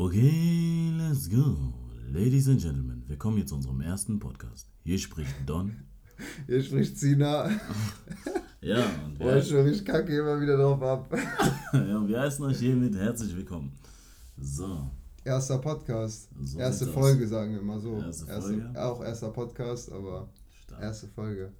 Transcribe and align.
Okay, 0.00 0.92
let's 0.96 1.28
go. 1.28 1.56
Ladies 2.12 2.48
and 2.48 2.60
Gentlemen, 2.60 3.02
willkommen 3.08 3.38
jetzt 3.38 3.48
zu 3.48 3.56
unserem 3.56 3.80
ersten 3.80 4.20
Podcast. 4.20 4.70
Hier 4.84 4.96
spricht 4.96 5.34
Don. 5.44 5.74
Hier 6.46 6.62
spricht 6.62 6.96
Sina. 6.96 7.50
ja, 8.60 8.84
und 9.04 9.18
Boah, 9.18 9.34
ich, 9.38 9.52
ich 9.52 9.84
kacke 9.84 10.16
immer 10.16 10.40
wieder 10.40 10.56
drauf 10.56 10.80
ab. 10.82 11.12
ja, 11.72 11.98
und 11.98 12.06
wir 12.06 12.20
heißen 12.20 12.44
euch 12.44 12.60
hiermit 12.60 12.94
herzlich 12.94 13.36
willkommen. 13.36 13.72
So. 14.36 14.88
Erster 15.24 15.58
Podcast. 15.58 16.28
So 16.44 16.60
erste 16.60 16.86
Folge, 16.86 17.24
aus. 17.24 17.30
sagen 17.30 17.54
wir 17.54 17.62
mal 17.62 17.80
so. 17.80 18.00
Erste 18.00 18.26
Folge. 18.26 18.62
Erste, 18.62 18.84
auch 18.84 19.02
erster 19.02 19.30
Podcast, 19.30 19.90
aber 19.90 20.28
Stark. 20.62 20.80
erste 20.80 21.08
Folge. 21.08 21.52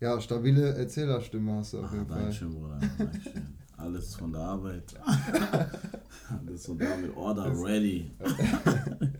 Ja, 0.00 0.18
stabile 0.22 0.72
Erzählerstimme 0.74 1.52
hast 1.52 1.74
du 1.74 1.80
auf 1.80 1.84
Ach, 1.88 1.92
jeden 1.92 2.06
Fall. 2.06 2.18
Dankeschön, 2.18 2.50
Bruder. 2.50 2.80
Dankeschön. 2.96 3.58
Alles 3.76 4.16
von 4.16 4.32
der 4.32 4.40
Arbeit. 4.40 4.94
Alles 6.30 6.66
von 6.66 6.78
der 6.78 6.96
mit 6.96 7.16
Order 7.16 7.52
ready. 7.62 8.10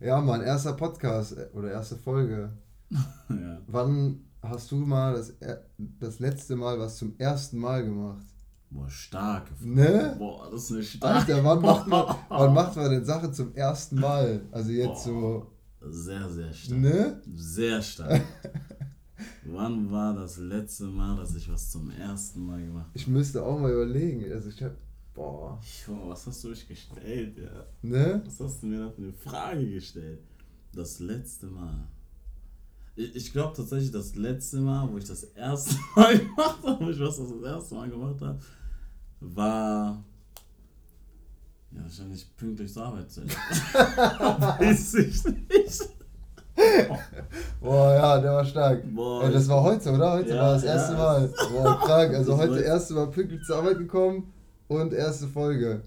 ja, 0.00 0.20
Mann, 0.20 0.42
erster 0.42 0.74
Podcast 0.74 1.36
äh, 1.36 1.48
oder 1.54 1.70
erste 1.70 1.96
Folge. 1.96 2.52
ja. 2.90 3.60
Wann 3.66 4.24
hast 4.42 4.70
du 4.70 4.76
mal 4.76 5.14
das, 5.14 5.34
das 6.00 6.20
letzte 6.20 6.56
Mal 6.56 6.78
was 6.78 6.96
zum 6.96 7.14
ersten 7.18 7.58
Mal 7.58 7.84
gemacht? 7.84 8.24
Boah, 8.70 8.88
stark. 8.88 9.48
Ne? 9.60 10.14
Boah, 10.18 10.50
das 10.50 10.64
ist 10.64 10.72
eine 10.72 10.82
starke. 10.82 11.34
Alter, 11.34 11.44
wann 11.44 11.62
macht, 11.62 11.86
man, 11.86 12.16
wann 12.28 12.54
macht 12.54 12.76
man 12.76 12.90
denn 12.90 13.04
Sache 13.04 13.32
zum 13.32 13.54
ersten 13.54 13.98
Mal? 13.98 14.42
Also 14.52 14.70
jetzt 14.70 15.06
Boah, 15.06 15.46
so. 15.80 15.80
Sehr, 15.80 16.28
sehr 16.28 16.52
stark. 16.52 16.80
Ne? 16.80 17.22
Sehr 17.34 17.82
stark. 17.82 18.20
Wann 19.44 19.90
war 19.90 20.14
das 20.14 20.38
letzte 20.38 20.84
Mal, 20.84 21.16
dass 21.16 21.34
ich 21.34 21.50
was 21.50 21.70
zum 21.70 21.90
ersten 21.90 22.44
Mal 22.44 22.60
gemacht 22.60 22.86
habe? 22.86 22.98
Ich 22.98 23.06
müsste 23.06 23.44
auch 23.44 23.58
mal 23.58 23.72
überlegen. 23.72 24.30
Also 24.32 24.50
ich 24.50 24.62
hab. 24.62 24.72
Boah. 25.18 25.58
Boah, 25.88 26.10
was 26.10 26.26
hast 26.28 26.44
du 26.44 26.48
mich 26.50 26.68
gestellt, 26.68 27.36
ja? 27.38 27.66
Ne? 27.82 28.22
Was 28.24 28.38
hast 28.38 28.62
du 28.62 28.66
mir 28.66 28.84
da 28.84 28.90
für 28.90 29.02
eine 29.02 29.12
Frage 29.12 29.68
gestellt? 29.68 30.20
Das 30.72 31.00
letzte 31.00 31.46
Mal. 31.46 31.88
Ich, 32.94 33.16
ich 33.16 33.32
glaube 33.32 33.56
tatsächlich, 33.56 33.90
das 33.90 34.14
letzte 34.14 34.58
Mal, 34.58 34.88
wo 34.88 34.96
ich 34.96 35.06
das 35.06 35.24
erste 35.24 35.74
Mal 35.96 36.18
gemacht 36.20 36.58
habe, 36.62 36.84
wo 36.84 36.90
ich 36.90 37.00
was 37.00 37.16
das 37.16 37.42
erste 37.42 37.74
Mal 37.74 37.90
gemacht 37.90 38.20
habe, 38.20 38.38
war. 39.18 40.04
Ja, 41.72 41.82
wahrscheinlich 41.82 42.36
pünktlich 42.36 42.72
zur 42.72 42.84
Arbeit. 42.84 43.06
Weiß 43.16 44.94
ich 44.94 45.24
nicht. 45.24 45.88
Boah, 47.60 47.92
ja, 47.92 48.20
der 48.20 48.32
war 48.34 48.44
stark. 48.44 48.84
Boah, 48.94 49.24
ja, 49.24 49.30
das 49.30 49.48
war 49.48 49.64
heute, 49.64 49.90
oder? 49.90 50.12
Heute 50.12 50.30
ja, 50.30 50.42
war 50.42 50.52
das 50.54 50.62
erste 50.62 50.92
ja, 50.92 50.98
Mal. 50.98 51.34
Boah, 51.50 51.80
krank. 51.80 52.14
Also 52.14 52.36
heute 52.36 52.54
das 52.54 52.62
erste 52.62 52.94
Mal 52.94 53.08
pünktlich 53.08 53.42
zur 53.42 53.56
Arbeit 53.56 53.78
gekommen 53.78 54.32
und 54.68 54.92
erste 54.92 55.26
Folge. 55.26 55.82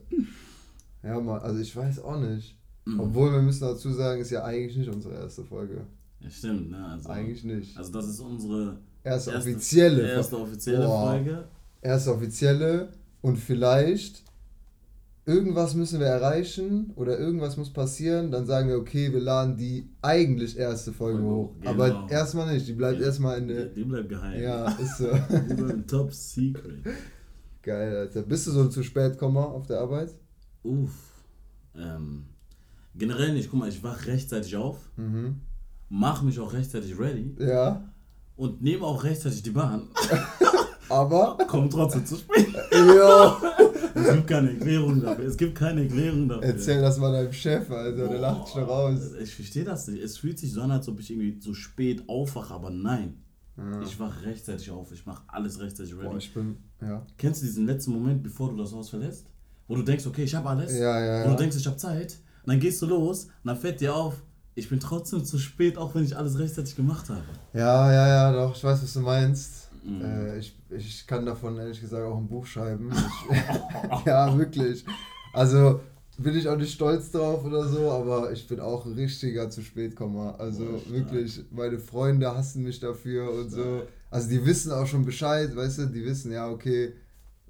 Ja, 1.04 1.20
mal, 1.20 1.40
also 1.40 1.60
ich 1.60 1.76
weiß 1.76 2.04
auch 2.04 2.20
nicht. 2.20 2.58
Mhm. 2.86 3.00
Obwohl 3.00 3.32
wir 3.32 3.42
müssen 3.42 3.62
dazu 3.62 3.92
sagen, 3.92 4.22
ist 4.22 4.32
ja 4.32 4.44
eigentlich 4.44 4.78
nicht 4.78 4.94
unsere 4.94 5.16
erste 5.16 5.44
Folge. 5.44 5.86
Ja, 6.20 6.30
stimmt, 6.30 6.72
ne? 6.72 6.86
Also, 6.86 7.10
eigentlich 7.10 7.44
nicht. 7.44 7.78
Also 7.78 7.92
das 7.92 8.08
ist 8.08 8.20
unsere 8.20 8.78
erste, 9.04 9.32
erste 9.32 9.36
offizielle, 9.52 10.12
erste 10.12 10.38
offizielle 10.38 10.86
Boah, 10.86 11.12
Folge. 11.12 11.44
Erste 11.82 12.14
offizielle 12.14 12.90
und 13.22 13.38
vielleicht 13.38 14.24
irgendwas 15.26 15.76
müssen 15.76 16.00
wir 16.00 16.08
erreichen 16.08 16.92
oder 16.96 17.18
irgendwas 17.18 17.58
muss 17.58 17.72
passieren, 17.72 18.32
dann 18.32 18.46
sagen 18.46 18.70
wir, 18.70 18.78
okay, 18.78 19.12
wir 19.14 19.20
laden 19.20 19.56
die 19.56 19.88
eigentlich 20.02 20.58
erste 20.58 20.92
Folge 20.92 21.22
hoch. 21.22 21.54
Genau. 21.60 21.72
Aber 21.72 22.08
erstmal 22.10 22.54
nicht, 22.54 22.68
die 22.68 22.74
bleibt 22.74 23.00
ja. 23.00 23.08
erstmal 23.08 23.38
in 23.40 23.48
der. 23.48 23.66
Die, 23.66 23.84
bleibt 23.84 24.10
geheim. 24.10 24.42
Ja, 24.42 24.72
ist 24.72 24.98
so. 24.98 25.10
die 25.50 25.54
bleibt 25.54 25.90
top 25.90 26.14
secret. 26.14 26.84
Geil, 27.62 27.96
Alter. 27.96 28.24
Bist 28.24 28.48
du 28.48 28.52
so 28.52 28.62
ein 28.62 28.72
zu 28.72 28.84
spät 28.84 29.18
Komma 29.18 29.44
auf 29.44 29.68
der 29.68 29.80
Arbeit? 29.80 30.10
Uff. 30.64 30.92
Ähm, 31.76 32.26
generell 32.96 33.34
nicht. 33.34 33.50
Guck 33.50 33.60
mal, 33.60 33.70
ich 33.70 33.84
wach 33.84 34.06
rechtzeitig 34.08 34.56
auf, 34.56 34.78
mhm. 34.98 35.42
mach 35.90 36.24
mich 36.24 36.40
auch 36.40 36.54
rechtzeitig 36.54 36.98
ready. 36.98 37.36
Ja. 37.40 37.88
Und 38.36 38.62
nehme 38.62 38.86
auch 38.86 39.04
rechtzeitig 39.04 39.44
die 39.44 39.52
Bahn. 39.52 39.90
Aber. 40.90 41.38
Komm 41.48 41.70
trotzdem 41.70 42.06
zu 42.06 42.18
spät. 42.18 42.48
Ja. 42.72 43.42
Es 43.94 44.14
gibt 44.14 44.28
keine 44.28 44.52
Erklärung 44.52 45.02
dafür. 45.02 45.26
Es 45.26 45.38
gibt 45.38 45.56
keine 45.56 45.84
Erklärung 45.84 46.30
dafür. 46.30 46.44
Erzähl 46.46 46.82
das 46.82 46.98
mal 46.98 47.12
deinem 47.12 47.34
Chef, 47.34 47.70
also 47.70 48.08
der 48.08 48.20
lacht 48.20 48.50
schon 48.50 48.64
raus. 48.64 49.14
Ich 49.22 49.36
verstehe 49.36 49.66
das 49.66 49.88
nicht. 49.88 50.02
Es 50.02 50.18
fühlt 50.18 50.40
sich 50.40 50.54
so 50.54 50.62
an, 50.62 50.72
als 50.72 50.88
ob 50.88 51.00
ich 51.00 51.12
irgendwie 51.12 51.40
zu 51.40 51.54
spät 51.54 52.08
aufwache, 52.08 52.54
aber 52.54 52.70
nein. 52.70 53.22
Ja. 53.58 53.82
Ich 53.82 54.00
wache 54.00 54.26
rechtzeitig 54.26 54.72
auf. 54.72 54.92
Ich 54.92 55.06
mache 55.06 55.24
alles 55.28 55.60
rechtzeitig 55.60 55.94
ready. 55.96 56.08
Boah, 56.08 56.18
ich 56.18 56.34
bin, 56.34 56.58
ja. 56.82 57.06
Kennst 57.18 57.42
du 57.42 57.46
diesen 57.46 57.66
letzten 57.66 57.92
Moment, 57.92 58.24
bevor 58.24 58.50
du 58.50 58.58
das 58.58 58.74
Haus 58.74 58.90
verlässt? 58.90 59.28
Wo 59.68 59.76
du 59.76 59.84
denkst, 59.84 60.06
okay, 60.06 60.24
ich 60.24 60.36
habe 60.36 60.50
alles. 60.50 60.78
Ja, 60.78 61.04
ja. 61.04 61.24
Und 61.24 61.32
du 61.32 61.38
denkst, 61.38 61.58
ich 61.58 61.68
habe 61.68 61.78
Zeit. 61.78 62.18
Und 62.44 62.54
dann 62.54 62.60
gehst 62.60 62.82
du 62.82 62.88
los 62.88 63.26
und 63.26 63.46
dann 63.46 63.58
fällt 63.58 63.80
dir 63.82 63.96
auf, 63.96 64.22
ich 64.56 64.68
bin 64.70 64.80
trotzdem 64.80 65.24
zu 65.24 65.38
spät, 65.38 65.78
auch 65.78 65.96
wenn 65.96 66.04
ich 66.04 66.18
alles 66.18 66.38
rechtzeitig 66.38 66.76
gemacht 66.76 67.10
habe. 67.10 67.24
Ja, 67.54 67.92
ja, 67.92 68.08
ja, 68.08 68.32
doch. 68.34 68.56
Ich 68.56 68.64
weiß, 68.64 68.84
was 68.84 68.94
du 68.94 69.00
meinst. 69.00 69.70
Mhm. 69.84 70.02
Äh, 70.02 70.40
ich, 70.40 70.58
ich 70.70 71.08
kann 71.08 71.26
davon 71.26 71.58
ehrlich 71.58 71.80
gesagt 71.80 72.04
auch 72.04 72.18
ein 72.18 72.28
Buch 72.28 72.46
schreiben. 72.46 72.92
Ich, 72.92 74.06
ja, 74.06 74.38
wirklich. 74.38 74.86
Also 75.34 75.80
bin 76.18 76.36
ich 76.36 76.48
auch 76.48 76.58
nicht 76.58 76.74
stolz 76.74 77.12
drauf 77.12 77.46
oder 77.46 77.68
so, 77.68 77.90
aber 77.92 78.32
ich 78.32 78.48
bin 78.48 78.60
auch 78.60 78.86
ein 78.86 78.94
richtiger 78.94 79.50
zu 79.50 79.62
spät. 79.62 79.96
Also 80.38 80.64
oh, 80.64 80.92
wirklich, 80.92 81.44
meine 81.52 81.80
Freunde 81.80 82.36
hassen 82.36 82.64
mich 82.64 82.80
dafür 82.80 83.32
und 83.32 83.50
so. 83.50 83.84
Also 84.12 84.30
die 84.30 84.46
wissen 84.46 84.72
auch 84.72 84.86
schon 84.86 85.04
Bescheid, 85.04 85.56
weißt 85.56 85.80
du, 85.80 85.86
die 85.88 86.06
wissen 86.06 86.32
ja, 86.32 86.48
okay, 86.48 86.94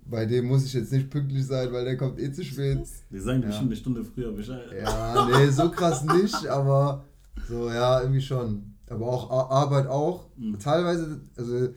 bei 0.05 0.25
dem 0.25 0.45
muss 0.45 0.66
ich 0.66 0.73
jetzt 0.73 0.94
nicht 0.94 1.09
pünktlich 1.09 1.45
sein, 1.45 1.73
weil 1.73 1.83
der 1.83 1.97
kommt 1.97 2.19
eh 2.19 2.31
zu 2.31 2.44
spät. 2.45 2.79
Die 3.11 3.19
sagen 3.19 3.41
ja. 3.41 3.47
bestimmt 3.47 3.72
eine 3.72 3.75
Stunde 3.75 4.05
früher 4.05 4.31
Bescheid. 4.31 4.67
Ja, 4.79 5.27
nee, 5.29 5.49
so 5.49 5.69
krass 5.69 6.05
nicht, 6.05 6.47
aber 6.47 7.03
so, 7.49 7.69
ja, 7.69 8.01
irgendwie 8.01 8.22
schon. 8.22 8.75
Aber 8.88 9.07
auch 9.07 9.51
Arbeit 9.51 9.88
auch. 9.88 10.29
Mhm. 10.38 10.57
Teilweise, 10.59 11.19
also 11.35 11.69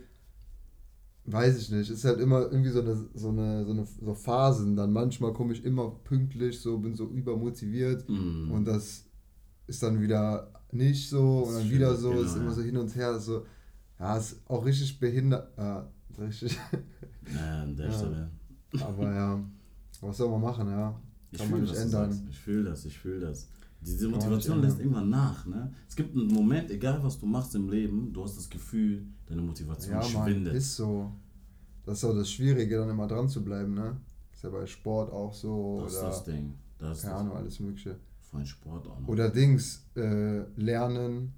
Weiß 1.26 1.56
ich 1.58 1.70
nicht. 1.70 1.88
Ist 1.88 2.04
halt 2.04 2.20
immer 2.20 2.42
irgendwie 2.42 2.68
so 2.68 2.80
eine, 2.80 2.96
so 3.14 3.30
eine, 3.30 3.64
so 3.64 3.70
eine 3.70 3.86
so 3.86 4.14
Phasen. 4.14 4.76
Dann 4.76 4.92
manchmal 4.92 5.32
komme 5.32 5.54
ich 5.54 5.64
immer 5.64 5.90
pünktlich, 6.04 6.60
so 6.60 6.76
bin 6.78 6.94
so 6.94 7.06
übermotiviert 7.06 8.06
mm. 8.08 8.50
und 8.50 8.66
das 8.66 9.06
ist 9.66 9.82
dann 9.82 10.02
wieder 10.02 10.52
nicht 10.70 11.08
so 11.08 11.44
und 11.44 11.54
dann 11.54 11.70
wieder 11.70 11.94
so, 11.96 12.10
genau, 12.10 12.22
ist 12.22 12.36
immer 12.36 12.52
so 12.52 12.60
hin 12.60 12.76
und 12.76 12.94
her. 12.94 13.18
So, 13.18 13.46
ja, 13.98 14.16
ist 14.16 14.40
auch 14.48 14.64
richtig 14.64 14.98
behindert. 14.98 15.56
Ja, 15.56 15.88
richtig. 16.18 16.58
Ja, 17.34 17.62
an 17.62 17.76
der 17.76 17.86
ja. 17.90 17.92
Stelle. 17.92 18.30
Aber 18.80 19.12
ja, 19.12 19.44
was 20.00 20.16
soll 20.16 20.30
man 20.30 20.40
machen, 20.40 20.68
ja. 20.68 21.00
Kann 21.36 21.50
man 21.50 21.62
nicht 21.62 21.74
ändern. 21.74 22.26
Ich 22.28 22.38
fühle 22.38 22.70
das, 22.70 22.84
ich 22.84 22.98
fühle 22.98 23.20
das. 23.20 23.48
Diese 23.80 24.08
Motivation 24.08 24.62
lässt 24.62 24.78
irgendwann 24.78 25.10
nach. 25.10 25.44
Ne? 25.46 25.72
Es 25.88 25.94
gibt 25.94 26.16
einen 26.16 26.28
Moment, 26.28 26.70
egal 26.70 27.02
was 27.02 27.18
du 27.18 27.26
machst 27.26 27.54
im 27.54 27.68
Leben, 27.68 28.12
du 28.12 28.24
hast 28.24 28.36
das 28.36 28.48
Gefühl, 28.48 29.06
deine 29.26 29.42
Motivation 29.42 29.94
ja, 29.94 30.02
schwindet. 30.02 30.52
Mann, 30.52 30.56
ist 30.56 30.76
so. 30.76 31.12
Das 31.84 31.98
ist 31.98 32.04
auch 32.04 32.14
das 32.14 32.30
Schwierige, 32.30 32.78
dann 32.78 32.88
immer 32.88 33.06
dran 33.06 33.28
zu 33.28 33.44
bleiben. 33.44 33.74
Ne? 33.74 33.96
Ist 34.32 34.42
ja 34.42 34.50
bei 34.50 34.66
Sport 34.66 35.12
auch 35.12 35.34
so. 35.34 35.82
Das 35.84 35.98
oder, 35.98 36.08
ist 36.08 36.16
das 36.16 36.24
Ding. 36.24 36.54
Das 36.78 37.02
keine 37.02 37.14
Ahnung, 37.14 37.36
alles 37.36 37.60
Mögliche. 37.60 37.96
Von 38.20 38.46
Sport 38.46 38.86
auch 38.88 39.00
noch. 39.00 39.08
Oder 39.08 39.28
Dings, 39.28 39.86
äh, 39.96 40.44
Lernen. 40.56 41.34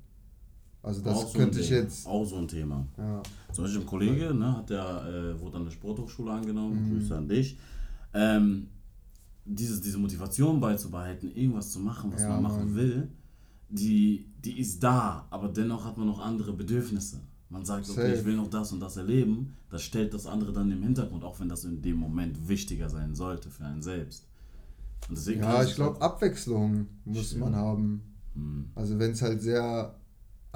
Also 0.86 1.02
das 1.02 1.16
auch 1.16 1.34
könnte 1.34 1.56
so 1.56 1.60
ich 1.62 1.70
jetzt. 1.70 2.06
Auch 2.06 2.24
so 2.24 2.36
ein 2.36 2.46
Thema. 2.46 2.86
Ja. 2.96 3.20
Zum 3.52 3.64
Beispiel 3.64 3.80
ein 3.80 3.86
Kollege, 3.86 4.32
ne, 4.32 4.56
hat 4.56 4.70
der, 4.70 5.34
äh, 5.36 5.40
wurde 5.40 5.56
an 5.56 5.64
der 5.64 5.72
Sporthochschule 5.72 6.30
angenommen, 6.30 6.86
mhm. 6.86 6.92
Grüße 6.92 7.16
an 7.16 7.26
dich. 7.26 7.58
Ähm, 8.14 8.68
dieses, 9.44 9.80
diese 9.80 9.98
Motivation 9.98 10.60
beizubehalten, 10.60 11.34
irgendwas 11.34 11.72
zu 11.72 11.80
machen, 11.80 12.12
was 12.12 12.22
ja, 12.22 12.28
man 12.28 12.42
machen 12.42 12.66
Mann. 12.66 12.74
will, 12.76 13.08
die, 13.68 14.26
die 14.44 14.60
ist 14.60 14.80
da, 14.80 15.26
aber 15.30 15.48
dennoch 15.48 15.84
hat 15.84 15.98
man 15.98 16.06
noch 16.06 16.20
andere 16.20 16.52
Bedürfnisse. 16.52 17.20
Man 17.48 17.64
sagt, 17.64 17.90
okay, 17.90 18.02
Safe. 18.02 18.14
ich 18.14 18.24
will 18.24 18.36
noch 18.36 18.48
das 18.48 18.72
und 18.72 18.78
das 18.78 18.96
erleben, 18.96 19.56
das 19.70 19.82
stellt 19.82 20.14
das 20.14 20.26
andere 20.26 20.52
dann 20.52 20.70
im 20.70 20.84
Hintergrund, 20.84 21.24
auch 21.24 21.40
wenn 21.40 21.48
das 21.48 21.64
in 21.64 21.82
dem 21.82 21.96
Moment 21.96 22.48
wichtiger 22.48 22.88
sein 22.88 23.16
sollte 23.16 23.50
für 23.50 23.64
einen 23.64 23.82
selbst. 23.82 24.28
ja, 25.10 25.64
ich 25.64 25.74
glaube, 25.74 26.00
Abwechslung 26.00 26.86
muss 27.04 27.26
Stimmt. 27.26 27.40
man 27.40 27.56
haben. 27.56 28.02
Hm. 28.34 28.66
Also 28.76 29.00
wenn 29.00 29.10
es 29.12 29.22
halt 29.22 29.42
sehr 29.42 29.96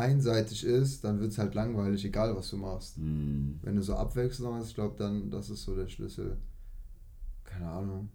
einseitig 0.00 0.64
ist, 0.64 1.05
dann 1.05 1.20
wird 1.20 1.32
es 1.32 1.38
halt 1.38 1.55
langweilig, 1.55 2.05
egal 2.05 2.35
was 2.37 2.50
du 2.50 2.56
machst. 2.56 2.97
Hm. 2.97 3.61
Wenn 3.62 3.76
du 3.76 3.82
so 3.82 3.94
Abwechslung 3.94 4.55
hast, 4.55 4.69
ich 4.69 4.75
glaube, 4.75 4.97
dann 4.99 5.31
das 5.31 5.50
ist 5.50 5.62
so 5.62 5.75
der 5.75 5.88
Schlüssel. 5.88 6.37
Keine 7.44 7.69
Ahnung. 7.69 8.08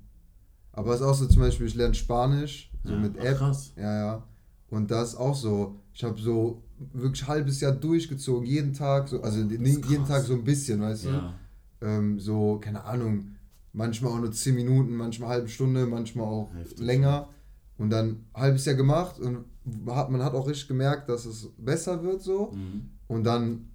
Aber 0.72 0.94
es 0.94 1.00
ist 1.00 1.06
auch 1.06 1.14
so 1.14 1.28
zum 1.28 1.42
Beispiel, 1.42 1.68
ich 1.68 1.76
lerne 1.76 1.94
Spanisch, 1.94 2.72
so 2.84 2.94
ja, 2.94 3.00
mit 3.00 3.18
App. 3.18 3.38
Krass. 3.38 3.72
Ja, 3.78 3.98
ja. 3.98 4.24
Und 4.70 4.92
das 4.92 5.16
auch 5.16 5.36
so, 5.36 5.80
ich 5.94 6.04
habe 6.04 6.20
so 6.20 6.64
wirklich 6.94 7.24
ein 7.24 7.28
halbes 7.28 7.62
Jahr 7.62 7.72
durchgezogen, 7.72 8.46
jeden 8.46 8.74
Tag, 8.74 9.08
so, 9.08 9.22
also 9.22 9.40
jeden 9.40 10.06
Tag 10.06 10.24
so 10.24 10.34
ein 10.34 10.44
bisschen, 10.44 10.82
weißt 10.82 11.06
ja. 11.06 11.34
du? 11.80 11.88
Ähm, 11.88 12.20
so, 12.20 12.60
keine 12.60 12.84
Ahnung, 12.84 13.36
manchmal 13.72 14.12
auch 14.12 14.20
nur 14.20 14.32
10 14.32 14.56
Minuten, 14.56 14.96
manchmal 14.96 15.30
eine 15.30 15.36
halbe 15.36 15.50
Stunde, 15.50 15.86
manchmal 15.86 16.26
auch 16.26 16.54
Heftig, 16.54 16.80
länger. 16.80 17.30
Und 17.78 17.90
dann 17.90 18.26
ein 18.34 18.42
halbes 18.42 18.66
Jahr 18.66 18.76
gemacht 18.76 19.20
und 19.20 19.46
hat, 19.90 20.12
man 20.12 20.24
hat 20.24 20.34
auch 20.34 20.48
richtig 20.48 20.68
gemerkt, 20.68 21.10
dass 21.10 21.26
es 21.26 21.50
besser 21.58 22.02
wird 22.04 22.22
so. 22.22 22.52
Mhm. 22.52 22.90
Und 23.08 23.24
dann, 23.24 23.70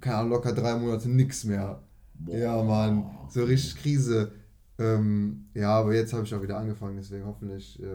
keine 0.00 0.16
Ahnung, 0.16 0.32
locker 0.32 0.52
drei 0.52 0.76
Monate 0.76 1.08
nichts 1.08 1.44
mehr. 1.44 1.80
Boah. 2.14 2.36
Ja, 2.36 2.62
Mann, 2.62 3.04
so 3.28 3.44
richtig 3.44 3.76
Krise. 3.76 4.32
Ähm, 4.78 5.46
ja, 5.54 5.70
aber 5.70 5.94
jetzt 5.94 6.12
habe 6.12 6.24
ich 6.24 6.34
auch 6.34 6.42
wieder 6.42 6.58
angefangen, 6.58 6.96
deswegen 6.96 7.24
hoffentlich. 7.24 7.80
Äh, 7.82 7.86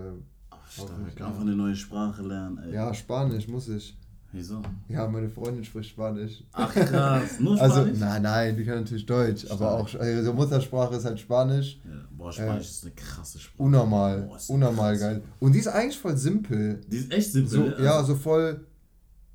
Ach, 0.50 0.58
hoffentlich 0.80 1.24
einfach 1.24 1.42
eine 1.42 1.56
neue 1.56 1.76
Sprache 1.76 2.22
lernen, 2.22 2.58
ey. 2.58 2.74
Ja, 2.74 2.94
Spanisch 2.94 3.48
muss 3.48 3.70
ich. 3.70 3.98
Wieso? 4.34 4.64
Ja, 4.90 5.08
meine 5.08 5.30
Freundin 5.30 5.64
spricht 5.64 5.92
Spanisch. 5.92 6.44
Ach 6.54 6.74
krass, 6.74 7.34
nur 7.40 7.52
also, 7.62 7.76
Spanisch? 7.76 7.92
Also, 7.92 8.06
nein, 8.06 8.22
nein, 8.24 8.58
die 8.58 8.66
kann 8.66 8.80
natürlich 8.80 9.06
Deutsch, 9.06 9.46
Stark. 9.46 9.62
aber 9.62 9.72
auch, 9.74 9.94
also 9.94 10.34
Muttersprache 10.34 10.96
ist 10.96 11.06
halt 11.06 11.20
Spanisch. 11.20 11.80
Ja, 11.86 11.92
boah, 12.10 12.34
Spanisch 12.34 12.66
äh, 12.66 12.70
ist 12.70 12.84
eine 12.84 12.94
krasse 12.96 13.40
Sprache. 13.40 13.64
Unnormal, 13.64 14.24
boah, 14.24 14.40
unnormal 14.48 14.98
geil. 14.98 15.24
Und 15.40 15.54
die 15.54 15.60
ist 15.60 15.68
eigentlich 15.68 16.00
voll 16.00 16.18
simpel. 16.18 16.82
Die 16.88 16.98
ist 16.98 17.12
echt 17.12 17.32
simpel? 17.32 17.52
So, 17.52 17.64
also, 17.64 17.84
ja, 17.84 18.04
so 18.04 18.16
voll, 18.16 18.66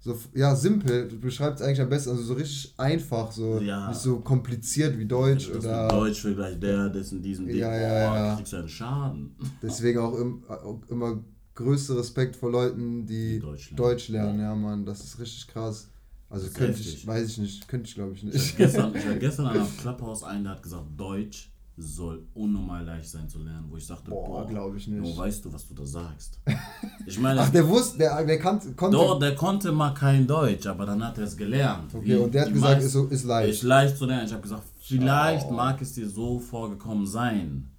so, 0.01 0.19
ja, 0.35 0.57
simpel, 0.57 1.07
du 1.07 1.21
beschreibst 1.21 1.63
eigentlich 1.63 1.81
am 1.81 1.89
besten, 1.89 2.11
also 2.11 2.23
so 2.25 2.35
richtig 2.35 2.75
einfach, 2.77 3.31
so 3.31 3.61
ja. 3.61 3.87
nicht 3.89 4.01
so 4.01 4.19
kompliziert 4.19 4.99
wie 4.99 5.07
Deutsch 5.07 5.49
das 5.49 5.65
oder. 5.65 5.87
Deutsch 5.87 6.23
vielleicht 6.23 6.61
der, 6.61 6.89
dessen, 6.89 7.23
diesen 7.23 7.47
Ding, 7.47 7.57
ja, 7.57 7.73
ja, 7.73 8.11
boah, 8.11 8.17
ja. 8.17 8.35
kriegst 8.35 8.53
du 8.53 8.57
einen 8.57 8.69
Schaden. 8.69 9.37
Deswegen 9.63 10.01
auch, 10.01 10.19
im, 10.19 10.43
auch 10.49 10.81
immer 10.89 11.23
größter 11.59 11.99
Respekt 11.99 12.37
vor 12.37 12.53
Leuten, 12.53 13.05
die, 13.05 13.41
Deutsch, 13.41 13.71
lernen. 13.71 13.77
Deutsch 13.77 14.09
lernen. 14.09 14.41
Ja. 14.41 14.55
Mann, 14.55 14.87
das 14.87 15.03
ist 15.03 15.19
richtig 15.19 15.49
krass. 15.49 15.89
Also 16.31 16.49
könnte 16.51 16.81
ich, 16.81 17.07
weiß 17.07 17.29
ich 17.31 17.39
nicht, 17.39 17.69
könnte 17.69 17.89
ich 17.89 17.95
glaube 17.95 18.13
ich 18.15 18.23
nicht. 18.23 18.37
Ich 18.37 18.59
war 18.59 18.67
gestern, 18.67 18.95
ich 18.95 19.19
gestern 19.19 19.47
an 19.47 19.59
einem 19.59 19.77
Clubhouse 19.79 20.23
ein, 20.23 20.45
der 20.45 20.53
hat 20.53 20.63
gesagt, 20.63 20.85
Deutsch 20.97 21.51
soll 21.77 22.27
unnormal 22.35 22.85
leicht 22.85 23.09
sein 23.09 23.29
zu 23.29 23.39
lernen, 23.39 23.67
wo 23.71 23.77
ich 23.77 23.87
sagte, 23.87 24.11
boah, 24.11 24.27
boah 24.27 24.47
glaube 24.47 24.77
ich 24.77 24.89
nicht. 24.89 25.03
Wo 25.03 25.17
weißt 25.17 25.45
du, 25.45 25.53
was 25.53 25.67
du 25.67 25.75
da 25.75 25.85
sagst? 25.85 26.41
Ich 27.07 27.19
meine, 27.19 27.41
Ach, 27.41 27.49
der 27.49 27.67
wusste, 27.67 27.97
der, 27.97 28.23
der 28.23 28.39
kann, 28.39 28.61
konnte. 28.77 28.95
Doch, 28.99 29.19
der 29.19 29.35
konnte 29.35 29.73
mal 29.73 29.95
kein 29.95 30.27
Deutsch, 30.27 30.67
aber 30.67 30.85
dann 30.85 31.03
hat 31.03 31.17
er 31.17 31.25
es 31.25 31.35
gelernt. 31.35 31.95
Okay, 31.95 32.07
Wie 32.07 32.17
und 32.17 32.35
der 32.35 32.43
hat 32.43 32.53
gesagt, 32.53 32.83
ist, 32.83 32.95
ist 32.95 33.25
leicht. 33.25 33.51
Ist 33.51 33.63
leicht 33.63 33.97
zu 33.97 34.05
lernen. 34.05 34.27
Ich 34.27 34.33
habe 34.33 34.43
gesagt, 34.43 34.65
vielleicht 34.79 35.47
oh. 35.49 35.53
mag 35.53 35.81
es 35.81 35.95
dir 35.95 36.07
so 36.07 36.39
vorgekommen 36.39 37.07
sein. 37.07 37.71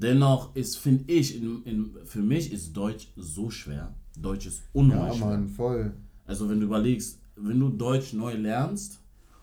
Dennoch 0.00 0.54
ist, 0.54 0.76
finde 0.76 1.12
ich, 1.12 1.36
in, 1.36 1.62
in, 1.64 1.90
für 2.04 2.22
mich 2.22 2.52
ist 2.52 2.76
Deutsch 2.76 3.08
so 3.16 3.50
schwer. 3.50 3.92
Deutsch 4.16 4.46
ist 4.46 4.62
unheimlich 4.72 5.18
Ja, 5.18 5.26
Mann, 5.26 5.48
voll. 5.48 5.92
Also 6.24 6.48
wenn 6.48 6.60
du 6.60 6.66
überlegst, 6.66 7.18
wenn 7.34 7.58
du 7.58 7.68
Deutsch 7.68 8.12
neu 8.12 8.34
lernst, 8.34 9.00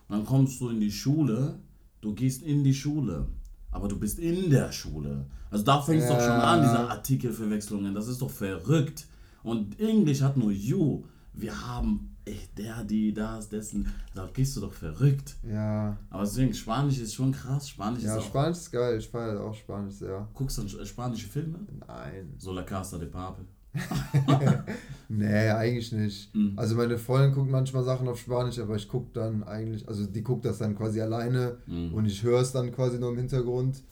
dann 0.07 0.25
kommst 0.25 0.61
du 0.61 0.69
in 0.69 0.79
die 0.79 0.91
Schule, 0.91 1.59
du 1.99 2.13
gehst 2.13 2.41
in 2.41 2.63
die 2.63 2.73
Schule, 2.73 3.27
aber 3.71 3.89
du 3.89 3.99
bist 3.99 4.17
in 4.17 4.49
der 4.49 4.71
Schule. 4.71 5.25
Also 5.51 5.65
da 5.65 5.81
fängt 5.81 6.03
es 6.03 6.09
ja. 6.09 6.15
doch 6.15 6.21
schon 6.21 6.31
an, 6.31 6.61
diese 6.61 6.89
Artikelverwechslungen. 6.89 7.93
Das 7.93 8.07
ist 8.07 8.21
doch 8.21 8.31
verrückt. 8.31 9.07
Und 9.43 9.77
Englisch 9.79 10.21
hat 10.21 10.37
nur 10.37 10.51
you. 10.51 11.03
Wir 11.33 11.67
haben 11.67 12.14
ey, 12.25 12.39
der, 12.57 12.83
die, 12.83 13.13
das, 13.13 13.49
dessen, 13.49 13.87
da 14.13 14.27
gehst 14.33 14.57
du 14.57 14.61
doch 14.61 14.73
verrückt. 14.73 15.35
Ja. 15.43 15.97
Aber 16.09 16.23
deswegen, 16.23 16.53
Spanisch 16.53 16.99
ist 16.99 17.13
schon 17.13 17.31
krass. 17.31 17.69
Spanisch 17.69 18.03
ja, 18.03 18.15
ist 18.15 18.23
auch. 18.23 18.27
Spanisch 18.27 18.57
ist 18.57 18.71
geil, 18.71 18.97
ich 18.97 19.07
feiere 19.07 19.41
auch 19.41 19.53
Spanisch 19.53 19.95
sehr. 19.95 20.27
Guckst 20.33 20.57
du 20.57 20.63
äh, 20.63 20.85
spanische 20.85 21.27
Filme? 21.27 21.59
Nein. 21.87 22.33
So 22.37 22.51
La 22.51 22.63
Casa 22.63 22.97
de 22.97 23.07
Papel. 23.07 23.45
nee, 25.09 25.49
eigentlich 25.49 25.91
nicht. 25.91 26.33
Mhm. 26.33 26.53
Also 26.55 26.75
meine 26.75 26.97
Freundin 26.97 27.33
guckt 27.33 27.51
manchmal 27.51 27.83
Sachen 27.83 28.07
auf 28.07 28.19
Spanisch, 28.19 28.57
aber 28.59 28.75
ich 28.75 28.87
gucke 28.87 29.09
dann 29.13 29.43
eigentlich, 29.43 29.87
also 29.87 30.05
die 30.05 30.23
guckt 30.23 30.45
das 30.45 30.59
dann 30.59 30.75
quasi 30.75 31.01
alleine 31.01 31.57
mhm. 31.67 31.93
und 31.93 32.05
ich 32.05 32.23
höre 32.23 32.41
es 32.41 32.51
dann 32.51 32.71
quasi 32.71 32.97
nur 32.99 33.11
im 33.11 33.17
Hintergrund. 33.17 33.83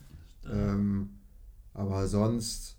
Ähm, 0.50 1.10
aber 1.74 2.08
sonst 2.08 2.73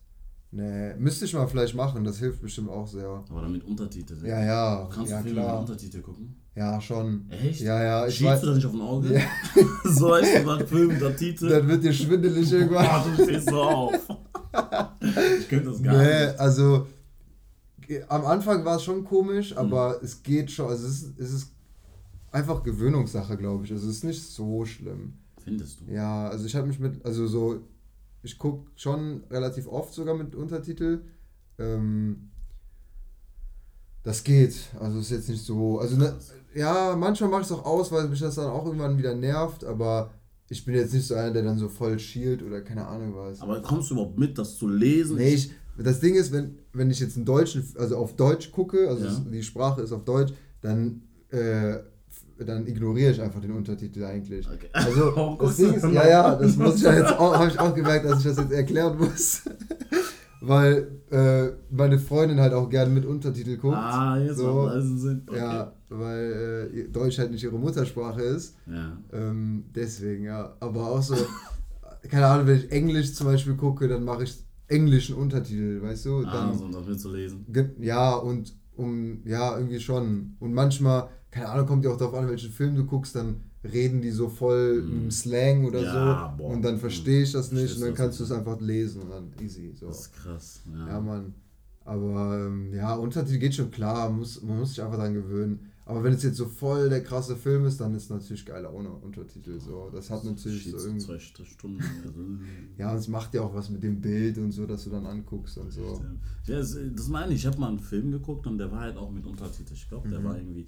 Nee, 0.56 0.94
müsste 0.98 1.24
ich 1.24 1.34
mal 1.34 1.48
vielleicht 1.48 1.74
machen, 1.74 2.04
das 2.04 2.20
hilft 2.20 2.40
bestimmt 2.40 2.70
auch 2.70 2.86
sehr. 2.86 3.24
Aber 3.28 3.40
dann 3.40 3.50
mit 3.50 3.64
Untertiteln. 3.64 4.24
Ja, 4.24 4.40
ja. 4.40 4.88
Kannst 4.88 5.10
ja, 5.10 5.18
du 5.18 5.24
Filme 5.24 5.40
klar. 5.40 5.60
mit 5.60 5.68
Untertitel 5.68 6.00
gucken? 6.00 6.36
Ja, 6.54 6.80
schon. 6.80 7.28
Echt? 7.28 7.60
Ja, 7.60 7.82
ja. 7.82 8.06
Ich 8.06 8.14
Schiebst 8.14 8.44
du 8.44 8.46
da 8.46 8.54
nicht 8.54 8.64
auf 8.64 8.72
ein 8.72 8.80
Auge? 8.80 9.14
Ja. 9.14 9.20
so 9.90 10.14
heißt 10.14 10.46
nach 10.46 10.64
Film, 10.64 10.96
der 11.00 11.16
Titel. 11.16 11.48
Dann 11.48 11.66
wird 11.66 11.82
dir 11.82 11.92
schwindelig 11.92 12.52
irgendwann. 12.52 12.86
Boah, 12.86 13.04
du 13.16 13.24
stehst 13.24 13.50
so 13.50 13.62
auf. 13.62 13.94
ich 15.40 15.48
könnte 15.48 15.70
das 15.70 15.82
gar 15.82 15.98
nee, 15.98 16.26
nicht. 16.26 16.38
also 16.38 16.86
am 18.08 18.24
Anfang 18.24 18.64
war 18.64 18.76
es 18.76 18.84
schon 18.84 19.04
komisch, 19.04 19.56
aber 19.56 19.98
mhm. 19.98 20.04
es 20.04 20.22
geht 20.22 20.52
schon. 20.52 20.68
Also 20.68 20.86
es 20.86 21.02
ist, 21.02 21.18
es 21.18 21.32
ist 21.32 21.52
einfach 22.30 22.62
Gewöhnungssache, 22.62 23.36
glaube 23.36 23.64
ich. 23.64 23.72
Also 23.72 23.90
es 23.90 23.96
ist 23.96 24.04
nicht 24.04 24.22
so 24.22 24.64
schlimm. 24.64 25.14
Findest 25.42 25.80
du? 25.80 25.92
Ja, 25.92 26.28
also 26.28 26.46
ich 26.46 26.54
habe 26.54 26.68
mich 26.68 26.78
mit, 26.78 27.04
also 27.04 27.26
so 27.26 27.60
ich 28.24 28.38
gucke 28.38 28.70
schon 28.74 29.22
relativ 29.30 29.68
oft 29.68 29.92
sogar 29.92 30.14
mit 30.14 30.34
Untertitel. 30.34 31.02
Ähm, 31.58 32.30
das 34.02 34.24
geht. 34.24 34.54
Also 34.80 34.98
ist 34.98 35.10
jetzt 35.10 35.28
nicht 35.28 35.44
so. 35.44 35.78
Also 35.78 35.96
ne, 35.96 36.14
ja, 36.54 36.96
manchmal 36.98 37.30
mache 37.30 37.42
ich 37.42 37.46
es 37.48 37.52
auch 37.52 37.64
aus, 37.64 37.92
weil 37.92 38.08
mich 38.08 38.20
das 38.20 38.36
dann 38.36 38.48
auch 38.48 38.64
irgendwann 38.64 38.98
wieder 38.98 39.14
nervt, 39.14 39.64
aber 39.64 40.10
ich 40.48 40.64
bin 40.64 40.74
jetzt 40.74 40.94
nicht 40.94 41.06
so 41.06 41.14
einer, 41.14 41.32
der 41.32 41.42
dann 41.42 41.58
so 41.58 41.68
voll 41.68 41.98
schielt 41.98 42.42
oder 42.42 42.62
keine 42.62 42.86
Ahnung 42.86 43.14
was. 43.14 43.40
Aber 43.40 43.60
kommst 43.60 43.90
du 43.90 43.94
überhaupt 43.94 44.18
mit, 44.18 44.38
das 44.38 44.56
zu 44.56 44.68
lesen? 44.68 45.16
Nee, 45.16 45.34
ich, 45.34 45.52
das 45.76 46.00
Ding 46.00 46.14
ist, 46.14 46.32
wenn, 46.32 46.58
wenn 46.72 46.90
ich 46.90 47.00
jetzt 47.00 47.16
einen 47.16 47.26
deutschen, 47.26 47.66
also 47.78 47.96
auf 47.96 48.16
Deutsch 48.16 48.50
gucke, 48.52 48.88
also 48.88 49.04
ja. 49.04 49.24
die 49.30 49.42
Sprache 49.42 49.82
ist 49.82 49.92
auf 49.92 50.04
Deutsch, 50.04 50.32
dann 50.62 51.02
äh, 51.30 51.78
dann 52.38 52.66
ignoriere 52.66 53.12
ich 53.12 53.20
einfach 53.20 53.40
den 53.40 53.52
Untertitel 53.52 54.04
eigentlich. 54.04 54.46
Okay. 54.48 54.68
Also 54.72 55.12
oh, 55.16 55.36
das 55.40 55.56
Ding 55.56 55.74
ist, 55.74 55.84
ja, 55.84 56.08
ja, 56.08 56.34
das 56.34 56.56
muss 56.56 56.76
ich 56.76 56.82
ja 56.82 56.94
jetzt 56.94 57.12
auch, 57.12 57.34
habe 57.34 57.48
ich 57.48 57.58
auch 57.58 57.74
gemerkt, 57.74 58.04
dass 58.04 58.18
ich 58.18 58.24
das 58.24 58.38
jetzt 58.38 58.52
erklären 58.52 58.98
muss. 58.98 59.42
Weil 60.40 60.88
äh, 61.10 61.52
meine 61.70 61.98
Freundin 61.98 62.38
halt 62.38 62.52
auch 62.52 62.68
gerne 62.68 62.92
mit 62.92 63.06
Untertitel 63.06 63.56
guckt. 63.56 63.76
Ah, 63.76 64.18
jetzt 64.18 64.36
so. 64.36 64.52
macht 64.52 64.74
also 64.74 64.96
Sinn. 64.96 65.22
Okay. 65.26 65.38
Ja, 65.38 65.72
weil 65.88 66.70
äh, 66.74 66.88
Deutsch 66.88 67.18
halt 67.18 67.30
nicht 67.30 67.44
ihre 67.44 67.58
Muttersprache 67.58 68.20
ist. 68.20 68.54
Ja. 68.66 68.98
Ähm, 69.12 69.64
deswegen, 69.74 70.24
ja. 70.24 70.54
Aber 70.60 70.90
auch 70.90 71.02
so, 71.02 71.16
keine 72.10 72.26
Ahnung, 72.26 72.46
wenn 72.46 72.58
ich 72.58 72.70
Englisch 72.70 73.14
zum 73.14 73.26
Beispiel 73.26 73.54
gucke, 73.54 73.88
dann 73.88 74.04
mache 74.04 74.24
ich 74.24 74.44
englischen 74.66 75.14
Untertitel, 75.16 75.80
weißt 75.82 76.06
du? 76.06 76.18
Ah, 76.26 76.32
dann, 76.32 76.50
ah, 76.50 76.54
so 76.54 76.64
um 76.64 76.72
das 76.72 76.86
mitzulesen. 76.86 77.46
Ja, 77.80 78.14
und 78.14 78.54
um, 78.76 79.20
ja, 79.24 79.56
irgendwie 79.56 79.80
schon. 79.80 80.36
Und 80.40 80.52
manchmal 80.52 81.08
keine 81.34 81.48
Ahnung, 81.48 81.66
kommt 81.66 81.84
ja 81.84 81.90
auch 81.90 81.96
darauf 81.96 82.14
an, 82.14 82.28
welchen 82.28 82.52
Film 82.52 82.76
du 82.76 82.84
guckst, 82.84 83.16
dann 83.16 83.40
reden 83.64 84.00
die 84.00 84.12
so 84.12 84.28
voll 84.28 84.82
mm. 84.82 84.92
im 84.92 85.10
Slang 85.10 85.64
oder 85.64 85.82
ja, 85.82 86.32
so 86.32 86.36
boah, 86.38 86.50
und 86.50 86.62
dann 86.62 86.78
verstehe 86.78 87.24
ich 87.24 87.32
das 87.32 87.50
nicht 87.50 87.74
und 87.74 87.82
dann 87.82 87.94
kannst 87.94 88.20
du 88.20 88.24
es 88.24 88.30
einfach 88.30 88.60
lesen 88.60 89.02
und 89.02 89.10
dann 89.10 89.32
easy. 89.40 89.72
So. 89.74 89.88
Das 89.88 90.02
ist 90.02 90.12
krass. 90.12 90.62
Ja, 90.72 90.88
ja 90.88 91.00
Mann. 91.00 91.34
Aber 91.84 92.46
ähm, 92.46 92.72
ja, 92.72 92.94
Untertitel 92.94 93.38
geht 93.38 93.54
schon 93.54 93.72
klar, 93.72 94.10
muss, 94.10 94.42
man 94.42 94.60
muss 94.60 94.70
sich 94.70 94.82
einfach 94.82 94.96
daran 94.96 95.14
gewöhnen. 95.14 95.70
Aber 95.86 96.04
wenn 96.04 96.14
es 96.14 96.22
jetzt 96.22 96.36
so 96.36 96.46
voll 96.46 96.88
der 96.88 97.02
krasse 97.02 97.36
Film 97.36 97.66
ist, 97.66 97.80
dann 97.80 97.94
ist 97.94 98.04
es 98.04 98.10
natürlich 98.10 98.46
geiler 98.46 98.72
ohne 98.72 98.90
Untertitel. 98.90 99.58
So. 99.60 99.90
Das 99.92 100.08
hat 100.10 100.24
natürlich 100.24 100.70
so 100.70 100.78
irgendwie. 100.78 101.04
Zwei 101.04 101.18
Stunden. 101.18 101.82
Also 102.06 102.20
ja, 102.78 102.92
und 102.92 102.98
es 102.98 103.08
macht 103.08 103.34
ja 103.34 103.42
auch 103.42 103.52
was 103.52 103.68
mit 103.70 103.82
dem 103.82 104.00
Bild 104.00 104.38
und 104.38 104.52
so, 104.52 104.66
dass 104.66 104.84
du 104.84 104.90
dann 104.90 105.04
anguckst 105.04 105.58
und 105.58 105.72
so. 105.72 106.00
Ja, 106.46 106.56
das, 106.56 106.78
das 106.94 107.08
meine 107.08 107.34
ich. 107.34 107.40
Ich 107.40 107.46
habe 107.46 107.58
mal 107.58 107.68
einen 107.68 107.80
Film 107.80 108.12
geguckt 108.12 108.46
und 108.46 108.56
der 108.56 108.70
war 108.70 108.80
halt 108.80 108.96
auch 108.96 109.10
mit 109.10 109.26
Untertitel. 109.26 109.74
Ich 109.74 109.88
glaube, 109.88 110.08
der 110.08 110.20
mhm. 110.20 110.24
war 110.24 110.38
irgendwie 110.38 110.66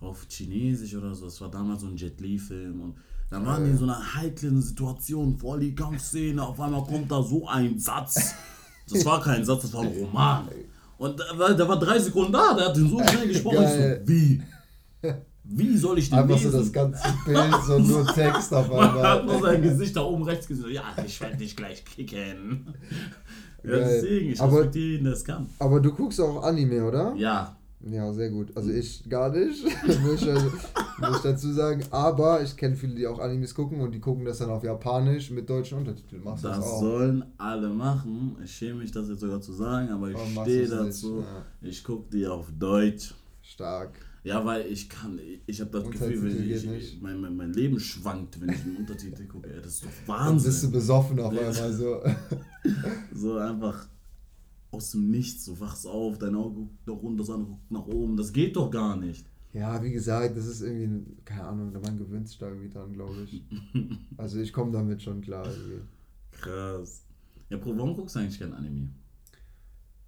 auf 0.00 0.26
Chinesisch 0.28 0.94
oder 0.94 1.14
so. 1.14 1.26
Das 1.26 1.40
war 1.40 1.50
damals 1.50 1.80
so 1.80 1.86
ein 1.86 1.96
Jet 1.96 2.20
Li-Film 2.20 2.80
und 2.80 2.94
dann 3.30 3.46
waren 3.46 3.64
die 3.64 3.70
in 3.70 3.78
so 3.78 3.84
einer 3.84 4.14
heiklen 4.14 4.60
Situation, 4.60 5.36
vor 5.38 5.58
die 5.58 5.74
Kampfszene, 5.74 6.42
auf 6.42 6.60
einmal 6.60 6.84
kommt 6.84 7.10
da 7.10 7.22
so 7.22 7.48
ein 7.48 7.78
Satz. 7.78 8.34
Das 8.88 9.04
war 9.04 9.20
kein 9.20 9.44
Satz, 9.44 9.62
das 9.62 9.72
war 9.72 9.82
ein 9.82 9.92
Roman. 9.98 10.48
Und 10.98 11.18
der, 11.18 11.68
war 11.68 11.78
drei 11.78 11.98
Sekunden 11.98 12.32
da, 12.32 12.54
der 12.54 12.66
hat 12.66 12.76
den 12.76 12.88
so 12.88 13.02
schnell 13.02 13.26
gesprochen. 13.28 13.56
Geil. 13.56 14.02
So, 14.04 14.08
wie? 14.12 14.42
Wie 15.46 15.76
soll 15.76 15.98
ich 15.98 16.08
den 16.08 16.18
Einfach 16.18 16.36
lesen? 16.36 16.52
so 16.52 16.58
das 16.58 16.72
ganze 16.72 17.02
Bild, 17.26 17.54
so 17.66 17.78
nur 17.78 18.06
Text 18.14 18.54
auf 18.54 18.70
einmal. 18.70 18.94
Man 18.94 19.02
hat 19.02 19.26
nur 19.26 19.40
sein 19.40 19.62
Gesicht 19.62 19.96
da 19.96 20.02
oben 20.02 20.22
rechts 20.22 20.46
gesehen. 20.46 20.70
Ja, 20.72 20.84
ich 21.04 21.20
werde 21.20 21.36
dich 21.36 21.56
gleich 21.56 21.84
kicken. 21.84 22.74
Ja, 23.62 23.76
deswegen, 23.76 24.30
ich 24.30 24.40
respektiere 24.40 24.86
jeden, 24.86 25.04
der 25.04 25.12
es 25.14 25.24
kann. 25.24 25.46
Aber 25.58 25.80
du 25.80 25.92
guckst 25.92 26.20
auch 26.20 26.42
Anime, 26.42 26.84
oder? 26.84 27.14
Ja, 27.16 27.56
ja, 27.90 28.12
sehr 28.12 28.30
gut. 28.30 28.56
Also 28.56 28.70
ich 28.70 29.08
gar 29.08 29.30
nicht, 29.30 29.62
muss, 30.02 30.22
ich, 30.22 30.28
muss 30.98 31.16
ich 31.16 31.22
dazu 31.22 31.52
sagen. 31.52 31.82
Aber 31.90 32.42
ich 32.42 32.56
kenne 32.56 32.76
viele, 32.76 32.94
die 32.94 33.06
auch 33.06 33.18
Animes 33.18 33.54
gucken 33.54 33.80
und 33.80 33.92
die 33.92 34.00
gucken 34.00 34.24
das 34.24 34.38
dann 34.38 34.50
auf 34.50 34.64
Japanisch 34.64 35.30
mit 35.30 35.48
deutschen 35.50 35.78
Untertiteln. 35.78 36.24
Machst 36.24 36.44
das, 36.44 36.56
das 36.56 36.66
auch? 36.66 36.80
sollen 36.80 37.24
alle 37.36 37.68
machen. 37.68 38.36
Ich 38.42 38.52
schäme 38.52 38.80
mich, 38.80 38.92
das 38.92 39.08
jetzt 39.08 39.20
sogar 39.20 39.40
zu 39.40 39.52
sagen, 39.52 39.90
aber 39.90 40.10
ich 40.10 40.18
stehe 40.42 40.66
dazu. 40.66 41.20
Ja. 41.20 41.44
Ich 41.68 41.84
gucke 41.84 42.10
die 42.10 42.26
auf 42.26 42.46
Deutsch. 42.58 43.14
Stark. 43.42 43.92
Ja, 44.24 44.42
weil 44.46 44.64
ich 44.66 44.88
kann, 44.88 45.20
ich 45.46 45.60
habe 45.60 45.70
das 45.70 45.90
Gefühl, 45.90 46.22
wenn 46.22 46.50
ich, 46.50 46.66
ich 46.66 47.02
mein, 47.02 47.20
mein, 47.20 47.36
mein 47.36 47.52
Leben 47.52 47.78
schwankt, 47.78 48.40
wenn 48.40 48.48
ich 48.48 48.62
einen 48.62 48.78
Untertitel 48.78 49.26
gucke. 49.26 49.50
Das 49.62 49.74
ist 49.74 49.84
doch 49.84 49.90
Wahnsinn. 50.06 50.36
Dann 50.36 50.42
bist 50.44 50.64
du 50.64 50.70
besoffen 50.70 51.20
auf 51.20 51.30
einmal 51.30 51.72
so. 51.72 52.00
so 53.14 53.36
einfach 53.36 53.86
aus 54.74 54.90
dem 54.90 55.10
Nichts, 55.10 55.44
du 55.46 55.58
wachst 55.60 55.86
auf, 55.86 56.18
dein 56.18 56.34
Auge 56.34 56.60
guckt 56.60 56.86
nach 56.86 56.96
unten, 56.96 57.18
das 57.18 57.30
andere 57.30 57.50
guckt 57.50 57.70
nach 57.70 57.86
oben. 57.86 58.16
Das 58.16 58.32
geht 58.32 58.56
doch 58.56 58.70
gar 58.70 58.96
nicht. 58.96 59.26
Ja, 59.52 59.82
wie 59.82 59.92
gesagt, 59.92 60.36
das 60.36 60.46
ist 60.46 60.62
irgendwie, 60.62 61.16
keine 61.24 61.44
Ahnung, 61.44 61.72
man 61.72 61.96
gewöhnt 61.96 62.28
sich 62.28 62.38
da 62.38 62.48
irgendwie 62.48 62.68
dran, 62.68 62.92
glaube 62.92 63.22
ich. 63.24 63.44
also 64.16 64.40
ich 64.40 64.52
komme 64.52 64.72
damit 64.72 65.02
schon 65.02 65.20
klar 65.20 65.46
irgendwie. 65.46 65.82
Krass. 66.32 67.04
Ja, 67.50 67.58
warum 67.64 67.94
guckst 67.94 68.16
du 68.16 68.20
eigentlich 68.20 68.38
kein 68.38 68.52
Anime? 68.52 68.88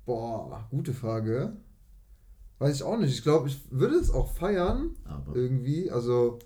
Boah, 0.05 0.67
gute 0.71 0.93
Frage. 0.93 1.57
Weiß 2.59 2.77
ich 2.77 2.83
auch 2.83 2.99
nicht. 2.99 3.13
Ich 3.13 3.23
glaube, 3.23 3.49
ich 3.49 3.61
würde 3.71 3.97
es 3.97 4.11
auch 4.11 4.33
feiern. 4.33 4.97
Aber. 5.05 5.37
Irgendwie. 5.37 5.91
Also, 5.91 6.39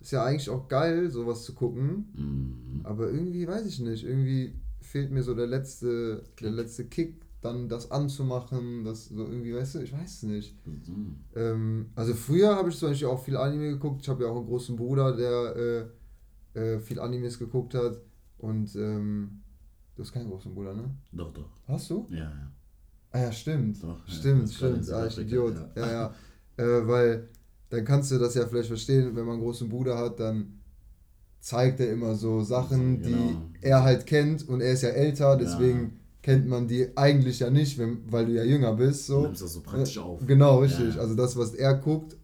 ist 0.00 0.10
ja 0.10 0.24
eigentlich 0.24 0.50
auch 0.50 0.68
geil, 0.68 1.10
sowas 1.10 1.44
zu 1.44 1.54
gucken. 1.54 2.12
Mhm. 2.14 2.80
Aber 2.84 3.10
irgendwie, 3.10 3.46
weiß 3.46 3.66
ich 3.66 3.80
nicht, 3.80 4.04
irgendwie 4.04 4.54
fehlt 4.80 5.10
mir 5.10 5.22
so 5.22 5.34
der 5.34 5.46
letzte, 5.46 6.22
Kick. 6.36 6.46
der 6.46 6.50
letzte 6.50 6.84
Kick, 6.86 7.20
dann 7.46 7.68
das 7.68 7.90
anzumachen, 7.90 8.84
das 8.84 9.06
so 9.06 9.24
irgendwie, 9.24 9.54
weißt 9.54 9.76
du, 9.76 9.78
ich 9.80 9.92
weiß 9.92 10.16
es 10.16 10.22
nicht. 10.24 10.66
Mhm. 10.66 11.16
Ähm, 11.34 11.86
also 11.94 12.14
früher 12.14 12.54
habe 12.56 12.68
ich 12.68 12.76
zum 12.76 12.90
Beispiel 12.90 13.08
auch 13.08 13.22
viel 13.22 13.36
Anime 13.36 13.70
geguckt. 13.70 14.02
Ich 14.02 14.08
habe 14.08 14.24
ja 14.24 14.30
auch 14.30 14.36
einen 14.36 14.46
großen 14.46 14.76
Bruder, 14.76 15.16
der 15.16 15.90
äh, 16.54 16.60
äh, 16.60 16.80
viel 16.80 17.00
Animes 17.00 17.38
geguckt 17.38 17.74
hat. 17.74 17.98
Und 18.38 18.74
ähm, 18.76 19.42
du 19.94 20.02
hast 20.02 20.12
keinen 20.12 20.28
großen 20.28 20.54
Bruder, 20.54 20.74
ne? 20.74 20.90
Doch, 21.12 21.32
doch. 21.32 21.48
Hast 21.66 21.90
du? 21.90 22.06
Ja, 22.10 22.18
ja. 22.18 22.52
Ah 23.12 23.20
ja, 23.20 23.32
stimmt. 23.32 23.82
Doch, 23.82 24.06
stimmt, 24.06 24.48
ja, 24.48 24.54
stimmt. 24.54 24.90
Ah, 24.90 25.06
ich 25.06 25.18
Idiot. 25.18 25.54
Ja, 25.74 25.86
ja. 25.86 25.92
ja. 25.92 26.14
äh, 26.64 26.86
weil 26.86 27.28
dann 27.70 27.84
kannst 27.84 28.10
du 28.10 28.18
das 28.18 28.34
ja 28.34 28.46
vielleicht 28.46 28.68
verstehen, 28.68 29.16
wenn 29.16 29.24
man 29.24 29.34
einen 29.34 29.42
großen 29.42 29.68
Bruder 29.68 29.96
hat, 29.98 30.20
dann 30.20 30.60
zeigt 31.40 31.80
er 31.80 31.92
immer 31.92 32.14
so 32.14 32.40
Sachen, 32.40 33.00
genau. 33.00 33.16
die 33.16 33.66
er 33.66 33.82
halt 33.82 34.06
kennt 34.06 34.48
und 34.48 34.60
er 34.60 34.72
ist 34.72 34.82
ja 34.82 34.90
älter, 34.90 35.36
deswegen. 35.36 36.00
Kennt 36.26 36.48
man 36.48 36.66
die 36.66 36.88
eigentlich 36.96 37.38
ja 37.38 37.50
nicht, 37.50 37.78
wenn, 37.78 37.98
weil 38.10 38.26
du 38.26 38.32
ja 38.32 38.42
jünger 38.42 38.72
bist. 38.72 39.06
So. 39.06 39.18
Du 39.18 39.26
nimmst 39.26 39.42
das 39.42 39.52
so 39.52 39.60
praktisch 39.60 39.96
auf. 39.96 40.26
Genau, 40.26 40.58
richtig. 40.58 40.96
Ja. 40.96 41.00
Also 41.00 41.14
das, 41.14 41.36
was 41.36 41.54
er 41.54 41.74
guckt, 41.74 42.16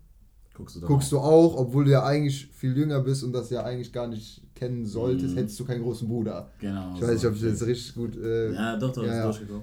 guckst, 0.54 0.74
du, 0.74 0.80
guckst 0.80 1.14
auch. 1.14 1.22
du 1.22 1.24
auch, 1.24 1.56
obwohl 1.56 1.84
du 1.84 1.92
ja 1.92 2.02
eigentlich 2.04 2.48
viel 2.48 2.76
jünger 2.76 2.98
bist 2.98 3.22
und 3.22 3.32
das 3.32 3.50
ja 3.50 3.62
eigentlich 3.62 3.92
gar 3.92 4.08
nicht 4.08 4.42
kennen 4.56 4.86
solltest, 4.86 5.34
mhm. 5.34 5.38
hättest 5.38 5.60
du 5.60 5.64
keinen 5.64 5.84
großen 5.84 6.08
Bruder. 6.08 6.50
Genau. 6.58 6.96
Ich 6.96 7.02
weiß 7.02 7.10
nicht, 7.10 7.26
ob 7.26 7.34
ich 7.34 7.42
das 7.42 7.50
jetzt 7.50 7.64
richtig 7.64 7.94
gut... 7.94 8.16
Äh, 8.16 8.52
ja, 8.52 8.76
doch, 8.76 8.92
doch, 8.92 9.06
ja, 9.06 9.22
durchgekommen. 9.22 9.62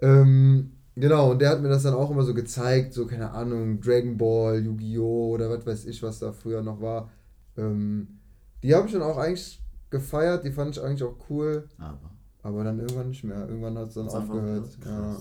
Ähm, 0.00 0.70
Genau, 0.96 1.32
und 1.32 1.40
der 1.40 1.50
hat 1.50 1.60
mir 1.60 1.68
das 1.68 1.82
dann 1.82 1.94
auch 1.94 2.08
immer 2.08 2.22
so 2.22 2.34
gezeigt, 2.34 2.94
so, 2.94 3.04
keine 3.04 3.32
Ahnung, 3.32 3.80
Dragon 3.80 4.16
Ball, 4.16 4.64
Yu-Gi-Oh! 4.64 5.30
oder 5.34 5.50
was 5.50 5.66
weiß 5.66 5.86
ich, 5.86 6.00
was 6.04 6.20
da 6.20 6.30
früher 6.30 6.62
noch 6.62 6.80
war. 6.80 7.10
Ähm, 7.56 8.20
die 8.62 8.72
habe 8.72 8.86
ich 8.86 8.92
dann 8.92 9.02
auch 9.02 9.18
eigentlich 9.18 9.60
gefeiert, 9.90 10.44
die 10.44 10.52
fand 10.52 10.76
ich 10.76 10.80
eigentlich 10.80 11.02
auch 11.02 11.16
cool. 11.28 11.68
Aber. 11.78 12.13
Aber 12.44 12.62
dann 12.62 12.78
irgendwann 12.78 13.08
nicht 13.08 13.24
mehr. 13.24 13.48
Irgendwann 13.48 13.78
hat 13.78 13.88
es 13.88 13.94
dann 13.94 14.06
aufgehört. 14.06 14.78
Krass. 14.80 14.84
Ja. 14.84 15.16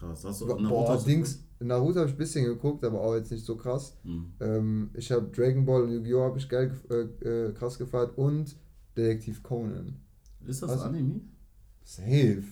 Krass. 0.00 0.24
Hast 0.24 0.40
du 0.40 0.46
Naruto 0.46 0.68
Boah, 0.68 1.04
Dings, 1.04 1.44
Naruto 1.60 2.00
habe 2.00 2.08
ich 2.08 2.14
ein 2.14 2.18
bisschen 2.18 2.46
geguckt, 2.46 2.82
aber 2.84 3.02
auch 3.02 3.14
jetzt 3.14 3.30
nicht 3.30 3.44
so 3.44 3.54
krass. 3.54 3.96
Mhm. 4.02 4.32
Ähm, 4.40 4.90
ich 4.94 5.12
habe 5.12 5.26
Dragon 5.28 5.66
Ball 5.66 5.82
und 5.82 5.92
Yu-Gi-Oh! 5.92 6.22
habe 6.22 6.38
ich 6.38 6.48
geil 6.48 6.72
äh, 6.90 7.26
äh, 7.28 7.52
krass 7.52 7.78
gefeiert 7.78 8.16
und 8.16 8.56
Detektiv 8.96 9.42
Conan. 9.42 9.96
Ist 10.46 10.62
das 10.62 10.70
also, 10.70 10.84
Anime? 10.84 11.20
Safe. 11.84 12.42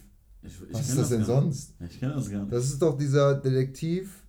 Ich, 0.42 0.62
ich 0.62 0.75
Was 0.75 0.88
ist 0.90 0.99
das, 0.99 1.09
denn 1.09 1.25
sonst? 1.25 1.75
Ich 1.88 1.99
kenne 1.99 2.14
das 2.14 2.30
gar 2.30 2.40
nicht. 2.40 2.52
Das 2.52 2.66
ist 2.66 2.83
doch 2.83 2.99
dieser 2.99 3.35
Detektiv, 3.35 4.25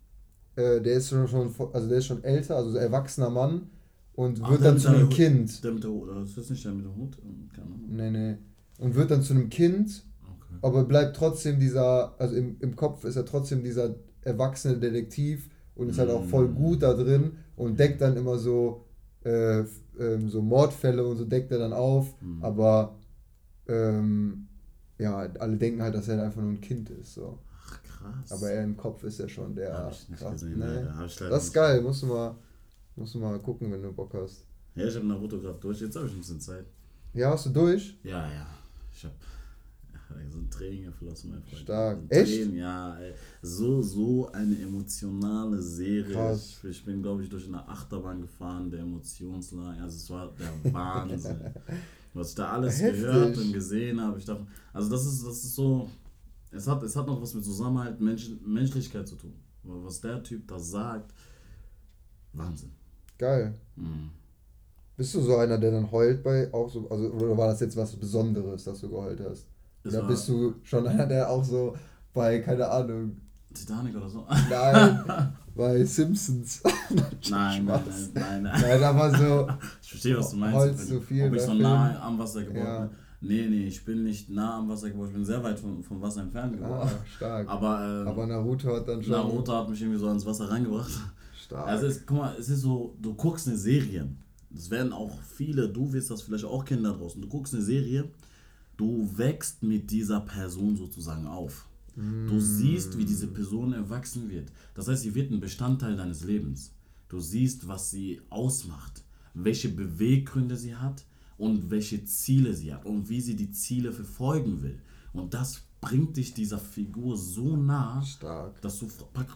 äh, 0.55 0.79
der 0.79 0.93
ist 0.93 1.09
schon, 1.09 1.27
schon, 1.27 1.53
also 1.73 1.89
der 1.89 1.97
ist 1.97 2.05
schon 2.05 2.23
älter, 2.23 2.55
also 2.55 2.77
erwachsener 2.77 3.29
Mann 3.29 3.69
und 4.13 4.41
Ach, 4.41 4.51
wird 4.51 4.63
dann 4.63 4.79
zu 4.79 4.87
einem 4.87 5.09
Kind. 5.09 5.61
Der 5.61 5.73
mit 5.73 5.83
der 5.83 5.91
Hut, 5.91 6.09
das 6.09 6.37
ist 6.37 6.49
nicht 6.51 6.63
der 6.63 6.71
mit 6.71 6.85
dem 6.85 6.95
Hut? 6.95 7.17
Nee, 7.89 8.11
nee. 8.11 8.37
Und 8.77 8.95
wird 8.95 9.11
dann 9.11 9.21
zu 9.21 9.33
einem 9.33 9.49
Kind, 9.49 10.03
okay. 10.23 10.59
aber 10.61 10.83
bleibt 10.83 11.15
trotzdem 11.15 11.59
dieser, 11.59 12.19
also 12.19 12.35
im, 12.35 12.57
im 12.59 12.75
Kopf 12.75 13.05
ist 13.05 13.15
er 13.15 13.25
trotzdem 13.25 13.63
dieser 13.63 13.95
erwachsene 14.21 14.77
Detektiv 14.77 15.49
und 15.75 15.89
ist 15.89 15.99
halt 15.99 16.09
auch 16.09 16.25
voll 16.25 16.49
mm. 16.49 16.55
gut 16.55 16.83
da 16.83 16.93
drin 16.93 17.37
und 17.55 17.79
deckt 17.79 18.01
dann 18.01 18.17
immer 18.17 18.37
so, 18.37 18.85
äh, 19.23 19.63
ähm, 19.99 20.29
so 20.29 20.41
Mordfälle 20.41 21.05
und 21.05 21.17
so 21.17 21.25
deckt 21.25 21.51
er 21.51 21.59
dann 21.59 21.73
auf, 21.73 22.19
mhm. 22.21 22.43
aber 22.43 22.95
ähm, 23.67 24.47
ja, 24.97 25.17
alle 25.39 25.57
denken 25.57 25.81
halt, 25.81 25.95
dass 25.95 26.07
er 26.07 26.23
einfach 26.23 26.41
nur 26.41 26.51
ein 26.51 26.61
Kind 26.61 26.89
ist. 26.89 27.15
So. 27.15 27.39
Ach, 27.67 27.83
krass. 27.83 28.31
Aber 28.31 28.51
er 28.51 28.63
im 28.63 28.77
Kopf 28.77 29.03
ist 29.03 29.19
ja 29.19 29.27
schon 29.27 29.55
der. 29.55 29.77
Hab 29.77 29.91
ich 29.91 30.09
nicht 30.09 30.21
krass, 30.21 30.33
gesehen, 30.33 30.59
ne? 30.59 30.93
das 30.97 31.43
ist 31.45 31.53
geil, 31.53 31.81
musst 31.81 32.03
du, 32.03 32.07
mal, 32.07 32.35
musst 32.95 33.15
du 33.15 33.19
mal 33.19 33.39
gucken, 33.39 33.71
wenn 33.71 33.81
du 33.81 33.91
Bock 33.91 34.13
hast. 34.13 34.45
Ja, 34.75 34.87
ich 34.87 34.95
habe 34.95 35.07
Naruto 35.07 35.39
gerade 35.39 35.59
durch, 35.59 35.81
jetzt 35.81 35.95
habe 35.95 36.07
ich 36.07 36.13
ein 36.13 36.19
bisschen 36.19 36.39
Zeit. 36.39 36.65
Ja, 37.13 37.31
hast 37.31 37.45
du 37.45 37.49
durch? 37.49 37.97
Ja, 38.03 38.29
ja. 38.31 38.45
Ich 38.95 39.03
habe 39.03 39.15
so 40.29 40.39
ein 40.39 40.49
Training 40.49 40.85
geflossen, 40.85 41.31
mein 41.31 41.43
Freund. 41.43 41.61
Stark. 41.61 41.99
Echt? 42.09 42.33
Tränen, 42.33 42.55
ja, 42.55 42.97
ey. 42.97 43.13
so, 43.41 43.81
so 43.81 44.31
eine 44.31 44.59
emotionale 44.61 45.61
Serie. 45.61 46.13
Krass. 46.13 46.59
Ich, 46.63 46.69
ich 46.69 46.85
bin, 46.85 47.01
glaube 47.01 47.23
ich, 47.23 47.29
durch 47.29 47.47
eine 47.47 47.67
Achterbahn 47.67 48.21
gefahren, 48.21 48.69
der 48.69 48.81
Emotionslage. 48.81 49.81
Also 49.81 49.97
es 49.97 50.09
war 50.09 50.33
der 50.33 50.73
Wahnsinn. 50.73 51.39
Was 52.13 52.29
ich 52.29 52.35
da 52.35 52.51
alles 52.51 52.81
Heftig. 52.81 53.01
gehört 53.01 53.37
und 53.37 53.51
gesehen 53.51 53.99
habe. 53.99 54.17
Ich 54.17 54.25
dachte, 54.25 54.47
also 54.71 54.89
das 54.89 55.05
ist, 55.05 55.25
das 55.25 55.43
ist 55.43 55.55
so, 55.55 55.89
es 56.51 56.65
hat, 56.65 56.81
es 56.83 56.95
hat 56.95 57.05
noch 57.07 57.21
was 57.21 57.33
mit 57.33 57.43
Zusammenhalt, 57.43 57.99
Mensch, 57.99 58.31
Menschlichkeit 58.45 59.05
zu 59.05 59.15
tun. 59.15 59.33
Was 59.63 59.99
der 59.99 60.23
Typ 60.23 60.47
da 60.47 60.57
sagt, 60.57 61.13
Wahnsinn. 62.31 62.71
Geil. 63.17 63.53
Mhm. 63.75 64.11
Bist 64.97 65.13
du 65.13 65.21
so 65.21 65.37
einer, 65.37 65.57
der 65.57 65.71
dann 65.71 65.91
heult 65.91 66.23
bei 66.23 66.51
auch 66.53 66.69
so, 66.69 66.89
also 66.89 67.11
oder 67.11 67.37
war 67.37 67.47
das 67.47 67.59
jetzt 67.59 67.75
was 67.75 67.95
Besonderes, 67.95 68.63
dass 68.63 68.79
du 68.79 68.89
geheult 68.89 69.21
hast? 69.29 69.47
Oder 69.85 70.03
bist 70.03 70.27
du 70.29 70.55
schon 70.63 70.87
einer, 70.87 71.05
der 71.05 71.29
auch 71.29 71.43
so 71.43 71.75
bei, 72.13 72.39
keine 72.39 72.67
Ahnung, 72.67 73.17
Titanic 73.53 73.95
oder 73.95 74.09
so? 74.09 74.25
Nein, 74.49 75.33
bei 75.55 75.83
Simpsons. 75.83 76.61
nein, 77.29 77.65
nein, 77.65 77.65
nein, 77.65 77.83
nein, 78.13 78.43
nein. 78.43 78.83
Aber 78.83 79.11
so. 79.17 79.47
Ich 79.81 79.89
verstehe, 79.89 80.17
was 80.17 80.31
du 80.31 80.37
meinst. 80.37 80.57
Holz 80.57 80.87
so 80.87 80.99
viel. 80.99 81.27
Ob 81.27 81.35
ich 81.35 81.41
so 81.41 81.53
nah 81.53 82.01
am 82.01 82.17
Wasser 82.17 82.43
geboren 82.43 82.65
ja. 82.65 82.79
bin. 82.81 82.89
Nee, 83.21 83.47
nee, 83.49 83.67
ich 83.67 83.83
bin 83.83 84.03
nicht 84.03 84.29
nah 84.29 84.59
am 84.59 84.69
Wasser 84.69 84.89
geboren, 84.89 85.07
ich 85.07 85.13
bin 85.13 85.25
sehr 85.25 85.41
weit 85.43 85.57
vom, 85.57 85.81
vom 85.83 86.01
Wasser 86.01 86.21
entfernt 86.21 86.53
geboren. 86.53 86.87
Ah, 86.87 87.05
stark. 87.15 87.49
Aber, 87.49 88.01
ähm, 88.01 88.07
aber 88.07 88.27
Naruto 88.27 88.75
hat 88.75 88.87
dann 88.87 89.01
schon. 89.01 89.11
Naruto 89.11 89.53
hat 89.53 89.69
mich 89.69 89.81
irgendwie 89.81 89.99
so 89.99 90.07
ans 90.07 90.25
Wasser 90.25 90.49
reingebracht. 90.49 90.91
Stark. 91.41 91.67
Also, 91.67 91.87
es, 91.87 92.05
guck 92.05 92.17
mal, 92.17 92.35
es 92.37 92.49
ist 92.49 92.61
so, 92.61 92.95
du 93.01 93.13
guckst 93.13 93.47
eine 93.47 93.57
Serie. 93.57 94.07
Das 94.55 94.69
werden 94.69 94.93
auch 94.93 95.21
viele, 95.21 95.67
du 95.67 95.91
wirst 95.91 96.09
das 96.09 96.21
vielleicht 96.21 96.45
auch 96.45 96.63
kennen 96.63 96.83
da 96.83 96.93
draußen. 96.93 97.21
Du 97.21 97.27
guckst 97.27 97.53
eine 97.53 97.63
Serie, 97.63 98.09
du 98.77 99.09
wächst 99.17 99.63
mit 99.63 99.91
dieser 99.91 100.21
Person 100.21 100.77
sozusagen 100.77 101.27
auf. 101.27 101.67
Du 101.97 102.41
siehst, 102.41 102.97
wie 102.97 103.05
diese 103.05 103.27
Person 103.27 103.71
erwachsen 103.71 104.29
wird. 104.29 104.51
Das 104.73 104.89
heißt, 104.89 105.03
sie 105.03 105.15
wird 105.15 105.31
ein 105.31 105.39
Bestandteil 105.39 105.95
deines 105.95 106.25
Lebens. 106.25 106.73
Du 107.07 107.19
siehst, 107.19 107.69
was 107.69 107.89
sie 107.89 108.21
ausmacht, 108.29 109.03
welche 109.33 109.69
Beweggründe 109.69 110.57
sie 110.57 110.75
hat 110.75 111.05
und 111.37 111.69
welche 111.69 112.03
Ziele 112.03 112.53
sie 112.53 112.73
hat 112.73 112.85
und 112.85 113.07
wie 113.09 113.21
sie 113.21 113.37
die 113.37 113.51
Ziele 113.51 113.93
verfolgen 113.93 114.61
will. 114.61 114.79
Und 115.13 115.33
das 115.33 115.64
bringt 115.81 116.17
dich 116.17 116.33
dieser 116.33 116.57
Figur 116.57 117.17
so 117.17 117.55
nah, 117.55 118.01
Stark. 118.01 118.61
dass 118.61 118.79
du 118.79 118.87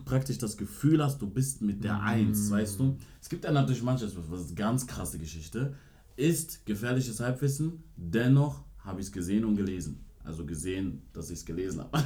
praktisch 0.05 0.38
das 0.38 0.58
Gefühl 0.58 1.03
hast, 1.03 1.22
du 1.22 1.29
bist 1.29 1.62
mit 1.62 1.84
der 1.84 1.96
mm. 1.96 2.01
Eins, 2.01 2.50
weißt 2.50 2.79
du? 2.79 2.98
Es 3.22 3.29
gibt 3.29 3.43
ja 3.43 3.51
natürlich 3.51 3.84
manches, 3.84 4.15
was 4.29 4.41
ist 4.41 4.55
ganz 4.55 4.88
krasse 4.88 5.19
Geschichte, 5.19 5.75
ist 6.15 6.65
gefährliches 6.65 7.19
Halbwissen, 7.19 7.84
dennoch 7.96 8.63
habe 8.79 9.00
ich 9.00 9.08
es 9.08 9.12
gesehen 9.12 9.46
und 9.46 9.55
gelesen 9.55 10.05
also 10.29 10.46
gesehen, 10.46 11.01
dass 11.13 11.29
ich 11.31 11.39
es 11.39 11.46
gelesen 11.46 11.81
habe. 11.81 12.03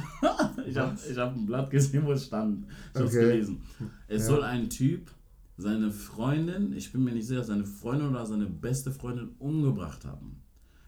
ich 0.66 0.76
habe 0.76 0.96
hab 1.16 1.36
ein 1.36 1.46
Blatt 1.46 1.70
gesehen, 1.70 2.04
wo 2.04 2.12
es 2.12 2.26
stand. 2.26 2.66
Ich 2.92 2.98
habe 2.98 3.06
es 3.06 3.12
gelesen. 3.12 3.62
Es 4.08 4.22
ja. 4.22 4.28
soll 4.28 4.42
ein 4.42 4.70
Typ 4.70 5.10
seine 5.56 5.92
Freundin, 5.92 6.72
ich 6.72 6.90
bin 6.90 7.04
mir 7.04 7.12
nicht 7.12 7.28
sicher, 7.28 7.44
seine 7.44 7.64
Freundin 7.64 8.08
oder 8.08 8.26
seine 8.26 8.46
beste 8.46 8.90
Freundin 8.90 9.30
umgebracht 9.38 10.04
haben. 10.04 10.42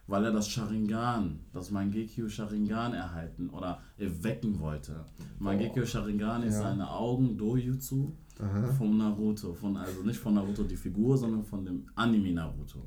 Weil 0.09 0.25
er 0.25 0.33
das 0.33 0.49
Sharingan, 0.49 1.41
das 1.53 1.71
Mangekyo 1.71 2.29
Sharingan 2.29 2.95
erhalten 2.95 3.51
oder 3.51 3.81
erwecken 3.99 4.61
wollte. 4.61 5.05
Mangekyo 5.39 5.85
Sharingan 5.85 6.45
ist 6.45 6.55
ja. 6.55 6.63
seine 6.63 6.91
Augen 6.91 7.37
Dojutsu 7.37 8.13
von 8.79 8.97
Naruto. 8.97 9.53
Von, 9.55 9.77
also 9.77 10.03
nicht 10.03 10.19
von 10.19 10.35
Naruto 10.35 10.63
die 10.63 10.77
Figur, 10.77 11.17
sondern 11.17 11.45
von 11.45 11.65
dem 11.65 11.87
Anime 11.95 12.33
Naruto. 12.33 12.87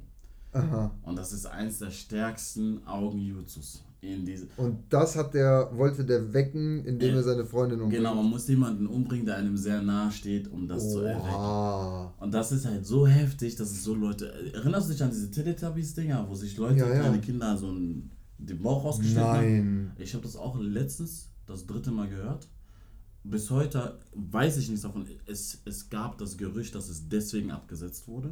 Aha. 0.54 0.92
Und 1.04 1.18
das 1.18 1.34
ist 1.34 1.46
eins 1.46 1.80
der 1.80 1.92
stärksten 1.92 2.86
Augenjutsus 2.88 3.84
in 4.02 4.26
diese. 4.26 4.48
Und 4.58 4.84
das 4.90 5.16
hat 5.16 5.34
der, 5.34 5.70
wollte 5.74 6.06
der 6.06 6.34
wecken, 6.34 6.86
indem 6.86 7.16
äh, 7.16 7.18
er 7.18 7.24
seine 7.24 7.46
Freundin 7.46 7.82
umbringt. 7.82 8.04
Genau, 8.04 8.16
man 8.16 8.26
muss 8.26 8.48
jemanden 8.48 8.88
umbringen, 8.88 9.26
der 9.26 9.36
einem 9.36 9.58
sehr 9.58 9.82
nahe 9.82 10.12
steht, 10.12 10.50
um 10.50 10.68
das 10.68 10.84
Oha. 10.84 10.92
zu 10.92 11.00
erwecken. 11.02 12.24
Und 12.24 12.34
das 12.34 12.52
ist 12.52 12.66
halt 12.66 12.86
so 12.86 13.08
heftig, 13.08 13.56
dass 13.56 13.72
es 13.72 13.84
so 13.84 13.94
Leute. 13.96 14.34
Erinnerst 14.54 14.88
du 14.88 14.94
dich 14.94 15.04
an 15.04 15.10
diese 15.10 15.30
Teletubbies-Dinger, 15.32 16.26
wo 16.30 16.36
sich 16.36 16.58
Leute, 16.58 16.80
ja, 16.80 16.88
ja. 16.88 17.00
kleine 17.02 17.20
Kinder 17.20 17.58
so 17.58 17.68
einen, 17.68 18.12
den 18.38 18.62
Bauch 18.62 18.86
rausgeschnitten 18.86 19.24
haben? 19.24 19.92
Ich 19.98 20.14
habe 20.14 20.24
das 20.24 20.36
auch 20.36 20.58
letztens 20.60 21.30
das 21.46 21.66
dritte 21.66 21.92
Mal 21.92 22.08
gehört. 22.08 22.48
Bis 23.24 23.50
heute 23.50 24.00
weiß 24.16 24.58
ich 24.58 24.70
nichts 24.70 24.84
davon. 24.84 25.06
Es, 25.26 25.62
es 25.66 25.90
gab 25.90 26.18
das 26.18 26.38
Gerücht, 26.38 26.74
dass 26.74 26.88
es 26.90 27.10
deswegen 27.10 27.52
abgesetzt 27.52 28.08
wurde. 28.08 28.32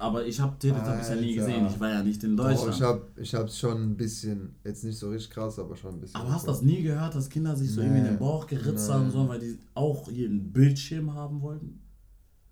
Aber 0.00 0.24
ich 0.24 0.38
habe 0.38 0.56
Teletubbies 0.58 1.08
ja 1.08 1.16
nie 1.16 1.34
gesehen. 1.34 1.66
Ich 1.66 1.80
war 1.80 1.90
ja 1.90 2.02
nicht 2.04 2.22
in 2.22 2.36
Deutschland. 2.36 2.80
Doch, 2.80 3.04
ich 3.16 3.34
habe 3.34 3.48
ich 3.48 3.58
schon 3.58 3.82
ein 3.82 3.96
bisschen, 3.96 4.54
jetzt 4.64 4.84
nicht 4.84 4.96
so 4.96 5.10
richtig 5.10 5.30
krass, 5.30 5.58
aber 5.58 5.76
schon 5.76 5.94
ein 5.94 6.00
bisschen. 6.00 6.20
Aber 6.20 6.32
hast 6.32 6.46
du 6.46 6.52
das 6.52 6.62
nie 6.62 6.82
gehört, 6.82 7.16
dass 7.16 7.28
Kinder 7.28 7.56
sich 7.56 7.70
so 7.70 7.80
nee. 7.80 7.86
irgendwie 7.88 8.02
in 8.02 8.12
den 8.12 8.18
Bauch 8.18 8.46
geritzt 8.46 8.88
nee. 8.88 8.94
haben 8.94 9.10
sollen, 9.10 9.28
weil 9.28 9.40
die 9.40 9.58
auch 9.74 10.08
hier 10.08 10.28
einen 10.28 10.52
Bildschirm 10.52 11.12
haben 11.12 11.42
wollten? 11.42 11.80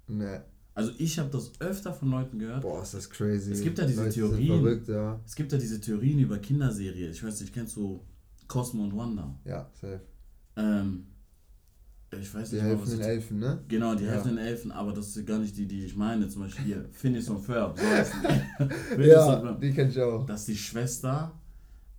Nee. 0.09 0.41
Also 0.75 0.91
ich 0.99 1.19
habe 1.19 1.31
das 1.31 1.53
öfter 1.61 1.93
von 1.93 2.11
Leuten 2.11 2.38
gehört. 2.38 2.62
Boah, 2.62 2.83
ist 2.83 2.95
das 2.95 3.09
crazy. 3.09 3.53
Es 3.53 3.62
gibt 3.62 3.79
ja 3.79 3.87
diese 3.87 4.03
Leute 4.03 4.15
Theorien. 4.15 4.61
Verrückt, 4.61 4.88
ja. 4.88 5.21
Es 5.25 5.35
gibt 5.35 5.53
ja 5.53 5.59
diese 5.59 5.81
Theorien 5.81 6.19
über 6.19 6.38
Kinderserien. 6.38 7.12
Ich 7.12 7.25
weiß 7.25 7.41
nicht, 7.41 7.55
kennst 7.55 7.76
du 7.76 8.05
Cosmo 8.49 8.85
und 8.85 8.97
Wanda? 8.97 9.38
Ja, 9.45 9.71
safe. 9.81 10.03
Ähm, 10.57 11.07
ich 12.13 12.33
weiß 12.33 12.53
nicht, 12.53 12.63
die 12.63 12.69
helfen 12.69 12.91
den 12.91 13.01
Elfen, 13.01 13.39
ne? 13.39 13.59
Genau, 13.69 13.95
die 13.95 14.05
ja. 14.05 14.13
helfen 14.13 14.37
den 14.37 14.39
Elfen, 14.39 14.71
aber 14.71 14.93
das 14.93 15.13
sind 15.13 15.27
gar 15.27 15.39
nicht 15.39 15.57
die, 15.57 15.67
die 15.67 15.85
ich 15.85 15.97
meine. 15.97 16.29
Zum 16.29 16.43
Beispiel 16.43 16.65
hier, 16.65 16.85
Phineas 16.93 17.29
und 17.29 17.41
Ferb. 17.41 17.79
So 17.79 19.03
ja, 19.03 19.53
die 19.53 19.73
kenn 19.73 19.89
ich 19.89 20.01
auch. 20.01 20.25
Dass 20.25 20.47
die 20.47 20.57
Schwester 20.57 21.33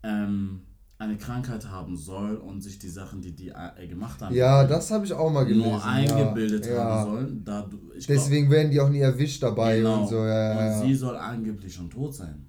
ähm, 0.03 0.61
eine 0.97 1.17
Krankheit 1.17 1.69
haben 1.69 1.97
soll 1.97 2.37
und 2.37 2.61
sich 2.61 2.79
die 2.79 2.89
Sachen, 2.89 3.21
die 3.21 3.35
die 3.35 3.49
äh, 3.49 3.87
gemacht 3.87 4.21
haben, 4.21 4.33
ja, 4.33 4.65
das 4.65 4.89
habe 4.91 5.05
ich 5.05 5.13
auch 5.13 5.31
mal 5.31 5.45
gelesen, 5.45 5.69
nur 5.69 5.85
eingebildet 5.85 6.65
ja, 6.65 6.77
haben 6.77 6.89
ja. 6.89 7.03
sollen. 7.03 7.43
Da, 7.43 7.69
Deswegen 8.07 8.47
glaub, 8.47 8.57
werden 8.57 8.71
die 8.71 8.79
auch 8.79 8.89
nie 8.89 9.01
erwischt 9.01 9.43
dabei 9.43 9.77
genau. 9.77 10.01
und 10.01 10.07
so. 10.07 10.25
Ja, 10.25 10.79
und 10.79 10.87
sie 10.87 10.95
soll 10.95 11.17
angeblich 11.17 11.73
schon 11.73 11.89
tot 11.89 12.15
sein. 12.15 12.45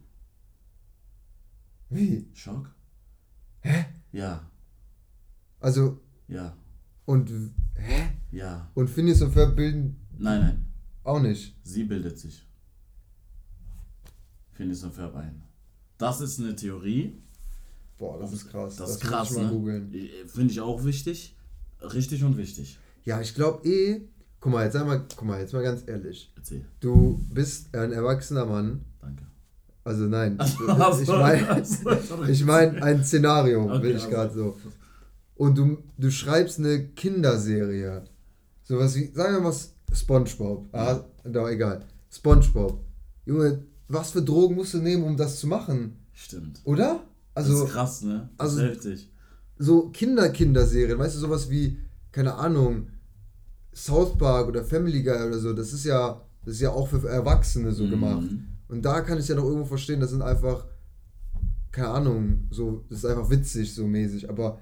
Wie? 1.90 2.28
Schock? 2.34 2.70
Hä? 3.60 3.86
Ja. 4.12 4.48
Also. 5.60 6.00
Ja. 6.28 6.54
Und. 7.08 7.30
Hä? 7.74 8.10
Ja. 8.32 8.70
Und 8.74 8.90
Phineas 8.90 9.22
und 9.22 9.32
Ferb 9.32 9.56
bilden. 9.56 9.96
Nein, 10.18 10.40
nein. 10.42 10.66
Auch 11.04 11.20
nicht. 11.20 11.56
Sie 11.62 11.84
bildet 11.84 12.18
sich. 12.18 12.46
Phineas 14.52 14.82
und 14.82 14.92
Ferb 14.92 15.16
ein. 15.16 15.42
Das 15.96 16.20
ist 16.20 16.38
eine 16.38 16.54
Theorie. 16.54 17.22
Boah, 17.96 18.18
das 18.20 18.34
ist 18.34 18.50
krass. 18.50 18.76
Das, 18.76 18.88
das 18.88 18.90
ist 18.90 19.00
krass, 19.00 19.30
ne? 19.30 19.88
Finde 20.26 20.52
ich 20.52 20.60
auch 20.60 20.84
wichtig. 20.84 21.34
Richtig 21.80 22.22
und 22.24 22.36
wichtig. 22.36 22.78
Ja, 23.06 23.22
ich 23.22 23.34
glaube 23.34 23.66
eh. 23.66 24.02
Guck 24.38 24.52
mal, 24.52 24.66
jetzt 24.66 24.76
einmal, 24.76 25.06
guck 25.16 25.26
mal, 25.26 25.40
jetzt 25.40 25.54
mal 25.54 25.62
ganz 25.62 25.84
ehrlich. 25.86 26.30
Erzähl. 26.36 26.66
Du 26.78 27.24
bist 27.32 27.74
ein 27.74 27.92
erwachsener 27.92 28.44
Mann. 28.44 28.84
Danke. 29.00 29.24
Also 29.82 30.04
nein, 30.04 30.38
ich 31.00 31.08
meine 31.08 31.62
ich 32.28 32.44
mein 32.44 32.82
ein 32.82 33.02
Szenario, 33.02 33.64
okay, 33.64 33.82
will 33.82 33.96
ich 33.96 34.10
gerade 34.10 34.34
so. 34.34 34.58
Und 35.38 35.56
du, 35.56 35.78
du 35.96 36.10
schreibst 36.10 36.58
eine 36.58 36.88
Kinderserie. 36.88 38.02
Sowas 38.64 38.94
wie, 38.96 39.10
sagen 39.14 39.36
wir 39.36 39.40
mal 39.40 39.54
Spongebob. 39.92 40.68
Ah, 40.74 41.04
doch, 41.24 41.48
egal. 41.48 41.84
Spongebob. 42.10 42.84
Junge, 43.24 43.62
was 43.86 44.10
für 44.10 44.20
Drogen 44.20 44.56
musst 44.56 44.74
du 44.74 44.78
nehmen, 44.78 45.04
um 45.04 45.16
das 45.16 45.38
zu 45.38 45.46
machen? 45.46 45.96
Stimmt. 46.12 46.60
Oder? 46.64 47.04
Also, 47.34 47.52
das 47.52 47.68
ist 47.68 47.72
krass, 47.72 48.02
ne? 48.02 48.28
Das 48.36 48.48
also, 48.48 48.62
ist 48.62 48.68
heftig. 48.68 49.12
So 49.58 49.90
Kinder-Kinderserien, 49.90 50.98
weißt 50.98 51.14
du, 51.14 51.20
sowas 51.20 51.48
wie, 51.48 51.78
keine 52.10 52.34
Ahnung, 52.34 52.88
South 53.72 54.18
Park 54.18 54.48
oder 54.48 54.64
Family 54.64 55.04
Guy 55.04 55.28
oder 55.28 55.38
so, 55.38 55.52
das 55.52 55.72
ist 55.72 55.84
ja, 55.84 56.20
das 56.44 56.54
ist 56.54 56.60
ja 56.60 56.70
auch 56.70 56.88
für 56.88 57.08
Erwachsene 57.08 57.70
so 57.70 57.84
mhm. 57.84 57.90
gemacht. 57.90 58.28
Und 58.66 58.84
da 58.84 59.02
kann 59.02 59.18
ich 59.18 59.28
ja 59.28 59.36
noch 59.36 59.44
irgendwo 59.44 59.66
verstehen, 59.66 60.00
das 60.00 60.10
sind 60.10 60.22
einfach, 60.22 60.66
keine 61.70 61.88
Ahnung, 61.88 62.48
so, 62.50 62.84
das 62.88 62.98
ist 62.98 63.04
einfach 63.04 63.30
witzig, 63.30 63.72
so 63.72 63.86
mäßig. 63.86 64.28
Aber 64.28 64.58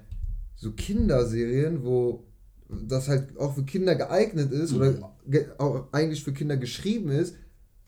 so 0.57 0.71
Kinderserien, 0.73 1.85
wo 1.85 2.25
das 2.69 3.07
halt 3.07 3.37
auch 3.37 3.55
für 3.55 3.63
Kinder 3.63 3.95
geeignet 3.95 4.51
ist 4.51 4.73
mhm. 4.73 4.77
oder 4.77 4.95
auch 5.57 5.87
eigentlich 5.93 6.23
für 6.23 6.33
Kinder 6.33 6.57
geschrieben 6.57 7.09
ist, 7.09 7.35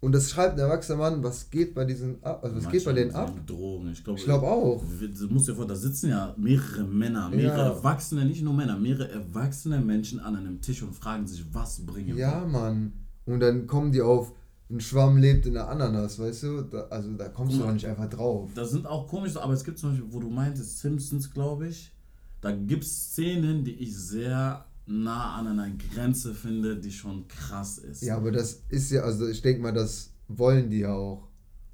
und 0.02 0.14
das 0.14 0.30
schreibt 0.30 0.54
ein 0.54 0.60
erwachsener 0.60 0.98
Mann, 0.98 1.24
was 1.24 1.50
geht 1.50 1.76
bei 1.76 1.84
diesen 1.84 2.24
ab, 2.24 2.42
also 2.42 2.56
was 2.56 2.72
geht 2.72 2.86
bei 2.86 2.94
denen 2.94 3.12
ab? 3.12 3.34
Drogen, 3.46 3.92
ich 3.92 4.02
glaube. 4.02 4.18
Ich 4.18 4.26
glaube 4.26 4.48
auch. 4.48 4.82
Du 4.82 5.28
musst 5.28 5.50
dir 5.50 5.56
vor, 5.56 5.68
da 5.68 5.76
sitzen 5.76 6.10
ja 6.10 6.34
mehrere 6.38 6.86
Männer, 6.86 7.30
mehrere 7.30 7.58
ja. 7.58 7.68
Erwachsene, 7.74 8.24
nicht 8.24 8.42
nur 8.42 8.54
Männer, 8.54 8.78
mehrere 8.78 9.12
erwachsene 9.12 9.82
Menschen 9.82 10.22
an 10.22 10.38
einem 10.38 10.62
Tisch 10.62 10.84
und 10.84 10.96
fragen 10.96 11.28
sich, 11.28 11.46
was 11.54 11.86
bringen 11.86 12.16
wir. 12.16 12.16
Ja, 12.16 12.46
Mann. 12.46 12.94
Und 13.26 13.42
dann 13.42 13.68
kommen 13.68 13.92
die 13.92 14.02
auf, 14.02 14.32
ein 14.70 14.80
Schwamm 14.80 15.18
lebt 15.18 15.46
in 15.46 15.54
der 15.56 15.68
Ananas, 15.68 16.18
weißt 16.18 16.44
du? 16.44 16.62
Da, 16.62 16.84
also 16.90 17.12
da 17.18 17.28
kommst 17.28 17.60
du 17.60 17.66
auch 17.66 17.74
nicht 17.74 17.86
einfach 17.86 18.10
drauf. 18.10 18.50
Das 18.56 18.72
sind 18.72 18.88
auch 18.88 19.06
komisch, 19.06 19.36
aber 19.36 19.52
es 19.52 19.66
gibt 19.66 19.80
zum 19.80 19.90
Beispiel, 19.90 20.08
wo 20.14 20.22
du 20.22 20.30
meintest, 20.30 20.80
Simpsons, 20.80 21.30
glaube 21.30 21.68
ich, 21.68 21.92
da 22.41 22.51
gibt 22.51 22.84
es 22.84 23.12
Szenen, 23.12 23.63
die 23.63 23.74
ich 23.74 23.96
sehr 23.98 24.65
nah 24.86 25.36
an 25.36 25.48
einer 25.48 25.69
Grenze 25.69 26.34
finde, 26.34 26.77
die 26.77 26.91
schon 26.91 27.27
krass 27.27 27.77
ist. 27.77 28.01
Ja, 28.01 28.17
aber 28.17 28.31
das 28.31 28.63
ist 28.69 28.91
ja, 28.91 29.01
also 29.01 29.27
ich 29.27 29.41
denke 29.41 29.62
mal, 29.62 29.74
das 29.74 30.12
wollen 30.27 30.69
die 30.69 30.79
ja 30.79 30.93
auch. 30.93 31.27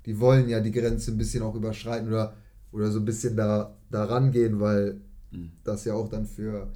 Die 0.05 0.19
wollen 0.19 0.49
ja 0.49 0.59
die 0.59 0.71
Grenze 0.71 1.11
ein 1.11 1.17
bisschen 1.17 1.41
auch 1.41 1.55
überschreiten 1.55 2.07
oder, 2.09 2.35
oder 2.71 2.91
so 2.91 2.99
ein 2.99 3.05
bisschen 3.05 3.35
da, 3.35 3.75
da 3.89 4.05
rangehen, 4.05 4.59
weil 4.59 5.01
mhm. 5.31 5.51
das 5.63 5.85
ja 5.85 5.93
auch 5.93 6.09
dann 6.09 6.25
für 6.25 6.71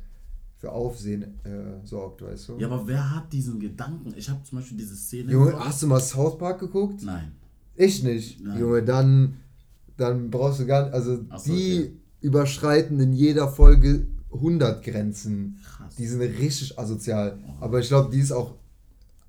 für 0.59 0.73
Aufsehen 0.73 1.39
äh, 1.45 1.85
sorgt, 1.85 2.21
weißt 2.21 2.49
du? 2.49 2.57
Ja, 2.57 2.67
aber 2.67 2.85
wer 2.85 3.15
hat 3.15 3.31
diesen 3.31 3.61
Gedanken? 3.61 4.13
Ich 4.17 4.29
habe 4.29 4.43
zum 4.43 4.57
Beispiel 4.57 4.77
diese 4.77 4.95
Szene. 4.95 5.31
Junge, 5.31 5.57
hast 5.57 5.81
du 5.81 5.87
mal 5.87 6.01
South 6.01 6.37
Park 6.37 6.59
geguckt? 6.59 7.01
Nein. 7.01 7.31
Ich 7.75 8.03
nicht. 8.03 8.41
Nein. 8.43 8.59
Junge, 8.59 8.83
dann, 8.83 9.37
dann 9.95 10.29
brauchst 10.29 10.59
du 10.59 10.65
gar 10.65 10.83
nicht. 10.83 10.93
Also, 10.93 11.15
so, 11.15 11.53
die 11.53 11.79
okay. 11.79 11.98
Überschreiten 12.21 12.99
in 12.99 13.13
jeder 13.13 13.47
Folge 13.47 14.07
100 14.33 14.83
Grenzen. 14.83 15.59
Krass. 15.63 15.95
Die 15.95 16.07
sind 16.07 16.21
richtig 16.21 16.77
asozial. 16.77 17.39
Aber 17.59 17.79
ich 17.79 17.87
glaube, 17.87 18.11
die 18.11 18.19
ist 18.19 18.31
auch 18.31 18.55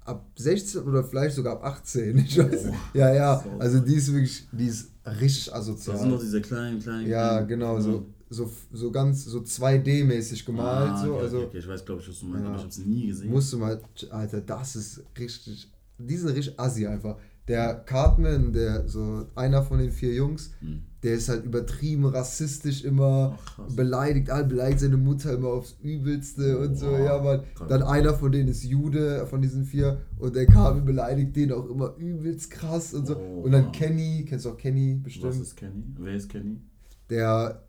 ab 0.05 0.27
16 0.37 0.83
oder 0.83 1.05
vielleicht 1.05 1.37
sogar 1.37 1.55
ab 1.55 1.65
18. 1.65 2.19
Ich 2.19 2.39
weiß. 2.39 2.67
Oh. 2.69 2.75
Ja, 2.99 3.15
ja. 3.15 3.45
Also, 3.59 3.81
die 3.81 3.95
ist 3.95 4.13
wirklich, 4.13 4.47
die 4.53 4.67
ist 4.67 4.91
richtig 5.21 5.55
asozial. 5.55 5.95
Das 5.95 6.03
sind 6.03 6.11
noch 6.11 6.21
diese 6.21 6.41
kleinen, 6.41 6.81
kleinen. 6.81 7.09
Ja, 7.09 7.41
genau. 7.41 7.81
So 7.81 8.07
so, 8.31 8.51
so 8.73 8.91
ganz 8.93 9.25
so 9.25 9.41
2D-mäßig 9.41 10.47
gemalt. 10.47 10.91
Ah, 10.91 11.01
okay, 11.01 11.07
so. 11.07 11.17
also, 11.17 11.37
okay, 11.39 11.47
okay. 11.47 11.59
Ich 11.59 11.69
weiß, 11.69 11.85
glaube 11.85 12.01
ich, 12.01 12.09
was 12.09 12.21
du 12.21 12.27
meinst, 12.27 12.43
ja, 12.43 12.47
aber 12.47 12.57
ich 12.57 12.63
habe 12.63 12.71
es 12.71 12.79
nie 12.79 13.07
gesehen. 13.09 13.31
Musst 13.31 13.53
du 13.53 13.59
mal, 13.59 13.81
Alter, 14.11 14.41
das 14.41 14.77
ist 14.77 15.03
richtig, 15.19 15.69
die 15.99 16.17
sind 16.17 16.29
richtig 16.29 16.59
assi 16.59 16.87
einfach. 16.87 17.17
Der 17.49 17.75
Cartman, 17.75 18.53
der 18.53 18.87
so 18.89 19.27
einer 19.35 19.63
von 19.63 19.79
den 19.79 19.91
vier 19.91 20.15
Jungs, 20.15 20.53
hm. 20.61 20.83
der 21.03 21.15
ist 21.15 21.29
halt 21.29 21.45
übertrieben 21.45 22.05
rassistisch 22.05 22.85
immer, 22.85 23.39
Ach, 23.39 23.75
beleidigt 23.75 24.31
all, 24.31 24.45
beleidigt 24.45 24.81
seine 24.81 24.97
Mutter 24.97 25.35
immer 25.35 25.49
aufs 25.49 25.77
Übelste 25.83 26.59
und 26.59 26.77
so, 26.77 26.91
ja, 26.93 27.21
man. 27.21 27.43
Dann 27.69 27.83
einer 27.83 28.15
von 28.15 28.31
denen 28.31 28.49
ist 28.49 28.65
Jude, 28.65 29.27
von 29.27 29.43
diesen 29.43 29.65
vier, 29.65 30.01
und 30.19 30.37
der 30.37 30.47
Cartman 30.47 30.85
beleidigt 30.85 31.35
den 31.35 31.53
auch 31.53 31.69
immer 31.69 31.97
übelst 31.97 32.51
krass 32.51 32.95
und 32.95 33.07
so. 33.07 33.17
Oh, 33.17 33.41
und 33.41 33.53
dann 33.53 33.73
Kenny, 33.73 34.25
kennst 34.29 34.45
du 34.45 34.51
auch 34.51 34.57
Kenny 34.57 34.95
bestimmt? 34.95 35.33
Was 35.33 35.41
ist 35.41 35.57
Kenny? 35.57 35.85
Wer 35.99 36.15
ist 36.15 36.29
Kenny? 36.29 36.61
Der 37.09 37.65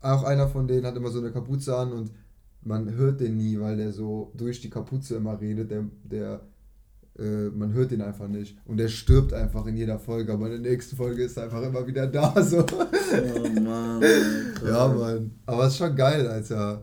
auch 0.00 0.24
einer 0.24 0.48
von 0.48 0.66
denen 0.68 0.86
hat 0.86 0.96
immer 0.96 1.10
so 1.10 1.18
eine 1.18 1.32
Kapuze 1.32 1.76
an 1.76 1.92
und 1.92 2.12
man 2.62 2.92
hört 2.92 3.20
den 3.20 3.36
nie, 3.36 3.58
weil 3.58 3.76
der 3.76 3.92
so 3.92 4.32
durch 4.36 4.60
die 4.60 4.70
Kapuze 4.70 5.16
immer 5.16 5.40
redet. 5.40 5.70
Der, 5.70 5.84
der 6.04 6.40
äh, 7.18 7.50
man 7.50 7.72
hört 7.72 7.90
den 7.90 8.02
einfach 8.02 8.28
nicht. 8.28 8.56
Und 8.64 8.76
der 8.78 8.88
stirbt 8.88 9.32
einfach 9.32 9.66
in 9.66 9.76
jeder 9.76 9.98
Folge, 9.98 10.32
aber 10.32 10.46
in 10.46 10.62
der 10.62 10.72
nächsten 10.72 10.96
Folge 10.96 11.24
ist 11.24 11.36
er 11.36 11.44
einfach 11.44 11.62
immer 11.62 11.86
wieder 11.86 12.06
da. 12.06 12.34
So. 12.42 12.64
Oh 12.64 13.60
Mann. 13.60 14.02
ja, 14.64 14.88
Mann. 14.88 15.32
Aber 15.46 15.64
es 15.64 15.72
ist 15.72 15.78
schon 15.78 15.96
geil, 15.96 16.26
Alter. 16.26 16.82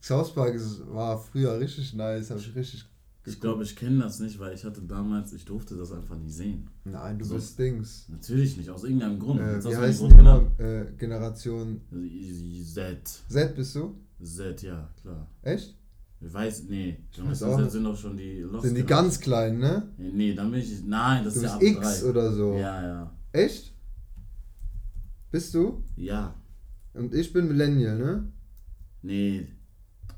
South 0.00 0.34
Park 0.34 0.54
ist, 0.54 0.82
war 0.88 1.18
früher 1.18 1.58
richtig 1.58 1.94
nice, 1.94 2.30
habe 2.30 2.40
ich 2.40 2.54
richtig 2.54 2.86
ich 3.26 3.40
glaube, 3.40 3.64
ich 3.64 3.74
kenne 3.74 4.04
das 4.04 4.20
nicht, 4.20 4.38
weil 4.38 4.54
ich 4.54 4.64
hatte 4.64 4.80
damals, 4.82 5.32
ich 5.32 5.44
durfte 5.44 5.76
das 5.76 5.90
einfach 5.90 6.16
nie 6.16 6.30
sehen. 6.30 6.70
Nein, 6.84 7.18
du 7.18 7.24
so, 7.24 7.34
bist 7.34 7.58
Dings. 7.58 8.08
Natürlich 8.08 8.56
nicht, 8.56 8.70
aus 8.70 8.84
irgendeinem 8.84 9.18
Grund. 9.18 9.40
Äh, 9.40 9.64
wie 9.64 9.76
heißt 9.76 9.98
Grund 9.98 10.16
genau, 10.16 10.46
äh, 10.58 10.86
Generation 10.96 11.80
Z. 12.64 13.08
Z 13.28 13.56
bist 13.56 13.74
du? 13.74 13.96
Z, 14.22 14.62
ja, 14.62 14.88
klar. 15.02 15.28
Echt? 15.42 15.76
Ich 16.20 16.32
weiß, 16.32 16.64
nee. 16.68 16.98
Z 17.12 17.70
sind 17.70 17.84
doch 17.84 17.96
schon 17.96 18.16
die 18.16 18.40
Lost 18.40 18.64
Sind 18.64 18.74
die 18.74 18.84
ganz 18.84 19.20
kleinen, 19.20 19.58
ne? 19.58 19.88
Nee, 19.98 20.34
dann 20.34 20.50
bin 20.50 20.60
ich, 20.60 20.82
nein, 20.84 21.24
das 21.24 21.34
du 21.34 21.40
ist 21.40 21.46
ja 21.46 21.58
bist 21.58 21.76
X 21.76 22.00
3. 22.00 22.10
oder 22.10 22.32
so. 22.32 22.54
Ja, 22.54 22.82
ja. 22.82 23.16
Echt? 23.32 23.74
Bist 25.30 25.54
du? 25.54 25.84
Ja. 25.96 26.34
Und 26.94 27.14
ich 27.14 27.32
bin 27.32 27.48
Millennial, 27.48 27.98
ne? 27.98 28.32
Nee, 29.02 29.46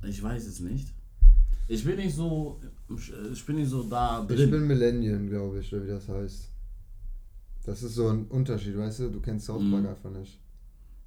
ich 0.07 0.23
weiß 0.23 0.47
es 0.47 0.61
nicht. 0.61 0.95
Ich 1.67 1.85
bin 1.85 1.97
nicht 1.97 2.15
so 2.15 2.61
ich 2.91 3.45
bin 3.45 3.57
nicht 3.57 3.69
so 3.69 3.83
da 3.83 4.25
drin. 4.25 4.39
Ich 4.39 4.51
bin 4.51 4.67
Millennium, 4.67 5.29
glaube 5.29 5.59
ich, 5.59 5.73
oder 5.73 5.85
wie 5.85 5.89
das 5.89 6.09
heißt. 6.09 6.51
Das 7.67 7.83
ist 7.83 7.95
so 7.95 8.09
ein 8.09 8.27
Unterschied, 8.27 8.79
weißt 8.79 9.01
du? 9.01 9.11
Du 9.11 9.21
kennst 9.21 9.47
South 9.47 9.63
Park 9.71 9.83
mm. 9.83 9.87
einfach 9.87 10.11
nicht. 10.11 10.41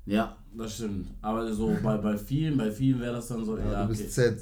Ja, 0.05 0.37
das 0.55 0.75
stimmt. 0.75 1.07
Aber 1.21 1.51
so 1.53 1.75
bei, 1.81 1.97
bei 1.97 2.17
vielen, 2.17 2.57
bei 2.57 2.71
vielen 2.71 2.99
wäre 2.99 3.13
das 3.13 3.27
dann 3.29 3.43
so, 3.43 3.57
ja, 3.57 3.71
ja 3.71 3.83
du 3.83 3.89
bist 3.89 4.01
okay. 4.01 4.11
Z. 4.11 4.41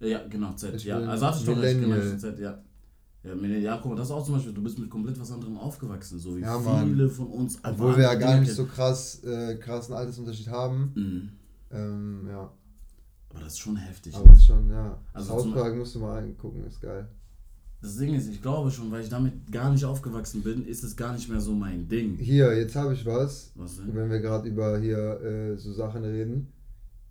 Ja, 0.00 0.26
genau, 0.28 0.52
Z, 0.54 0.82
ja. 0.84 0.98
Also 0.98 1.26
hatte 1.26 1.38
ich 1.40 1.44
doch 1.44 1.60
recht, 1.60 1.80
genau, 1.80 2.16
Z, 2.16 2.38
ja. 2.38 2.62
Ja, 3.24 3.34
ja, 3.34 3.78
guck 3.82 3.90
mal, 3.90 3.96
das 3.96 4.06
ist 4.06 4.12
auch 4.12 4.24
zum 4.24 4.34
Beispiel, 4.34 4.52
du 4.52 4.62
bist 4.62 4.78
mit 4.78 4.88
komplett 4.88 5.18
was 5.20 5.32
anderem 5.32 5.58
aufgewachsen, 5.58 6.18
so 6.18 6.36
wie 6.36 6.40
ja, 6.40 6.58
viele 6.84 7.08
von 7.08 7.26
uns. 7.26 7.58
Obwohl 7.62 7.96
wir 7.96 8.04
ja 8.04 8.14
gar 8.14 8.38
nicht 8.38 8.52
so 8.52 8.64
krass, 8.64 9.22
äh, 9.24 9.56
krassen 9.56 9.94
Altersunterschied 9.94 10.48
haben. 10.48 10.92
Mhm. 10.94 11.28
Ähm, 11.70 12.28
ja. 12.28 12.52
Aber 13.30 13.40
das 13.40 13.54
ist 13.54 13.58
schon 13.58 13.76
heftig. 13.76 14.14
Aber 14.14 14.28
ne? 14.28 14.32
ist 14.32 14.46
schon, 14.46 14.70
ja. 14.70 14.98
Also 15.12 15.40
South 15.40 15.52
Park 15.52 15.76
musst 15.76 15.94
du 15.96 15.98
mal 15.98 16.22
angucken, 16.22 16.64
ist 16.64 16.80
geil. 16.80 17.08
Das 17.80 17.96
Ding 17.96 18.14
ist, 18.14 18.28
ich 18.28 18.42
glaube 18.42 18.70
schon, 18.70 18.90
weil 18.90 19.02
ich 19.02 19.08
damit 19.08 19.52
gar 19.52 19.70
nicht 19.70 19.84
aufgewachsen 19.84 20.42
bin, 20.42 20.66
ist 20.66 20.82
es 20.82 20.96
gar 20.96 21.12
nicht 21.12 21.28
mehr 21.28 21.40
so 21.40 21.52
mein 21.52 21.88
Ding. 21.88 22.16
Hier, 22.16 22.56
jetzt 22.56 22.74
habe 22.74 22.94
ich 22.94 23.04
was. 23.06 23.52
Was 23.54 23.76
denn? 23.76 23.94
Wenn 23.94 24.10
wir 24.10 24.20
gerade 24.20 24.48
über 24.48 24.78
hier 24.78 25.20
äh, 25.20 25.56
so 25.56 25.72
Sachen 25.72 26.04
reden. 26.04 26.52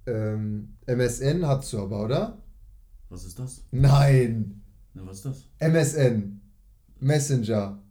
Ähm, 0.05 0.75
MSN 0.85 1.45
hast 1.45 1.71
du 1.71 1.79
aber, 1.79 2.03
oder? 2.03 2.37
Was 3.09 3.23
ist 3.23 3.39
das? 3.39 3.63
Nein! 3.71 4.61
Na, 4.93 5.05
was 5.05 5.17
ist 5.17 5.25
das? 5.25 5.45
MSN. 5.59 6.41
Messenger. 6.99 7.81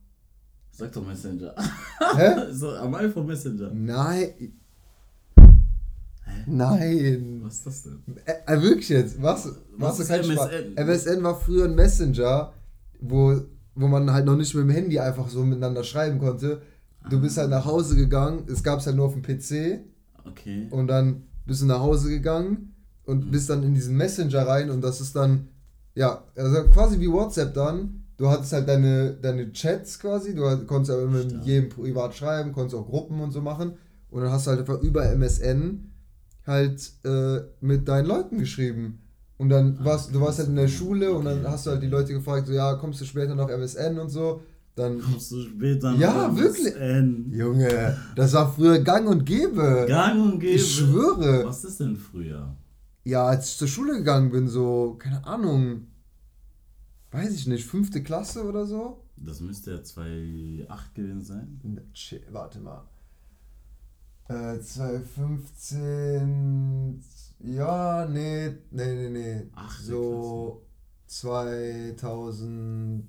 Sag 0.70 0.92
doch 0.92 1.06
Messenger. 1.06 1.54
Hä? 2.16 2.34
so, 2.52 2.70
am 2.72 2.94
iPhone 2.94 3.26
Messenger. 3.26 3.70
Nein. 3.72 4.52
Hä? 6.24 6.44
Nein. 6.46 7.40
Was 7.42 7.54
ist 7.54 7.66
das 7.66 7.82
denn? 7.84 8.02
Äh, 8.26 8.60
wirklich 8.60 8.90
jetzt? 8.90 9.22
Was? 9.22 9.46
Was, 9.78 9.98
was 9.98 10.00
ist 10.00 10.10
MSN? 10.10 10.74
MSN 10.76 11.22
war 11.22 11.40
früher 11.40 11.64
ein 11.64 11.74
Messenger, 11.74 12.52
wo, 13.00 13.40
wo 13.74 13.88
man 13.88 14.12
halt 14.12 14.26
noch 14.26 14.36
nicht 14.36 14.54
mit 14.54 14.64
dem 14.64 14.70
Handy 14.70 14.98
einfach 14.98 15.30
so 15.30 15.44
miteinander 15.44 15.82
schreiben 15.82 16.18
konnte. 16.18 16.60
Du 17.08 17.20
bist 17.20 17.38
halt 17.38 17.48
nach 17.50 17.64
Hause 17.64 17.96
gegangen, 17.96 18.44
es 18.48 18.62
gab 18.62 18.80
es 18.80 18.86
halt 18.86 18.96
nur 18.96 19.06
auf 19.06 19.14
dem 19.14 19.22
PC. 19.22 19.80
Okay. 20.26 20.66
Und 20.70 20.88
dann 20.88 21.22
bist 21.46 21.62
du 21.62 21.66
nach 21.66 21.80
Hause 21.80 22.10
gegangen 22.10 22.75
und 23.06 23.26
mhm. 23.26 23.30
bist 23.30 23.48
dann 23.48 23.62
in 23.62 23.74
diesen 23.74 23.96
Messenger 23.96 24.46
rein 24.46 24.70
und 24.70 24.82
das 24.82 25.00
ist 25.00 25.16
dann, 25.16 25.48
ja, 25.94 26.24
also 26.36 26.64
quasi 26.64 27.00
wie 27.00 27.10
WhatsApp 27.10 27.54
dann. 27.54 28.02
Du 28.18 28.28
hattest 28.28 28.52
halt 28.52 28.68
deine, 28.68 29.12
deine 29.14 29.52
Chats 29.52 29.98
quasi, 29.98 30.34
du 30.34 30.42
konntest 30.66 30.98
ja 30.98 31.06
mit 31.06 31.44
jedem 31.44 31.68
privat 31.68 32.14
schreiben, 32.14 32.52
konntest 32.52 32.74
auch 32.74 32.86
Gruppen 32.86 33.20
und 33.20 33.30
so 33.30 33.42
machen. 33.42 33.74
Und 34.10 34.22
dann 34.22 34.32
hast 34.32 34.46
du 34.46 34.50
halt 34.50 34.60
einfach 34.60 34.80
über 34.80 35.04
MSN 35.04 35.92
halt 36.46 36.92
äh, 37.04 37.40
mit 37.60 37.88
deinen 37.88 38.06
Leuten 38.06 38.38
geschrieben. 38.38 39.02
Und 39.38 39.50
dann 39.50 39.84
warst 39.84 40.14
du 40.14 40.20
warst 40.20 40.38
halt 40.38 40.48
in 40.48 40.56
der 40.56 40.68
Schule 40.68 41.12
und 41.12 41.26
dann 41.26 41.46
hast 41.46 41.66
du 41.66 41.70
halt 41.70 41.82
die 41.82 41.88
Leute 41.88 42.14
gefragt, 42.14 42.46
so 42.46 42.54
ja, 42.54 42.74
kommst 42.74 43.00
du 43.02 43.04
später 43.04 43.34
noch 43.34 43.50
MSN 43.50 43.98
und 43.98 44.08
so. 44.08 44.40
Dann 44.74 45.00
kommst 45.00 45.30
du 45.32 45.42
später 45.42 45.92
noch 45.92 45.98
Ja, 45.98 46.28
MSN. 46.28 46.38
wirklich. 46.42 46.74
Junge, 47.36 47.96
das 48.14 48.32
war 48.32 48.50
früher 48.50 48.78
gang 48.78 49.08
und 49.08 49.26
gäbe. 49.26 49.84
Gang 49.86 50.32
und 50.32 50.40
gäbe. 50.40 50.54
Ich 50.54 50.76
schwöre. 50.76 51.44
Was 51.44 51.64
ist 51.64 51.80
denn 51.80 51.96
früher? 51.96 52.56
Ja, 53.06 53.26
als 53.26 53.50
ich 53.50 53.58
zur 53.58 53.68
Schule 53.68 53.98
gegangen 53.98 54.32
bin, 54.32 54.48
so, 54.48 54.96
keine 54.98 55.24
Ahnung, 55.24 55.86
weiß 57.12 57.32
ich 57.34 57.46
nicht, 57.46 57.64
fünfte 57.64 58.02
Klasse 58.02 58.44
oder 58.44 58.66
so. 58.66 59.04
Das 59.16 59.38
müsste 59.38 59.70
ja 59.70 59.76
2,8 59.76 60.92
gewesen 60.92 61.22
sein. 61.22 61.60
Ne, 61.62 61.82
warte 62.32 62.58
mal. 62.58 62.84
Äh, 64.28 64.58
2015. 64.58 67.00
Ja, 67.38 68.06
nee, 68.06 68.56
nee, 68.72 68.94
nee, 68.96 69.10
nee. 69.10 69.46
Ach, 69.54 69.78
so 69.78 70.66
2000. 71.06 73.08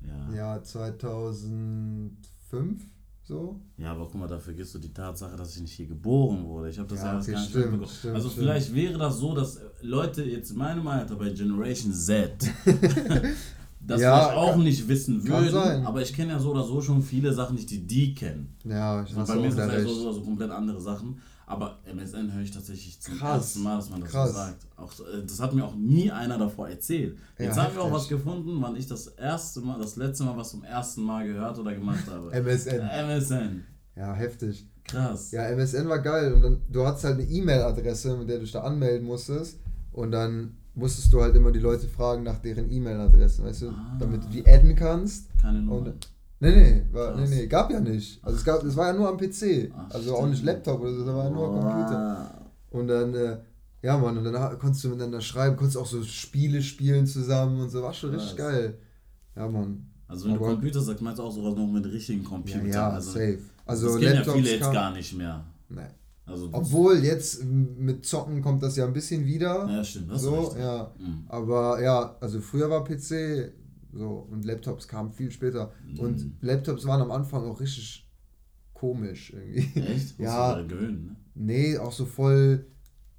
Ja. 0.00 0.32
Ja, 0.34 0.60
2005 0.64 2.82
so. 3.30 3.60
Ja, 3.78 3.92
aber 3.92 4.04
guck 4.04 4.16
mal, 4.16 4.26
da 4.26 4.38
vergisst 4.38 4.74
du 4.74 4.78
die 4.78 4.92
Tatsache, 4.92 5.36
dass 5.36 5.54
ich 5.54 5.62
nicht 5.62 5.72
hier 5.72 5.86
geboren 5.86 6.44
wurde. 6.44 6.68
Ich 6.68 6.78
habe 6.78 6.88
das 6.88 6.98
ja, 6.98 7.12
ja 7.12 7.18
okay, 7.18 7.32
gar 7.32 7.40
nicht 7.40 7.50
stimmt, 7.50 7.88
stimmt, 7.88 8.14
Also 8.14 8.28
stimmt. 8.28 8.42
vielleicht 8.42 8.74
wäre 8.74 8.98
das 8.98 9.18
so, 9.18 9.34
dass 9.34 9.60
Leute 9.80 10.24
jetzt 10.24 10.50
in 10.50 10.58
meinem 10.58 10.86
Alter 10.88 11.14
bei 11.14 11.30
Generation 11.30 11.92
Z 11.92 12.32
das 13.86 14.00
ja, 14.00 14.18
vielleicht 14.18 14.36
auch 14.36 14.52
kann, 14.52 14.62
nicht 14.62 14.86
wissen 14.88 15.26
würden, 15.26 15.86
aber 15.86 16.02
ich 16.02 16.12
kenne 16.12 16.32
ja 16.32 16.38
so 16.38 16.50
oder 16.50 16.64
so 16.64 16.80
schon 16.82 17.02
viele 17.02 17.32
Sachen 17.32 17.56
nicht, 17.56 17.70
die 17.70 17.86
die 17.86 18.14
kennen. 18.14 18.54
Ja, 18.64 19.02
ich 19.02 19.16
also 19.16 19.32
Bei 19.32 19.40
mir 19.40 19.50
sind 19.50 19.70
es 19.70 19.84
so 19.84 20.02
oder 20.02 20.14
so 20.14 20.20
komplett 20.20 20.50
andere 20.50 20.80
Sachen. 20.80 21.20
Aber 21.50 21.80
MSN 21.84 22.32
höre 22.32 22.42
ich 22.42 22.52
tatsächlich 22.52 23.00
zum 23.00 23.18
Krass. 23.18 23.38
ersten 23.38 23.62
Mal, 23.64 23.74
dass 23.74 23.90
man 23.90 24.00
das 24.02 24.10
Krass. 24.10 24.28
so 24.28 24.36
sagt. 24.36 24.66
Auch, 24.76 24.92
äh, 25.00 25.26
das 25.26 25.40
hat 25.40 25.52
mir 25.52 25.64
auch 25.64 25.74
nie 25.74 26.08
einer 26.08 26.38
davor 26.38 26.68
erzählt. 26.68 27.18
Jetzt 27.38 27.56
ja, 27.56 27.64
haben 27.64 27.74
wir 27.74 27.82
auch 27.82 27.90
was 27.90 28.06
gefunden, 28.06 28.58
wann 28.60 28.76
ich 28.76 28.86
das 28.86 29.08
erste 29.08 29.60
Mal, 29.60 29.76
das 29.80 29.96
letzte 29.96 30.22
Mal 30.22 30.36
was 30.36 30.50
zum 30.50 30.62
ersten 30.62 31.02
Mal 31.02 31.26
gehört 31.26 31.58
oder 31.58 31.74
gemacht 31.74 32.04
habe. 32.08 32.30
MSN. 32.40 32.88
MSN. 32.88 33.64
Ja, 33.96 34.14
heftig. 34.14 34.64
Krass. 34.84 35.32
Ja, 35.32 35.42
MSN 35.48 35.88
war 35.88 35.98
geil. 35.98 36.34
Und 36.34 36.42
dann, 36.42 36.60
du 36.70 36.86
hattest 36.86 37.02
halt 37.02 37.18
eine 37.18 37.28
E-Mail-Adresse, 37.28 38.16
mit 38.16 38.28
der 38.28 38.36
du 38.36 38.42
dich 38.42 38.52
da 38.52 38.60
anmelden 38.60 39.08
musstest. 39.08 39.58
Und 39.90 40.12
dann 40.12 40.56
musstest 40.74 41.12
du 41.12 41.20
halt 41.20 41.34
immer 41.34 41.50
die 41.50 41.58
Leute 41.58 41.88
fragen 41.88 42.22
nach 42.22 42.38
deren 42.38 42.70
E-Mail-Adressen, 42.70 43.44
weißt 43.44 43.62
du? 43.62 43.70
Ah. 43.70 43.96
Damit 43.98 44.22
du 44.22 44.28
die 44.28 44.46
adden 44.46 44.76
kannst. 44.76 45.36
Keine 45.42 45.62
Nummer. 45.62 45.88
Und, 45.88 46.08
Nee, 46.42 46.56
nee, 46.56 46.86
war, 46.90 47.16
nee, 47.16 47.28
nee, 47.28 47.46
gab 47.46 47.70
ja 47.70 47.80
nicht. 47.80 48.18
Also 48.24 48.38
es, 48.38 48.44
gab, 48.44 48.64
es 48.64 48.74
war 48.74 48.88
ja 48.88 48.92
nur 48.94 49.08
am 49.08 49.18
PC. 49.18 49.70
Ach, 49.76 49.94
also 49.94 50.16
auch 50.16 50.26
nicht 50.26 50.42
Laptop 50.42 50.80
oder 50.80 50.92
so, 50.92 51.04
das 51.04 51.14
war 51.14 51.24
ja 51.24 51.30
nur 51.30 51.50
oh. 51.50 51.60
Computer. 51.60 52.50
Und 52.70 52.88
dann, 52.88 53.14
äh, 53.14 53.36
ja 53.82 53.98
Mann, 53.98 54.16
und 54.16 54.24
dann 54.24 54.58
konntest 54.58 54.82
du 54.84 54.88
miteinander 54.88 55.20
schreiben, 55.20 55.56
konntest 55.56 55.76
auch 55.76 55.86
so 55.86 56.02
Spiele 56.02 56.62
spielen 56.62 57.06
zusammen 57.06 57.60
und 57.60 57.68
so, 57.68 57.82
war 57.82 57.92
schon 57.92 58.14
richtig 58.14 58.36
geil. 58.36 58.78
Ja 59.36 59.48
Mann. 59.48 59.86
Also 60.08 60.26
wenn 60.26 60.36
Aber, 60.36 60.48
du 60.48 60.52
Computer 60.54 60.80
sagst, 60.80 61.02
meinst 61.02 61.18
du 61.18 61.24
auch 61.24 61.32
sowas 61.32 61.54
noch 61.54 61.66
mit 61.66 61.84
richtigen 61.84 62.24
Computern. 62.24 62.66
Ja, 62.66 62.72
ja 62.72 62.90
also, 62.90 63.12
safe. 63.12 63.38
Also 63.66 63.86
das 63.88 64.00
kennen 64.00 64.24
ja 64.24 64.32
viele 64.32 64.50
jetzt 64.50 64.72
gar 64.72 64.92
nicht 64.92 65.16
mehr. 65.16 65.44
Nee. 65.68 65.82
Also 66.26 66.48
Obwohl 66.52 66.98
jetzt 67.04 67.44
mit 67.44 68.06
Zocken 68.06 68.40
kommt 68.40 68.62
das 68.62 68.76
ja 68.76 68.86
ein 68.86 68.92
bisschen 68.92 69.26
wieder. 69.26 69.68
Ja, 69.68 69.84
stimmt. 69.84 70.10
Das 70.10 70.22
so, 70.22 70.54
ja. 70.58 70.90
Mhm. 70.98 71.24
Aber 71.28 71.82
ja, 71.82 72.16
also 72.20 72.40
früher 72.40 72.70
war 72.70 72.84
PC 72.84 73.52
so, 73.92 74.26
und 74.30 74.44
Laptops 74.44 74.88
kamen 74.88 75.12
viel 75.12 75.30
später. 75.30 75.72
Mhm. 75.86 75.98
Und 75.98 76.30
Laptops 76.40 76.86
waren 76.86 77.00
am 77.00 77.10
Anfang 77.10 77.44
auch 77.44 77.60
richtig 77.60 78.08
komisch 78.72 79.32
irgendwie. 79.32 79.80
Echt? 79.80 80.18
ja. 80.18 80.62
Gewöhnen, 80.62 81.04
ne? 81.06 81.16
Nee, 81.34 81.78
auch 81.78 81.92
so 81.92 82.06
voll, 82.06 82.66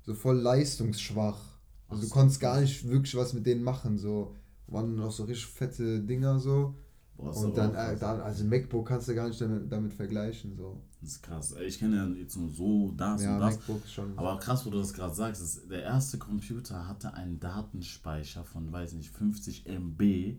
so 0.02 0.14
voll 0.14 0.38
leistungsschwach. 0.38 1.60
Also 1.88 2.04
Ach 2.04 2.08
du 2.08 2.14
konntest 2.14 2.40
gar 2.40 2.60
nicht 2.60 2.88
wirklich 2.88 3.16
was 3.16 3.34
mit 3.34 3.46
denen 3.46 3.64
machen. 3.64 3.98
So 3.98 4.36
waren 4.68 4.96
noch 4.96 5.12
so 5.12 5.26
richtig 5.26 5.48
fette 5.48 6.02
Dinger 6.02 6.40
so. 6.40 6.76
Und 7.22 7.58
dann, 7.58 7.76
äh, 7.76 7.96
dann, 7.98 8.22
also 8.22 8.44
MacBook 8.46 8.88
kannst 8.88 9.08
du 9.08 9.16
gar 9.16 9.28
nicht 9.28 9.40
damit, 9.40 9.72
damit 9.72 9.94
vergleichen. 9.94 10.56
So. 10.56 10.82
Das 11.02 11.14
ist 11.14 11.24
krass. 11.24 11.56
Ich 11.66 11.80
kenne 11.80 11.96
ja 11.96 12.08
jetzt 12.20 12.38
nur 12.38 12.50
so 12.50 12.94
das 12.96 13.24
ja, 13.24 13.34
und 13.34 13.40
das. 13.40 13.56
MacBook 13.56 13.88
schon. 13.88 14.18
Aber 14.18 14.38
krass, 14.38 14.66
wo 14.66 14.70
du 14.70 14.78
das 14.78 14.94
gerade 14.94 15.16
sagst, 15.16 15.42
ist, 15.42 15.70
der 15.70 15.82
erste 15.82 16.20
Computer 16.20 16.88
hatte 16.88 17.14
einen 17.16 17.40
Datenspeicher 17.40 18.44
von, 18.44 18.72
weiß 18.72 18.94
nicht, 18.94 19.10
50 19.10 19.66
MB, 19.68 20.36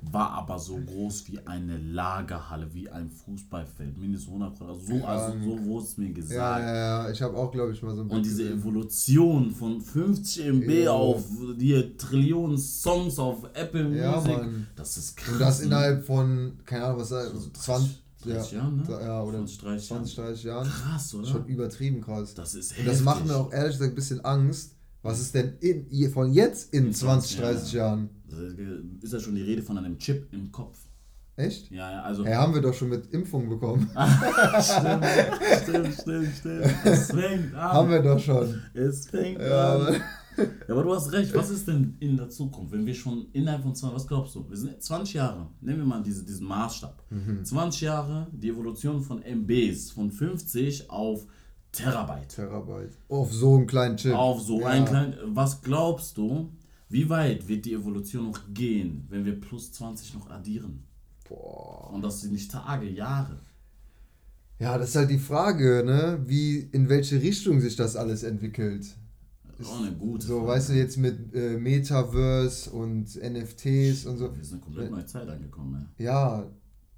war 0.00 0.30
aber 0.30 0.58
so 0.58 0.78
groß 0.78 1.28
wie 1.28 1.46
eine 1.46 1.76
Lagerhalle, 1.76 2.72
wie 2.72 2.88
ein 2.88 3.10
Fußballfeld, 3.10 3.98
mindestens 3.98 4.28
100 4.32 4.62
Also 4.62 4.80
so, 4.80 5.04
also 5.04 5.38
so 5.38 5.64
wurde 5.64 5.84
es 5.84 5.96
mir 5.98 6.10
gesagt. 6.10 6.62
Ja, 6.62 6.74
ja, 6.74 6.76
ja. 7.04 7.10
Ich 7.10 7.20
habe 7.20 7.36
auch, 7.36 7.52
glaube 7.52 7.72
ich, 7.72 7.82
mal 7.82 7.94
so 7.94 8.00
ein 8.00 8.08
Und 8.08 8.24
diese 8.24 8.42
gesehen. 8.42 8.60
Evolution 8.60 9.50
von 9.50 9.80
50 9.82 10.46
MB 10.46 10.84
ja. 10.84 10.92
auf 10.92 11.24
die 11.58 11.94
Trillionen 11.98 12.56
Songs 12.56 13.18
auf 13.18 13.44
Apple 13.52 13.84
Music, 13.84 14.36
Mann. 14.36 14.66
das 14.76 14.96
ist 14.96 15.16
krass. 15.16 15.32
Und 15.32 15.40
das 15.40 15.60
innerhalb 15.60 16.04
von, 16.04 16.25
keine 16.64 16.84
Ahnung, 16.84 17.00
was 17.00 17.10
da, 17.10 17.26
20 17.54 18.02
30 18.26 18.52
ja, 18.52 18.58
Jahren, 18.58 18.76
ne? 18.76 18.84
Ja, 18.88 19.22
oder 19.22 19.38
20, 19.38 19.58
30 19.58 19.90
Jahren. 19.90 20.04
20, 20.04 20.16
30 20.16 20.44
Jahren. 20.44 20.68
Krass, 20.68 21.14
oder? 21.14 21.26
Schon 21.26 21.46
übertrieben 21.46 22.00
krass. 22.00 22.34
Das 22.34 22.54
ist 22.54 22.72
heftig. 22.72 22.86
Und 22.86 22.92
das 22.92 23.02
macht 23.02 23.26
mir 23.26 23.36
auch 23.36 23.52
ehrlich 23.52 23.72
gesagt 23.72 23.92
ein 23.92 23.94
bisschen 23.94 24.24
Angst. 24.24 24.72
Was 25.02 25.20
ist 25.20 25.34
denn 25.34 25.56
in, 25.60 26.10
von 26.10 26.32
jetzt 26.32 26.74
in, 26.74 26.86
in 26.86 26.94
20, 26.94 27.38
30 27.38 27.72
ja. 27.72 27.86
Jahren? 27.86 28.10
Ist 29.02 29.12
ja 29.12 29.20
schon 29.20 29.36
die 29.36 29.42
Rede 29.42 29.62
von 29.62 29.78
einem 29.78 29.98
Chip 29.98 30.32
im 30.32 30.50
Kopf. 30.50 30.78
Echt? 31.36 31.70
Ja, 31.70 31.92
ja, 31.92 32.02
also. 32.02 32.24
Hey, 32.24 32.34
haben 32.34 32.54
wir 32.54 32.62
doch 32.62 32.72
schon 32.72 32.88
mit 32.88 33.12
Impfung 33.12 33.48
bekommen. 33.48 33.90
stimmt, 34.60 35.04
stimmt, 35.62 35.94
stimmt, 35.94 36.34
stimmt. 36.38 36.74
Es 36.84 37.10
fängt 37.12 37.54
an. 37.54 37.72
Haben 37.72 37.90
wir 37.90 38.02
doch 38.02 38.18
schon. 38.18 38.62
Es 38.72 39.06
fängt 39.06 39.40
ja, 39.40 39.76
an. 39.76 40.00
Ja, 40.36 40.74
aber 40.74 40.82
du 40.82 40.94
hast 40.94 41.12
recht. 41.12 41.34
Was 41.34 41.50
ist 41.50 41.66
denn 41.68 41.96
in 42.00 42.16
der 42.16 42.28
Zukunft, 42.28 42.72
wenn 42.72 42.84
wir 42.84 42.94
schon 42.94 43.26
innerhalb 43.32 43.62
von 43.62 43.74
20, 43.74 43.94
was 43.94 44.06
glaubst 44.06 44.34
du? 44.34 44.48
Wir 44.48 44.56
sind 44.56 44.82
20 44.82 45.14
Jahre, 45.14 45.48
nehmen 45.60 45.78
wir 45.78 45.86
mal 45.86 46.02
diese, 46.02 46.24
diesen 46.24 46.46
Maßstab. 46.46 47.02
Mhm. 47.10 47.44
20 47.44 47.80
Jahre, 47.82 48.26
die 48.32 48.48
Evolution 48.48 49.02
von 49.02 49.22
MBs 49.22 49.90
von 49.90 50.10
50 50.10 50.90
auf 50.90 51.26
Terabyte. 51.72 52.28
Terabyte. 52.28 52.98
Auf 53.08 53.32
so 53.32 53.56
einen 53.56 53.66
kleinen 53.66 53.96
Chip. 53.96 54.14
Auf 54.14 54.40
so 54.40 54.60
ja. 54.60 54.68
einen 54.68 54.86
kleinen. 54.86 55.14
Was 55.26 55.62
glaubst 55.62 56.16
du, 56.16 56.50
wie 56.88 57.08
weit 57.08 57.48
wird 57.48 57.64
die 57.64 57.74
Evolution 57.74 58.30
noch 58.30 58.40
gehen, 58.52 59.06
wenn 59.08 59.24
wir 59.24 59.40
plus 59.40 59.72
20 59.72 60.14
noch 60.14 60.30
addieren? 60.30 60.84
Boah. 61.28 61.90
Und 61.92 62.02
das 62.02 62.20
sind 62.20 62.32
nicht 62.32 62.50
Tage, 62.50 62.88
Jahre. 62.88 63.40
Ja, 64.58 64.78
das 64.78 64.90
ist 64.90 64.96
halt 64.96 65.10
die 65.10 65.18
Frage, 65.18 65.82
ne? 65.84 66.22
Wie, 66.24 66.60
in 66.72 66.88
welche 66.88 67.20
Richtung 67.20 67.60
sich 67.60 67.76
das 67.76 67.94
alles 67.94 68.22
entwickelt. 68.22 68.86
Ist 69.58 69.68
auch 69.68 69.80
eine 69.80 69.92
gute. 69.96 70.26
So, 70.26 70.38
Frage. 70.38 70.48
weißt 70.48 70.68
du, 70.70 70.72
jetzt 70.74 70.96
mit 70.98 71.34
äh, 71.34 71.56
Metaverse 71.56 72.70
und 72.70 73.04
NFTs 73.16 74.06
und 74.06 74.18
so. 74.18 74.34
Wir 74.36 74.44
sind 74.44 74.56
eine 74.56 74.62
komplett 74.62 74.90
neue 74.90 75.06
Zeit 75.06 75.28
angekommen, 75.28 75.88
ja. 75.98 76.04
Ja, 76.04 76.50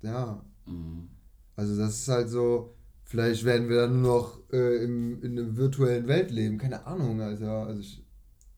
ja. 0.02 0.44
Mhm. 0.66 1.08
Also, 1.56 1.76
das 1.76 2.00
ist 2.00 2.08
halt 2.08 2.28
so. 2.28 2.74
Vielleicht 3.04 3.44
werden 3.44 3.68
wir 3.70 3.82
dann 3.82 4.02
nur 4.02 4.18
noch 4.20 4.40
äh, 4.52 4.84
im, 4.84 5.22
in 5.22 5.38
einer 5.38 5.56
virtuellen 5.56 6.06
Welt 6.08 6.30
leben. 6.30 6.58
Keine 6.58 6.86
Ahnung, 6.86 7.20
Alter. 7.20 7.66
Also, 7.66 7.80
ich, 7.80 8.04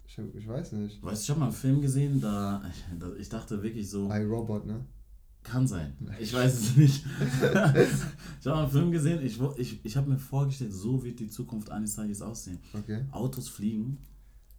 ich, 0.06 0.18
ich 0.34 0.48
weiß 0.48 0.72
nicht. 0.72 1.02
Weißt 1.02 1.20
du, 1.20 1.24
ich 1.24 1.30
habe 1.30 1.40
mal 1.40 1.46
einen 1.46 1.54
Film 1.54 1.80
gesehen, 1.80 2.20
da. 2.22 2.62
Ich 3.18 3.28
dachte 3.28 3.62
wirklich 3.62 3.88
so. 3.88 4.10
iRobot, 4.10 4.66
ne? 4.66 4.84
Kann 5.42 5.66
sein. 5.66 5.96
Ich 6.20 6.34
weiß 6.34 6.52
es 6.52 6.76
nicht. 6.76 7.04
ich 8.40 8.46
habe 8.46 8.58
einen 8.58 8.70
Film 8.70 8.92
gesehen, 8.92 9.24
ich, 9.24 9.40
ich, 9.56 9.84
ich 9.84 9.96
habe 9.96 10.10
mir 10.10 10.18
vorgestellt, 10.18 10.72
so 10.72 11.02
wird 11.02 11.18
die 11.18 11.28
Zukunft 11.28 11.70
eines 11.70 11.96
Tages 11.96 12.20
aussehen. 12.20 12.58
Okay. 12.74 13.04
Autos 13.10 13.48
fliegen. 13.48 13.98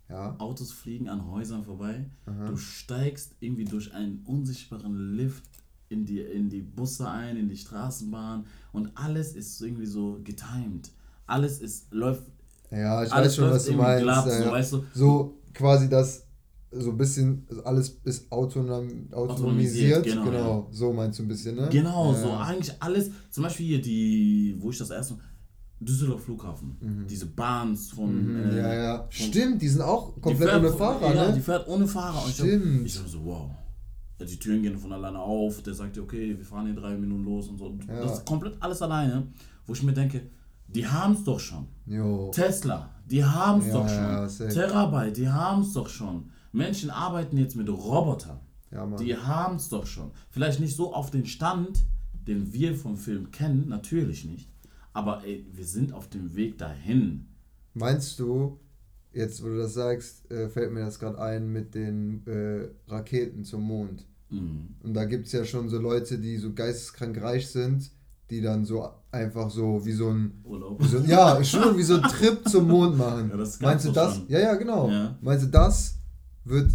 Ja. 0.10 0.36
Autos 0.40 0.72
fliegen 0.72 1.08
an 1.08 1.26
Häusern 1.30 1.64
vorbei. 1.64 2.10
Aha. 2.26 2.50
Du 2.50 2.58
steigst 2.58 3.36
irgendwie 3.40 3.66
durch 3.66 3.94
einen 3.94 4.24
unsichtbaren 4.26 5.16
Lift 5.16 5.44
in 5.88 6.06
die, 6.06 6.20
in 6.20 6.50
die 6.50 6.62
Busse 6.62 7.08
ein, 7.08 7.38
in 7.38 7.48
die 7.48 7.58
Straßenbahn 7.58 8.46
und 8.72 8.92
alles 8.96 9.36
ist 9.36 9.62
irgendwie 9.62 9.86
so 9.86 10.20
getimed. 10.24 10.92
Alles 11.28 11.60
ist, 11.60 11.94
läuft. 11.94 12.24
Ja, 12.72 13.04
ich 13.04 13.12
weiß 13.12 13.36
schon, 13.36 13.50
was 13.50 13.66
du 13.66 13.74
meinst. 13.74 14.04
Glatt, 14.04 14.32
so, 14.32 14.52
weißt 14.52 14.74
du? 14.74 14.84
so 14.94 15.38
quasi 15.54 15.90
das 15.90 16.26
so 16.72 16.92
ein 16.92 16.98
bisschen, 16.98 17.46
also 17.50 17.64
alles 17.64 18.00
ist 18.06 18.32
autonom, 18.32 19.08
autonomisiert. 19.12 20.04
Genau, 20.04 20.24
genau. 20.24 20.38
Ja. 20.38 20.68
so 20.72 20.94
meinst 20.94 21.20
du 21.20 21.24
ein 21.24 21.28
bisschen, 21.28 21.56
ne? 21.56 21.68
Genau, 21.70 22.14
ja. 22.14 22.20
so 22.20 22.32
eigentlich 22.32 22.74
alles, 22.80 23.12
zum 23.30 23.44
Beispiel 23.44 23.66
hier 23.66 23.82
die, 23.82 24.56
wo 24.60 24.70
ich 24.70 24.78
das 24.78 24.90
erste 24.90 25.16
Mal, 25.16 25.22
Düsseldorf 25.82 26.24
Flughafen. 26.24 26.78
Mhm. 26.80 27.08
Diese 27.08 27.26
Bahns 27.26 27.90
von. 27.90 28.14
Mhm, 28.14 28.52
äh, 28.52 28.58
ja, 28.58 28.74
ja. 28.74 29.08
Stimmt, 29.10 29.62
die 29.62 29.68
sind 29.68 29.82
auch 29.82 30.14
komplett 30.22 30.50
fährt, 30.50 30.64
ohne 30.64 30.74
Fahrer, 30.74 31.16
ja, 31.16 31.28
ne? 31.28 31.34
die 31.34 31.42
fährt 31.42 31.68
ohne 31.68 31.88
Fahrer. 31.88 32.30
Stimmt. 32.30 32.86
Ich, 32.86 32.96
ich 32.96 33.12
so, 33.12 33.26
wow. 33.26 33.50
Die 34.20 34.38
Türen 34.38 34.62
gehen 34.62 34.78
von 34.78 34.94
alleine 34.94 35.18
auf. 35.18 35.64
Der 35.64 35.74
sagt 35.74 35.96
dir, 35.96 36.04
okay, 36.04 36.38
wir 36.38 36.46
fahren 36.46 36.68
in 36.68 36.76
drei 36.76 36.96
Minuten 36.96 37.24
los 37.24 37.48
und 37.48 37.58
so. 37.58 37.76
Ja. 37.88 38.02
Das 38.02 38.20
ist 38.20 38.26
komplett 38.26 38.56
alles 38.60 38.80
alleine. 38.84 39.28
Wo 39.66 39.74
ich 39.74 39.82
mir 39.82 39.94
denke, 39.94 40.22
die 40.68 40.86
haben 40.86 41.14
es 41.14 41.24
doch 41.24 41.40
schon. 41.40 41.68
Jo. 41.88 42.30
Tesla, 42.32 42.92
die 43.10 43.26
haben 43.26 43.62
es 43.62 43.68
ja, 43.68 43.74
doch 43.74 43.90
schon. 43.90 44.48
Ja, 44.48 44.54
Terabyte, 44.54 45.18
die 45.18 45.28
haben 45.28 45.64
es 45.64 45.74
doch 45.74 45.90
schon. 45.90 46.30
Menschen 46.52 46.90
arbeiten 46.90 47.38
jetzt 47.38 47.56
mit 47.56 47.70
Robotern. 47.70 48.40
Ja, 48.72 48.86
die 48.88 49.18
haben 49.18 49.58
es 49.58 49.70
doch 49.70 49.86
schon. 49.86 50.12
Vielleicht 50.30 50.60
nicht 50.60 50.76
so 50.76 50.94
auf 50.94 51.12
den 51.12 51.26
Stand, 51.26 51.84
den 52.14 52.54
wir 52.54 52.76
vom 52.76 52.98
Film 52.98 53.32
kennen, 53.32 53.68
natürlich 53.68 54.26
nicht. 54.26 54.50
Aber 54.94 55.24
ey, 55.26 55.46
wir 55.52 55.66
sind 55.66 55.94
auf 55.94 56.10
dem 56.10 56.36
Weg 56.36 56.58
dahin. 56.58 57.28
Meinst 57.74 58.20
du, 58.20 58.60
jetzt 59.14 59.44
wo 59.44 59.48
du 59.48 59.58
das 59.58 59.74
sagst, 59.74 60.30
äh, 60.32 60.50
fällt 60.50 60.72
mir 60.72 60.82
das 60.82 61.00
gerade 61.00 61.20
ein 61.20 61.52
mit 61.52 61.76
den 61.76 62.26
äh, 62.28 62.70
Raketen 62.90 63.44
zum 63.44 63.64
Mond. 63.64 64.06
Mhm. 64.30 64.76
Und 64.84 64.94
da 64.94 65.06
gibt 65.06 65.28
es 65.28 65.32
ja 65.34 65.46
schon 65.46 65.70
so 65.70 65.78
Leute, 65.78 66.18
die 66.20 66.38
so 66.38 66.54
geisteskrank 66.54 67.22
reich 67.22 67.50
sind, 67.50 67.92
die 68.30 68.42
dann 68.42 68.64
so 68.64 68.90
einfach 69.12 69.50
so 69.50 69.86
wie 69.86 69.92
so 69.92 70.10
ein 70.10 70.42
Urlaub. 70.44 70.82
So, 70.84 71.00
ja, 71.00 71.44
schon 71.44 71.78
wie 71.78 71.84
so 71.84 71.96
ein 71.96 72.04
Trip 72.04 72.48
zum 72.48 72.68
Mond 72.68 72.98
machen. 72.98 73.30
Ja, 73.38 73.46
Meinst 73.60 73.86
du 73.86 73.92
das? 73.92 74.16
Schon. 74.16 74.30
Ja, 74.30 74.40
ja, 74.40 74.56
genau. 74.56 74.90
Ja. 74.90 75.18
Meinst 75.22 75.46
du, 75.46 75.50
das 75.50 76.01
wird 76.44 76.72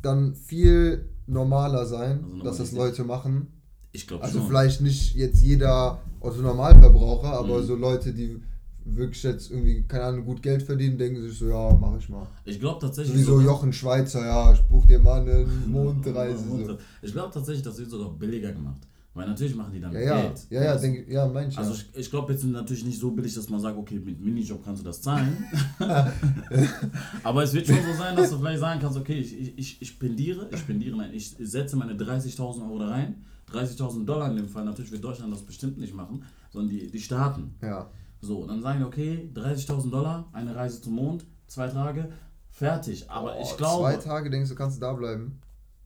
dann 0.00 0.34
viel 0.34 1.08
normaler 1.26 1.86
sein, 1.86 2.24
also 2.24 2.44
dass 2.44 2.56
das 2.58 2.72
Leute 2.72 3.04
machen? 3.04 3.48
Ich 3.92 4.06
glaube 4.06 4.24
Also 4.24 4.38
schon. 4.38 4.48
vielleicht 4.48 4.80
nicht 4.80 5.14
jetzt 5.14 5.42
jeder 5.42 6.00
Otto 6.20 6.40
Normalverbraucher, 6.40 7.32
aber 7.32 7.58
mhm. 7.58 7.64
so 7.64 7.74
Leute, 7.74 8.12
die 8.12 8.40
wirklich 8.84 9.22
jetzt 9.22 9.50
irgendwie, 9.50 9.82
keine 9.84 10.04
Ahnung, 10.04 10.24
gut 10.24 10.42
Geld 10.42 10.62
verdienen, 10.62 10.98
denken 10.98 11.22
sich 11.22 11.38
so, 11.38 11.48
ja, 11.48 11.76
mach 11.80 11.96
ich 11.98 12.08
mal. 12.08 12.26
Ich 12.44 12.58
glaube 12.58 12.80
tatsächlich. 12.80 13.16
Wie 13.16 13.22
so 13.22 13.40
Jochen 13.40 13.72
Schweizer, 13.72 14.24
ja, 14.26 14.52
ich 14.52 14.60
buch 14.62 14.86
dir 14.86 14.98
mal 14.98 15.20
eine 15.20 15.46
Mondreise. 15.66 16.44
so. 16.44 16.78
Ich 17.00 17.12
glaube 17.12 17.32
tatsächlich, 17.32 17.62
das 17.62 17.78
wird 17.78 17.90
sogar 17.90 18.10
billiger 18.10 18.52
gemacht. 18.52 18.80
Weil 19.14 19.28
natürlich 19.28 19.54
machen 19.54 19.72
die 19.74 19.80
dann 19.80 19.92
ja, 19.92 20.00
ja. 20.00 20.20
Geld. 20.22 20.46
Ja, 20.48 20.64
ja, 20.64 20.76
denk, 20.76 21.06
ja, 21.06 21.26
meinst 21.26 21.58
Also 21.58 21.74
ich, 21.74 21.86
ich 21.94 22.10
glaube 22.10 22.32
jetzt 22.32 22.44
natürlich 22.44 22.84
nicht 22.84 22.98
so 22.98 23.10
billig, 23.10 23.34
dass 23.34 23.50
man 23.50 23.60
sagt, 23.60 23.76
okay, 23.76 23.98
mit 23.98 24.18
Minijob 24.20 24.64
kannst 24.64 24.80
du 24.80 24.86
das 24.86 25.02
zahlen. 25.02 25.44
Aber 27.22 27.42
es 27.42 27.52
wird 27.52 27.66
schon 27.66 27.76
so 27.76 27.92
sein, 27.98 28.16
dass 28.16 28.30
du 28.30 28.38
vielleicht 28.38 28.60
sagen 28.60 28.80
kannst, 28.80 28.98
okay, 28.98 29.18
ich, 29.18 29.58
ich, 29.58 29.82
ich 29.82 29.88
spendiere, 29.88 30.48
ich 30.50 30.60
spendiere, 30.60 30.96
nein, 30.96 31.10
ich 31.12 31.36
setze 31.38 31.76
meine 31.76 31.92
30.000 31.92 32.62
Euro 32.62 32.78
da 32.78 32.88
rein 32.88 33.22
30.000 33.52 34.04
Dollar 34.04 34.30
in 34.30 34.36
dem 34.36 34.48
Fall, 34.48 34.64
natürlich 34.64 34.90
wird 34.90 35.04
Deutschland 35.04 35.32
das 35.32 35.42
bestimmt 35.42 35.78
nicht 35.78 35.94
machen, 35.94 36.24
sondern 36.50 36.70
die, 36.70 36.90
die 36.90 37.00
Staaten. 37.00 37.54
Ja. 37.60 37.90
So, 38.20 38.46
dann 38.46 38.62
sagen 38.62 38.80
die, 38.80 38.84
okay, 38.84 39.30
30.000 39.34 39.90
Dollar, 39.90 40.28
eine 40.32 40.54
Reise 40.54 40.80
zum 40.80 40.94
Mond, 40.94 41.26
zwei 41.46 41.68
Tage, 41.68 42.12
fertig. 42.50 43.10
Aber 43.10 43.36
oh, 43.36 43.42
ich 43.42 43.56
glaube. 43.56 43.84
Zwei 43.84 43.96
Tage 43.96 44.30
denkst 44.30 44.50
du, 44.50 44.54
kannst 44.54 44.76
du 44.76 44.80
da 44.80 44.92
bleiben? 44.92 45.40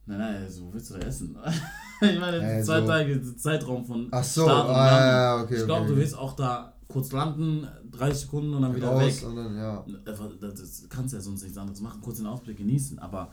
Nein, 0.07 0.19
nein, 0.19 0.47
so 0.49 0.73
willst 0.73 0.90
du 0.90 0.95
da 0.95 1.01
essen. 1.01 1.37
ich 2.01 2.21
meine, 2.21 2.40
hey, 2.40 2.62
zwei 2.62 2.81
so. 2.81 2.87
Tage 2.87 3.37
Zeitraum 3.37 3.85
von 3.85 4.09
Ach 4.11 4.25
so, 4.25 4.45
Start 4.45 4.69
und 4.69 4.75
ah, 4.75 5.07
ja, 5.07 5.42
okay, 5.42 5.57
Ich 5.57 5.64
glaube, 5.64 5.83
okay. 5.83 5.90
du 5.90 5.97
willst 5.97 6.16
auch 6.16 6.37
da 6.37 6.75
kurz 6.88 7.11
landen, 7.12 7.66
30 7.90 8.21
Sekunden 8.21 8.55
und 8.55 8.62
dann 8.62 8.75
wieder 8.75 8.88
Raus 8.88 9.03
weg. 9.03 9.35
Dann, 9.35 9.57
ja. 9.57 9.85
Das 10.40 10.87
kannst 10.88 11.12
ja 11.12 11.21
sonst 11.21 11.42
nichts 11.42 11.59
anderes 11.59 11.81
machen, 11.81 12.01
kurz 12.01 12.19
den 12.19 12.27
Ausblick 12.27 12.57
genießen. 12.59 12.99
Aber 13.01 13.33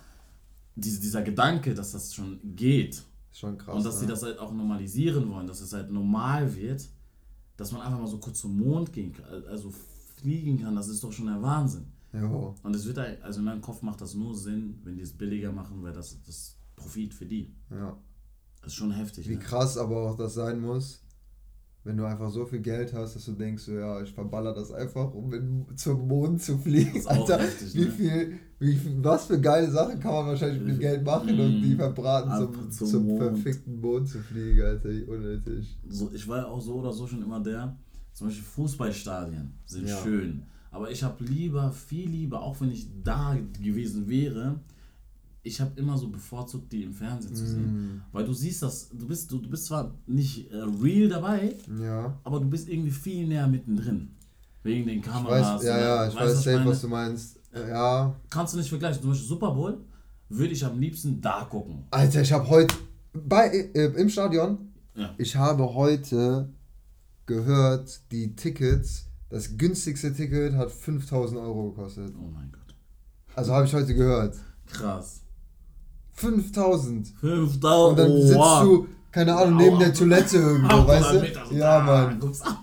diese, 0.75 0.99
dieser 0.99 1.21
Gedanke, 1.21 1.75
dass 1.75 1.91
das 1.91 2.13
schon 2.13 2.39
geht, 2.55 3.03
Schon 3.33 3.57
krass. 3.57 3.75
Und 3.75 3.85
dass 3.85 3.95
ne? 3.95 4.01
sie 4.01 4.07
das 4.07 4.23
halt 4.23 4.37
auch 4.37 4.53
normalisieren 4.53 5.29
wollen, 5.29 5.47
dass 5.47 5.59
es 5.59 5.73
halt 5.73 5.91
normal 5.91 6.55
wird, 6.55 6.87
dass 7.57 7.71
man 7.71 7.81
einfach 7.81 7.99
mal 7.99 8.07
so 8.07 8.19
kurz 8.19 8.39
zum 8.39 8.57
Mond 8.57 8.93
gehen 8.93 9.11
kann, 9.11 9.25
also 9.47 9.73
fliegen 10.17 10.61
kann, 10.61 10.75
das 10.75 10.87
ist 10.87 11.03
doch 11.03 11.11
schon 11.11 11.25
der 11.25 11.41
Wahnsinn. 11.41 11.87
Jo. 12.13 12.53
Und 12.61 12.75
es 12.75 12.85
wird 12.85 12.99
halt, 12.99 13.21
also 13.23 13.39
in 13.39 13.45
meinem 13.45 13.61
Kopf 13.61 13.81
macht 13.81 14.01
das 14.01 14.13
nur 14.13 14.35
Sinn, 14.35 14.79
wenn 14.83 14.95
die 14.95 15.01
es 15.01 15.13
billiger 15.13 15.51
machen, 15.51 15.81
weil 15.81 15.93
das 15.93 16.21
das 16.23 16.57
Profit 16.75 17.13
für 17.13 17.25
die. 17.25 17.53
Ja. 17.69 17.97
Das 18.61 18.71
ist 18.71 18.75
schon 18.75 18.91
heftig. 18.91 19.27
Wie 19.27 19.35
ne? 19.35 19.39
krass 19.39 19.77
aber 19.77 20.09
auch 20.09 20.15
das 20.15 20.33
sein 20.33 20.61
muss, 20.61 21.03
wenn 21.83 21.97
du 21.97 22.05
einfach 22.05 22.29
so 22.29 22.45
viel 22.45 22.61
Geld 22.61 22.93
hast, 22.93 23.15
dass 23.15 23.25
du 23.25 23.33
denkst, 23.33 23.63
so, 23.63 23.73
ja, 23.73 24.01
ich 24.01 24.13
verballer 24.13 24.53
das 24.53 24.71
einfach, 24.71 25.13
um 25.13 25.33
in, 25.33 25.65
zum 25.75 26.07
Mond 26.07 26.41
zu 26.41 26.57
fliegen. 26.57 27.05
Alter, 27.05 27.39
heftig, 27.39 27.75
wie 27.75 27.85
ne? 27.85 27.91
viel, 27.91 28.39
wie 28.59 28.75
viel, 28.75 29.03
was 29.03 29.25
für 29.25 29.39
geile 29.39 29.69
Sachen 29.69 29.99
kann 29.99 30.13
man 30.13 30.27
wahrscheinlich 30.27 30.61
mit 30.61 30.75
dem 30.75 30.79
Geld 30.79 31.03
machen 31.03 31.37
und 31.37 31.61
die 31.61 31.75
mm. 31.75 31.77
verbraten, 31.77 32.31
zum, 32.37 32.71
zum, 32.71 32.87
zum 32.87 33.05
Mond. 33.05 33.19
verfickten 33.19 33.81
Mond 33.81 34.07
zu 34.07 34.19
fliegen, 34.19 34.61
Alter, 34.61 34.89
unnötig. 35.07 35.77
So, 35.89 36.09
ich 36.13 36.25
war 36.25 36.37
ja 36.37 36.45
auch 36.45 36.61
so 36.61 36.75
oder 36.75 36.93
so 36.93 37.05
schon 37.05 37.21
immer 37.21 37.41
der, 37.41 37.75
zum 38.13 38.27
Beispiel 38.27 38.45
Fußballstadien 38.45 39.53
sind 39.65 39.89
ja. 39.89 39.97
schön, 40.01 40.43
aber 40.71 40.89
ich 40.89 41.03
habe 41.03 41.21
lieber, 41.25 41.69
viel 41.71 42.09
lieber, 42.09 42.41
auch 42.41 42.61
wenn 42.61 42.71
ich 42.71 42.87
da 43.03 43.37
gewesen 43.61 44.07
wäre, 44.07 44.61
ich 45.43 45.59
habe 45.59 45.71
immer 45.75 45.97
so 45.97 46.07
bevorzugt, 46.07 46.71
die 46.71 46.83
im 46.83 46.93
Fernsehen 46.93 47.35
zu 47.35 47.45
sehen. 47.45 47.65
Mm. 47.65 48.01
Weil 48.13 48.25
du 48.25 48.33
siehst 48.33 48.63
das, 48.63 48.89
du 48.89 49.05
bist, 49.05 49.29
du, 49.29 49.39
du 49.39 49.49
bist 49.49 49.65
zwar 49.65 49.93
nicht 50.07 50.49
äh, 50.51 50.55
real 50.81 51.09
dabei, 51.09 51.57
ja. 51.81 52.17
aber 52.23 52.39
du 52.39 52.49
bist 52.49 52.69
irgendwie 52.69 52.91
viel 52.91 53.27
näher 53.27 53.47
mittendrin. 53.47 54.15
Wegen 54.63 54.87
den 54.87 55.01
Kameras. 55.01 55.61
Ich 55.61 55.67
weiß, 55.69 55.75
ja, 55.75 55.79
ja, 55.79 56.07
ich 56.07 56.15
weiß 56.15 56.43
safe, 56.43 56.65
was 56.65 56.81
du 56.81 56.87
meinst. 56.87 57.37
Äh, 57.53 57.69
ja. 57.69 58.15
Kannst 58.29 58.53
du 58.53 58.57
nicht 58.57 58.69
vergleichen. 58.69 59.01
Zum 59.01 59.11
Beispiel 59.11 59.27
Super 59.27 59.51
Bowl 59.51 59.83
würde 60.29 60.53
ich 60.53 60.65
am 60.65 60.79
liebsten 60.79 61.19
da 61.19 61.43
gucken. 61.43 61.83
Alter, 61.91 62.21
ich 62.21 62.31
habe 62.31 62.47
heute 62.47 62.73
bei 63.11 63.49
äh, 63.73 63.87
im 63.99 64.07
Stadion, 64.07 64.73
ja. 64.95 65.13
ich 65.17 65.35
habe 65.35 65.73
heute 65.73 66.49
gehört, 67.25 68.01
die 68.11 68.33
Tickets, 68.35 69.07
das 69.29 69.57
günstigste 69.57 70.13
Ticket 70.13 70.53
hat 70.53 70.71
5000 70.71 71.39
Euro 71.41 71.71
gekostet. 71.71 72.13
Oh 72.17 72.29
mein 72.33 72.49
Gott. 72.51 72.75
Also 73.35 73.53
habe 73.53 73.65
ich 73.65 73.73
heute 73.73 73.93
gehört. 73.93 74.37
Krass. 74.67 75.22
5000. 76.13 77.07
5000. 77.19 77.63
Und 77.63 77.99
dann 77.99 78.21
sitzt 78.21 78.35
wow. 78.35 78.63
du, 78.63 78.87
keine 79.11 79.35
Ahnung, 79.35 79.57
neben 79.57 79.79
der 79.79 79.93
Toilette 79.93 80.37
irgendwo, 80.37 80.87
weißt 80.87 81.13
du? 81.13 81.55
Ja, 81.55 81.79
Mann. 81.79 82.19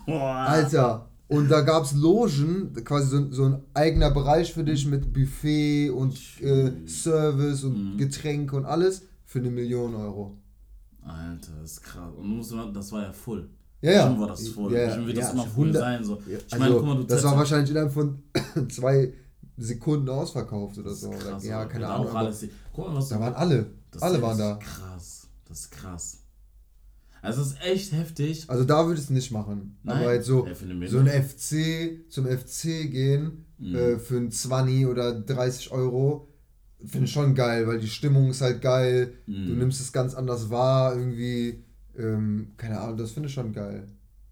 Alter. 0.07 1.07
Und 1.29 1.49
da 1.49 1.61
gab 1.61 1.85
es 1.85 1.95
Logen, 1.95 2.75
quasi 2.85 3.09
so, 3.09 3.31
so, 3.31 3.45
ein 3.45 3.63
eigener 3.73 4.11
Bereich 4.11 4.53
für 4.53 4.65
dich 4.65 4.85
mit 4.85 5.13
Buffet 5.13 5.91
und 5.91 6.19
äh, 6.41 6.73
Service 6.89 7.63
und 7.63 7.93
mhm. 7.95 7.99
Getränke 7.99 8.57
und 8.57 8.65
alles 8.65 9.03
für 9.25 9.39
eine 9.39 9.51
Million 9.51 9.95
Euro. 9.95 10.37
Alter, 11.05 11.53
das 11.63 11.73
ist 11.73 11.83
krass. 11.83 12.13
Und 12.19 12.75
das 12.75 12.91
war 12.91 13.03
ja 13.03 13.13
voll. 13.13 13.49
Ja, 13.81 13.93
ja. 13.93 13.99
Bestimmt 14.03 14.21
war 14.21 14.29
das 14.29 14.49
voll. 14.49 14.73
Ja, 14.73 14.87
Bestimmt 14.87 15.07
wird 15.07 15.17
ja, 15.17 15.23
das 15.23 15.33
immer 15.33 15.47
voll 15.47 15.73
sein. 15.73 16.05
So. 16.05 16.19
Ich 16.27 16.53
also, 16.53 16.59
meine, 16.59 16.75
guck 16.75 16.85
mal, 16.85 16.97
du 16.97 17.05
Das 17.05 17.25
war 17.25 17.37
wahrscheinlich 17.37 17.71
innerhalb 17.71 17.93
von 17.93 18.23
zwei 18.69 19.13
Sekunden 19.57 20.09
ausverkauft 20.09 20.79
oder 20.79 20.95
so. 20.95 21.11
Krass, 21.11 21.45
ja, 21.45 21.65
keine 21.67 21.87
Ahnung. 21.87 22.09
Alles, 22.15 22.47
guck 22.73 22.89
mal, 22.89 22.97
was 22.97 23.09
da 23.09 23.21
waren 23.21 23.35
alle. 23.35 23.71
alle 24.01 24.23
waren 24.23 24.39
da. 24.39 24.57
Krass. 24.57 25.29
Das 25.47 25.61
ist 25.61 25.71
krass. 25.71 26.19
Also 27.23 27.43
es 27.43 27.49
ist 27.49 27.63
echt 27.63 27.93
heftig. 27.93 28.49
Also 28.49 28.65
da 28.65 28.87
würde 28.87 28.99
ich 28.99 29.07
es 29.07 29.11
nicht 29.11 29.31
machen. 29.31 29.79
Nein. 29.83 29.97
Aber 29.97 30.07
halt 30.07 30.25
so, 30.25 30.47
so 30.87 30.99
ein 30.99 31.07
FC, 31.07 32.11
zum 32.11 32.27
FC 32.27 32.91
gehen 32.91 33.45
mhm. 33.59 33.75
äh, 33.75 33.99
für 33.99 34.17
ein 34.17 34.31
20 34.31 34.87
oder 34.87 35.13
30 35.21 35.71
Euro, 35.73 36.29
finde 36.85 37.07
ich 37.07 37.13
schon 37.13 37.35
geil, 37.35 37.67
weil 37.67 37.79
die 37.79 37.89
Stimmung 37.89 38.31
ist 38.31 38.41
halt 38.41 38.63
geil. 38.63 39.15
Mhm. 39.27 39.47
Du 39.47 39.53
nimmst 39.55 39.81
es 39.81 39.93
ganz 39.93 40.15
anders 40.15 40.51
wahr, 40.51 40.97
irgendwie. 40.97 41.65
Ähm, 41.99 42.53
keine 42.57 42.81
Ahnung, 42.81 42.97
das 42.97 43.11
finde 43.11 43.29
ich 43.29 43.35
schon 43.35 43.53
geil. 43.53 43.87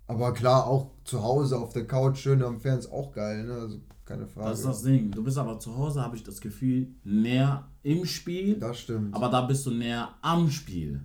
Aber 0.06 0.32
klar, 0.32 0.66
auch 0.66 0.92
zu 1.04 1.22
Hause 1.22 1.58
auf 1.58 1.74
der 1.74 1.86
Couch, 1.86 2.18
schön 2.18 2.42
am 2.42 2.60
Fernsehen, 2.60 2.92
auch 2.92 3.12
geil, 3.12 3.44
ne? 3.44 3.54
Also 3.54 3.80
keine 4.08 4.26
Frage. 4.26 4.50
Das 4.50 4.60
ist 4.60 4.66
das 4.66 4.82
Ding. 4.82 5.10
Du 5.10 5.22
bist 5.22 5.38
aber 5.38 5.60
zu 5.60 5.76
Hause, 5.76 6.02
habe 6.02 6.16
ich 6.16 6.22
das 6.22 6.40
Gefühl, 6.40 6.88
näher 7.04 7.68
im 7.82 8.04
Spiel. 8.06 8.58
Das 8.58 8.78
stimmt. 8.80 9.14
Aber 9.14 9.28
da 9.28 9.42
bist 9.42 9.66
du 9.66 9.70
näher 9.70 10.08
am 10.22 10.50
Spiel. 10.50 11.00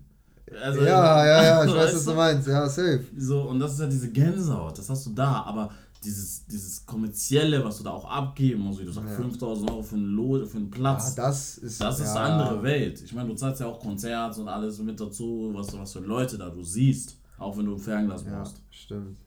Also, 0.62 0.82
ja, 0.82 1.26
ja, 1.26 1.44
ja, 1.44 1.66
ich 1.66 1.72
weiß, 1.76 1.96
was 1.96 2.06
du 2.06 2.14
meinst. 2.14 2.48
Ja, 2.48 2.68
safe. 2.68 3.04
So, 3.18 3.42
und 3.42 3.60
das 3.60 3.74
ist 3.74 3.80
ja 3.80 3.88
diese 3.88 4.12
Gänsehaut, 4.12 4.78
das 4.78 4.90
hast 4.90 5.06
du 5.06 5.12
da. 5.12 5.44
Aber 5.44 5.72
dieses, 6.04 6.46
dieses 6.46 6.86
kommerzielle, 6.86 7.64
was 7.64 7.78
du 7.78 7.84
da 7.84 7.92
auch 7.92 8.10
abgeben 8.10 8.62
musst, 8.62 8.80
wie 8.80 8.86
du 8.86 8.92
sagst, 8.92 9.12
ja. 9.12 9.16
5000 9.16 9.70
Euro 9.70 9.82
für 9.82 9.96
einen, 9.96 10.06
Lo 10.06 10.46
für 10.46 10.58
einen 10.58 10.70
Platz. 10.70 11.16
Ja, 11.16 11.26
das 11.26 11.58
ist, 11.58 11.82
das 11.82 12.00
ist 12.00 12.16
ja. 12.16 12.24
eine 12.24 12.34
andere 12.34 12.64
Welt. 12.64 13.02
Ich 13.02 13.14
meine, 13.14 13.30
du 13.30 13.36
zahlst 13.36 13.62
ja 13.62 13.68
auch 13.68 13.80
Konzerte 13.80 14.42
und 14.42 14.48
alles 14.48 14.80
mit 14.80 15.00
dazu, 15.00 15.52
was, 15.54 15.78
was 15.78 15.94
für 15.94 16.00
Leute 16.00 16.38
da 16.38 16.50
du 16.50 16.64
siehst, 16.64 17.18
auch 17.38 17.58
wenn 17.58 17.66
du 17.66 17.74
ein 17.74 17.80
Fernglas 17.80 18.24
brauchst. 18.24 18.58
Ja, 18.58 18.64
stimmt. 18.70 19.18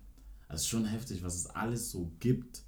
Es 0.49 0.61
ist 0.61 0.69
schon 0.69 0.85
heftig, 0.85 1.25
was 1.25 1.35
es 1.35 1.47
alles 1.51 1.91
so 1.91 2.11
gibt. 2.21 2.63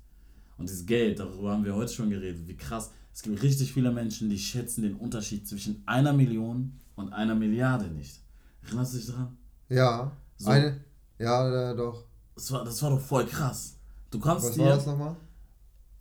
Und 0.58 0.68
dieses 0.68 0.84
Geld, 0.84 1.20
darüber 1.20 1.52
haben 1.52 1.64
wir 1.64 1.74
heute 1.74 1.92
schon 1.92 2.10
geredet, 2.10 2.46
wie 2.46 2.56
krass. 2.56 2.90
Es 3.14 3.22
gibt 3.22 3.42
richtig 3.42 3.72
viele 3.72 3.90
Menschen, 3.90 4.28
die 4.28 4.38
schätzen 4.38 4.82
den 4.82 4.94
Unterschied 4.94 5.48
zwischen 5.48 5.82
einer 5.86 6.12
Million 6.12 6.78
und 6.96 7.12
einer 7.12 7.34
Milliarde 7.34 7.86
nicht. 7.86 8.20
Erinnerst 8.62 8.94
du 8.94 8.98
dich 8.98 9.06
daran? 9.06 9.36
Ja. 9.68 10.12
So. 10.36 10.50
Eine, 10.50 10.80
ja, 11.18 11.74
doch. 11.74 12.04
Das 12.34 12.50
war, 12.52 12.64
das 12.64 12.82
war 12.82 12.90
doch 12.90 13.00
voll 13.00 13.26
krass. 13.26 13.76
Du 14.10 14.20
kannst 14.20 14.46
Was 14.46 14.54
dir, 14.54 14.64
war 14.64 14.76
das 14.76 14.86
nochmal? 14.86 15.16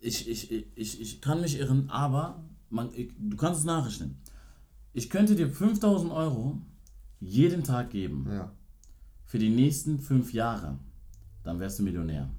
Ich, 0.00 0.28
ich, 0.28 0.52
ich, 0.76 1.00
ich 1.00 1.20
kann 1.20 1.40
mich 1.40 1.58
irren, 1.58 1.88
aber 1.90 2.42
man, 2.70 2.90
ich, 2.94 3.10
du 3.18 3.36
kannst 3.36 3.60
es 3.60 3.66
nachrechnen. 3.66 4.16
Ich 4.92 5.10
könnte 5.10 5.34
dir 5.34 5.48
5000 5.48 6.12
Euro 6.12 6.58
jeden 7.20 7.64
Tag 7.64 7.90
geben. 7.90 8.26
Ja. 8.30 8.52
Für 9.24 9.38
die 9.38 9.50
nächsten 9.50 9.98
fünf 9.98 10.32
Jahre. 10.32 10.78
Dann 11.42 11.60
wärst 11.60 11.78
du 11.78 11.82
Millionär. 11.82 12.30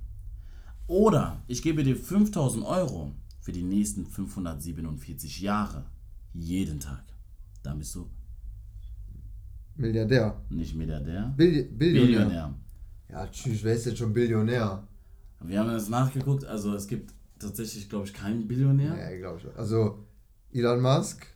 Oder 0.90 1.44
ich 1.46 1.62
gebe 1.62 1.84
dir 1.84 1.96
5000 1.96 2.66
Euro 2.66 3.12
für 3.42 3.52
die 3.52 3.62
nächsten 3.62 4.08
547 4.08 5.40
Jahre. 5.40 5.86
Jeden 6.34 6.80
Tag. 6.80 7.04
Dann 7.62 7.78
bist 7.78 7.94
du 7.94 8.10
Milliardär. 9.76 10.42
Nicht 10.50 10.76
Milliardär. 10.76 11.32
Billi 11.38 11.62
Billionär. 11.62 12.26
Billionär. 12.26 12.56
Ja, 13.08 13.28
tschüss, 13.28 13.64
wer 13.64 13.76
ist 13.76 13.86
denn 13.86 13.96
schon 13.96 14.14
Billionär? 14.14 14.88
Wir 15.42 15.60
haben 15.60 15.70
das 15.70 15.90
nachgeguckt, 15.90 16.44
also 16.46 16.74
es 16.74 16.88
gibt 16.88 17.14
tatsächlich, 17.38 17.88
glaube 17.88 18.08
ich, 18.08 18.14
keinen 18.14 18.48
Billionär. 18.48 18.98
Ja, 18.98 19.16
glaube 19.16 19.42
ich. 19.42 19.58
Also 19.58 20.08
Elon 20.52 20.82
Musk 20.82 21.28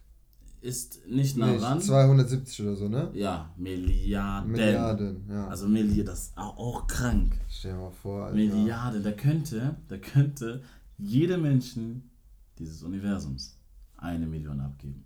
ist 0.63 1.05
nicht 1.07 1.35
nah 1.37 1.53
dran. 1.55 1.81
270 1.81 2.61
oder 2.65 2.75
so, 2.75 2.87
ne? 2.87 3.11
Ja, 3.13 3.53
Milliarden. 3.57 4.51
Milliarden, 4.51 5.29
ja. 5.29 5.47
Also 5.47 5.67
Milliarden, 5.67 6.05
das 6.05 6.27
ist 6.27 6.37
auch 6.37 6.87
krank. 6.87 7.37
Stell 7.49 7.73
dir 7.73 7.79
mal 7.79 7.91
vor, 7.91 8.25
Alter. 8.25 8.35
Milliarden, 8.35 9.03
der 9.03 9.15
könnte, 9.15 9.75
der 9.89 9.99
könnte 9.99 10.63
jedem 10.97 11.41
Menschen 11.41 12.09
dieses 12.57 12.81
Universums 12.81 13.57
eine 13.97 14.25
Million 14.25 14.61
abgeben. 14.61 15.03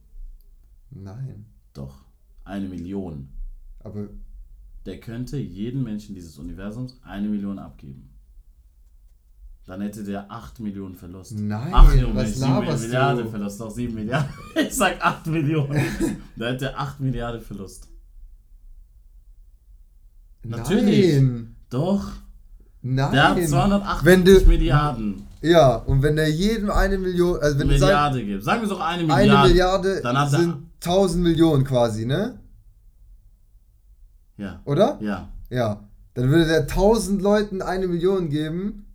Nein. 0.92 1.46
Doch, 1.74 2.06
eine 2.44 2.68
Million. 2.68 3.30
Aber 3.80 4.10
der 4.86 5.00
könnte 5.00 5.38
jedem 5.38 5.84
Menschen 5.84 6.14
dieses 6.14 6.38
Universums 6.38 7.00
eine 7.04 7.30
Million 7.30 7.58
abgeben. 7.58 8.10
Dann 9.68 9.82
hätte 9.82 10.02
der 10.02 10.32
8 10.32 10.62
Millionen 10.62 10.96
Verlust. 10.96 11.38
Nein, 11.38 11.72
Ach, 11.74 11.94
Junge, 11.94 12.16
was 12.16 12.38
laberst 12.38 12.84
Milliarden 12.84 13.26
du? 13.26 13.30
Verlust, 13.30 13.60
noch 13.60 13.70
7 13.70 13.94
Milliarden. 13.94 14.30
Ich 14.56 14.74
sag 14.74 15.06
8 15.06 15.28
Millionen. 15.28 15.82
da 16.38 16.46
hätte 16.48 16.68
er 16.68 16.80
8 16.80 17.02
Milliarden 17.02 17.42
Verlust. 17.42 17.90
Natürlich. 20.44 21.16
Nein. 21.22 21.56
Doch. 21.70 22.12
Nein. 22.82 23.12
Der 23.12 23.30
hat 23.30 23.44
280 23.44 24.24
du, 24.24 24.48
Milliarden. 24.48 25.28
Ja, 25.42 25.76
und 25.76 26.02
wenn 26.02 26.18
er 26.18 26.30
jedem 26.30 26.72
eine 26.72 26.98
Million. 26.98 27.38
Also 27.42 27.60
wenn 27.60 27.68
Milliarde 27.68 28.24
gibt. 28.24 28.44
Sagen 28.46 28.62
wir 28.62 28.70
doch 28.70 28.80
eine 28.80 29.04
Milliarde. 29.04 29.38
Eine 29.38 29.48
Milliarde 29.50 30.02
dann 30.02 30.18
hat 30.18 30.32
sind 30.32 30.56
1000 30.82 31.22
Millionen 31.22 31.66
quasi, 31.66 32.06
ne? 32.06 32.40
Ja. 34.38 34.62
Oder? 34.64 34.98
Ja. 35.02 35.28
Ja. 35.50 35.84
Dann 36.14 36.30
würde 36.30 36.46
der 36.46 36.62
1000 36.62 37.22
Leuten 37.22 37.62
eine 37.62 37.88
Million 37.88 38.30
geben. 38.30 38.87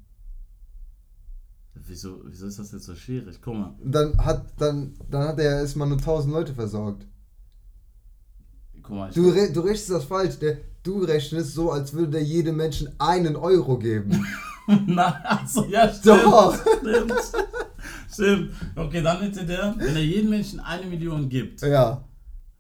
Wieso, 1.87 2.21
wieso 2.25 2.47
ist 2.47 2.59
das 2.59 2.73
jetzt 2.73 2.85
so 2.85 2.95
schwierig? 2.95 3.39
Guck 3.43 3.55
mal. 3.55 3.75
Dann 3.83 4.17
hat, 4.19 4.47
dann, 4.59 4.95
dann 5.11 5.29
hat 5.29 5.39
er 5.39 5.61
erstmal 5.61 5.89
nur 5.89 5.99
1000 5.99 6.33
Leute 6.33 6.55
versorgt. 6.55 7.07
Guck 8.83 8.97
mal, 8.97 9.11
du, 9.11 9.31
re 9.31 9.53
du 9.53 9.61
rechnest 9.61 9.91
das 9.91 10.05
falsch. 10.05 10.39
Der, 10.39 10.59
du 10.83 11.05
rechnest 11.05 11.55
so, 11.55 11.71
als 11.73 11.93
würde 11.93 12.13
der 12.13 12.23
jedem 12.23 12.57
Menschen 12.57 12.89
einen 12.99 13.37
Euro 13.37 13.79
geben. 13.79 14.25
Nein, 14.87 15.15
also 15.25 15.65
ja, 15.65 15.93
stimmt. 15.93 16.23
Doch. 16.25 16.57
Stimmt. 16.81 17.13
stimmt. 18.13 18.53
Okay, 18.77 19.03
dann 19.03 19.21
hätte 19.21 19.45
der, 19.45 19.75
wenn 19.77 19.97
er 19.97 20.05
jedem 20.05 20.31
Menschen 20.31 20.61
eine 20.61 20.87
Million 20.87 21.29
gibt. 21.29 21.63
Ja. 21.63 22.05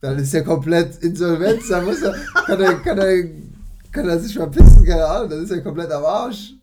Dann 0.00 0.18
ist 0.18 0.34
er 0.34 0.42
komplett 0.42 1.00
insolvent. 1.02 1.62
Dann 1.70 1.84
muss 1.84 2.02
er, 2.02 2.12
kann 2.44 2.60
er, 2.60 2.74
kann 2.80 2.98
er, 2.98 3.24
kann 3.92 4.08
er 4.08 4.18
sich 4.18 4.34
verpissen, 4.34 4.84
keine 4.84 5.06
Ahnung. 5.06 5.30
Dann 5.30 5.44
ist 5.44 5.50
er 5.50 5.60
komplett 5.62 5.92
am 5.92 6.04
Arsch. 6.04 6.54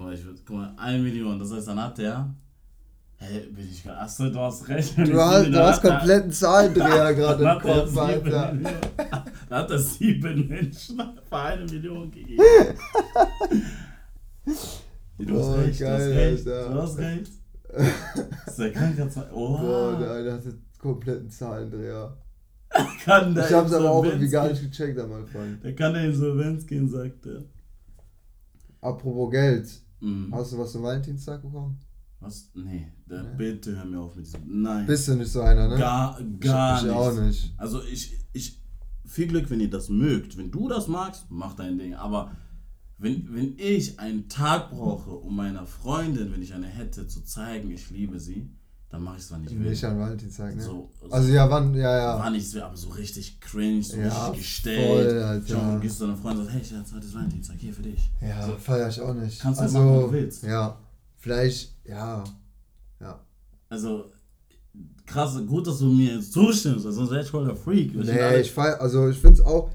Guck 0.00 0.06
mal, 0.08 0.14
ich 0.14 0.24
würde, 0.24 0.40
guck 0.46 0.56
mal, 0.56 0.74
eine 0.78 0.98
Million. 0.98 1.38
Das 1.38 1.52
heißt, 1.52 1.68
dann 1.68 1.82
hat 1.82 1.98
der. 1.98 2.34
Hey, 3.16 3.40
bin 3.54 3.68
ich 3.70 3.84
gerade. 3.84 3.98
Achso, 3.98 4.30
du 4.30 4.38
hast 4.38 4.66
recht. 4.66 4.96
Du 4.96 5.20
hast, 5.20 5.46
du 5.48 5.62
hast 5.62 5.82
kompletten 5.82 6.32
Zahlendreher 6.32 7.12
gerade 7.16 7.44
im 7.44 7.58
Kopf, 7.60 7.94
Alter. 7.98 8.56
Da 9.50 9.58
hat 9.58 9.70
er 9.70 9.78
sieben 9.78 10.48
Menschen 10.48 11.02
für 11.28 11.36
eine 11.36 11.66
Million 11.66 12.10
gegeben. 12.10 12.42
du 15.18 15.38
hast 15.38 15.48
oh, 15.48 15.52
recht, 15.56 15.80
geil, 15.80 15.98
du 15.98 16.16
hast 16.16 16.16
recht. 16.16 16.48
Alter. 16.48 16.70
Du 16.72 16.82
hast 16.82 16.98
recht. 16.98 17.32
Das 18.46 18.48
ist 18.48 18.58
der 18.58 18.72
Krankheitsfall. 18.72 19.30
Oh, 19.34 19.58
Boah, 19.58 19.98
der 20.00 20.12
eine 20.12 20.32
hat 20.32 20.44
einen 20.44 20.64
kompletten 20.78 21.30
Zahlendreher. 21.30 22.16
kann 23.04 23.34
der 23.34 23.46
ich 23.46 23.52
hab's 23.52 23.74
aber 23.74 23.90
auch 23.90 24.04
irgendwie 24.04 24.30
gar 24.30 24.48
nicht 24.48 24.62
gecheckt 24.62 24.98
am 24.98 25.12
Anfang. 25.12 25.60
Der 25.62 25.74
kann 25.74 25.92
der 25.92 26.04
Insolvenz 26.04 26.66
gehen, 26.66 26.88
sagt 26.88 27.26
er. 27.26 27.42
Apropos 28.80 29.30
Geld. 29.30 29.68
Mhm. 30.00 30.34
Hast 30.34 30.52
du 30.52 30.58
was 30.58 30.72
zum 30.72 30.82
Valentinstag 30.82 31.42
bekommen? 31.42 31.78
Was? 32.20 32.50
Nee, 32.54 32.92
der, 33.06 33.22
nee. 33.22 33.36
bitte 33.36 33.76
hör 33.76 33.84
mir 33.84 34.00
auf 34.00 34.14
mit 34.14 34.26
diesem. 34.26 34.62
Nein. 34.62 34.86
Bist 34.86 35.08
du 35.08 35.14
nicht 35.14 35.32
so 35.32 35.40
einer, 35.40 35.68
ne? 35.68 35.78
Gar, 35.78 36.22
gar 36.38 36.78
ich, 36.78 36.86
ich 36.86 36.90
auch 36.90 37.14
nicht. 37.18 37.54
Also 37.56 37.82
ich, 37.84 38.18
ich, 38.32 38.62
viel 39.06 39.26
Glück, 39.26 39.48
wenn 39.50 39.60
ihr 39.60 39.70
das 39.70 39.88
mögt. 39.88 40.36
Wenn 40.36 40.50
du 40.50 40.68
das 40.68 40.86
magst, 40.86 41.26
mach 41.30 41.54
dein 41.54 41.78
Ding. 41.78 41.94
Aber 41.94 42.32
wenn, 42.98 43.34
wenn 43.34 43.58
ich 43.58 43.98
einen 43.98 44.28
Tag 44.28 44.70
brauche, 44.70 45.10
um 45.10 45.34
meiner 45.34 45.66
Freundin, 45.66 46.30
wenn 46.32 46.42
ich 46.42 46.52
eine 46.52 46.66
hätte, 46.66 47.08
zu 47.08 47.24
zeigen, 47.24 47.70
ich 47.70 47.90
liebe 47.90 48.20
sie, 48.20 48.50
dann 48.90 49.04
mache 49.04 49.18
ich 49.18 49.22
es, 49.22 49.30
wann 49.30 49.44
ich 49.44 49.50
will. 49.50 49.70
Nicht 49.70 49.84
an 49.84 50.00
Valentinstag, 50.00 50.56
ne? 50.56 50.62
So, 50.62 50.90
so 51.00 51.10
also 51.10 51.32
ja, 51.32 51.48
wann, 51.48 51.72
ja, 51.74 51.96
ja. 51.96 52.18
Wann 52.18 52.34
ich 52.34 52.52
will, 52.52 52.62
aber 52.62 52.76
so 52.76 52.88
richtig 52.90 53.40
cringe, 53.40 53.82
so 53.84 53.96
ja, 53.96 54.26
richtig 54.26 54.42
gestellt. 54.42 55.10
Voll, 55.10 55.22
Alter. 55.22 55.46
Schon 55.46 55.80
gehst 55.80 56.00
du 56.00 56.06
deiner 56.06 56.16
Freundin 56.16 56.40
und 56.40 56.52
sagst, 56.52 56.70
hey 56.72 56.76
Schatz, 56.76 56.92
heute 56.92 57.06
ist 57.06 57.14
Valentinstag, 57.14 57.56
hier 57.58 57.72
für 57.72 57.82
dich. 57.82 58.10
Ja, 58.20 58.46
so, 58.46 58.56
feier 58.56 58.88
ich 58.88 59.00
auch 59.00 59.14
nicht. 59.14 59.40
Kannst 59.40 59.60
du 59.60 59.64
also, 59.64 59.78
machen, 59.78 59.94
was 59.94 60.04
du 60.06 60.12
willst. 60.12 60.42
Ja, 60.42 60.78
vielleicht, 61.18 61.72
ja, 61.84 62.24
ja. 63.00 63.20
Also, 63.68 64.06
krass, 65.06 65.40
gut, 65.46 65.68
dass 65.68 65.78
du 65.78 65.86
mir 65.86 66.16
jetzt 66.16 66.32
zustimmst, 66.32 66.82
sonst 66.82 67.10
wäre 67.10 67.22
ich 67.22 67.30
voll 67.30 67.44
der 67.44 67.54
Freak. 67.54 67.94
Ich 67.94 68.06
nee, 68.06 68.40
ich 68.40 68.50
feier, 68.50 68.80
also 68.80 69.08
ich 69.08 69.18
finde 69.18 69.34
es 69.34 69.40
auch, 69.40 69.70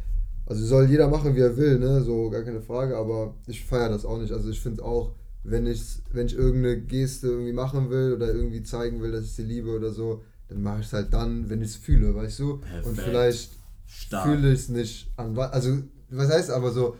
also 0.45 0.65
soll 0.65 0.89
jeder 0.89 1.07
machen, 1.07 1.33
wie 1.33 1.39
er 1.39 1.55
will, 1.55 1.79
ne, 1.79 2.03
so, 2.03 2.29
gar 2.29 2.43
keine 2.43 2.61
Frage, 2.61 2.97
aber 2.97 3.33
ich 3.47 3.63
feiere 3.63 3.89
das 3.89 4.03
auch 4.03 4.17
nicht. 4.17 4.33
Also 4.33 4.49
ich 4.49 4.59
finde 4.59 4.81
es 4.81 4.85
auch 4.85 5.13
wenn 5.45 5.67
ich, 5.67 6.01
wenn 6.11 6.25
ich 6.25 6.35
irgendeine 6.35 6.81
Geste 6.81 7.27
irgendwie 7.27 7.53
machen 7.53 7.89
will 7.89 8.13
oder 8.13 8.33
irgendwie 8.33 8.63
zeigen 8.63 9.01
will, 9.01 9.11
dass 9.11 9.25
ich 9.25 9.33
sie 9.33 9.43
liebe 9.43 9.69
oder 9.69 9.91
so, 9.91 10.23
dann 10.47 10.61
mache 10.61 10.79
ich 10.79 10.87
es 10.87 10.93
halt 10.93 11.13
dann, 11.13 11.49
wenn 11.49 11.61
ich 11.61 11.69
es 11.69 11.75
fühle, 11.75 12.15
weißt 12.15 12.39
du? 12.39 12.57
Perfekt. 12.57 12.85
Und 12.87 12.99
vielleicht 12.99 13.51
fühle 14.23 14.51
ich 14.51 14.59
es 14.59 14.69
nicht 14.69 15.11
an. 15.17 15.37
Also, 15.37 15.79
was 16.09 16.29
heißt 16.29 16.51
aber 16.51 16.71
so, 16.71 16.95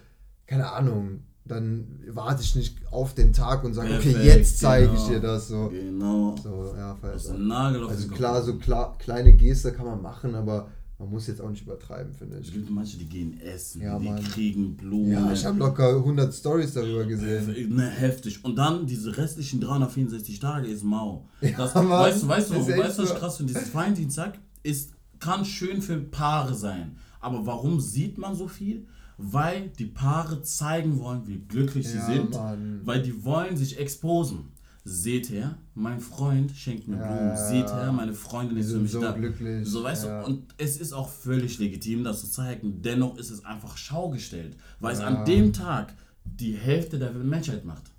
keine 0.46 0.72
Ahnung, 0.72 1.24
dann 1.44 2.00
warte 2.08 2.42
ich 2.42 2.56
nicht 2.56 2.78
auf 2.92 3.14
den 3.14 3.34
Tag 3.34 3.64
und 3.64 3.74
sage, 3.74 3.96
okay, 3.96 4.16
jetzt 4.24 4.60
zeige 4.60 4.88
genau. 4.88 5.00
ich 5.00 5.08
dir 5.08 5.20
das. 5.20 5.48
So. 5.48 5.70
Genau. 5.70 6.36
So, 6.42 6.74
ja, 6.76 6.98
also 7.02 8.08
klar, 8.10 8.42
so 8.42 8.58
klar, 8.58 8.98
kleine 9.00 9.34
Geste 9.34 9.72
kann 9.72 9.86
man 9.86 10.02
machen, 10.02 10.36
aber 10.36 10.70
man 10.98 11.10
muss 11.10 11.28
jetzt 11.28 11.42
auch 11.42 11.50
nicht 11.50 11.64
übertreiben, 11.64 12.14
finde 12.14 12.40
ich. 12.40 12.48
Es 12.48 12.54
gibt 12.54 12.70
manche, 12.70 12.98
die 12.98 13.06
gehen 13.06 13.40
essen, 13.42 13.82
ja, 13.82 14.00
die 14.00 14.06
Mann. 14.06 14.24
kriegen 14.24 14.78
Blumen. 14.78 15.12
Ja, 15.12 15.32
ich 15.32 15.46
habe 15.46 15.60
locker 15.60 15.90
100 15.90 16.34
Stories 16.34 16.74
darüber 16.74 17.06
gesehen. 17.06 17.76
Ne, 17.76 17.90
heftig. 17.90 18.44
Und 18.46 18.56
dann 18.56 18.86
diese 18.86 19.18
restlichen 19.18 19.60
364 19.60 20.40
Tage 20.40 20.68
ist 20.68 20.84
mau. 20.84 21.28
Das, 21.42 21.74
ja, 21.74 21.90
weißt 21.90 22.24
du, 22.24 22.28
weißt 22.28 22.50
du, 22.52 22.56
weißt, 22.56 23.00
was 23.00 23.12
ich 23.12 23.16
krass 23.16 23.38
finde? 23.38 23.54
Dieses 23.54 23.74
Valentinstag 23.74 24.40
ist, 24.64 24.92
kann 25.20 25.44
schön 25.44 25.82
für 25.82 25.98
Paare 25.98 26.56
sein. 26.56 26.96
Aber 27.20 27.46
warum 27.46 27.82
sieht 27.82 28.18
man 28.18 28.36
so 28.36 28.48
viel? 28.48 28.88
Weil 29.18 29.70
die 29.78 29.86
Paare 29.86 30.44
zeigen 30.44 31.00
wollen, 31.00 31.28
wie 31.28 31.40
glücklich 31.40 31.90
sie 31.90 31.98
ja, 31.98 32.06
sind. 32.06 32.32
Mann. 32.32 32.82
Weil 32.86 33.02
die 33.02 33.24
wollen 33.26 33.58
sich 33.58 33.80
exposen 33.80 34.55
seht 34.88 35.32
her, 35.32 35.58
mein 35.74 36.00
Freund 36.00 36.52
schenkt 36.52 36.88
mir 36.88 36.98
Blumen, 36.98 37.30
ja, 37.30 37.50
seht 37.50 37.68
her, 37.74 37.92
meine 37.92 38.14
Freundin 38.14 38.56
ist 38.58 38.72
für 38.72 38.78
mich 38.78 38.92
so 38.92 39.02
da. 39.02 39.14
glücklich. 39.14 39.68
So, 39.68 39.84
weißt 39.84 40.06
ja. 40.06 40.22
du, 40.22 40.28
und 40.28 40.54
es 40.60 40.78
ist 40.78 40.94
auch 40.94 41.10
völlig 41.10 41.58
legitim, 41.58 42.04
das 42.04 42.22
zu 42.22 42.30
zeigen. 42.30 42.84
Dennoch 42.84 43.18
ist 43.18 43.32
es 43.32 43.44
einfach 43.44 43.78
schaugestellt, 43.78 44.56
weil 44.80 44.94
es 44.94 45.02
an 45.02 45.26
dem 45.26 45.54
Tag 45.54 45.96
die 46.24 46.54
Hälfte 46.54 47.00
der 47.00 47.12
Menschheit 47.12 47.66
macht. 47.66 47.92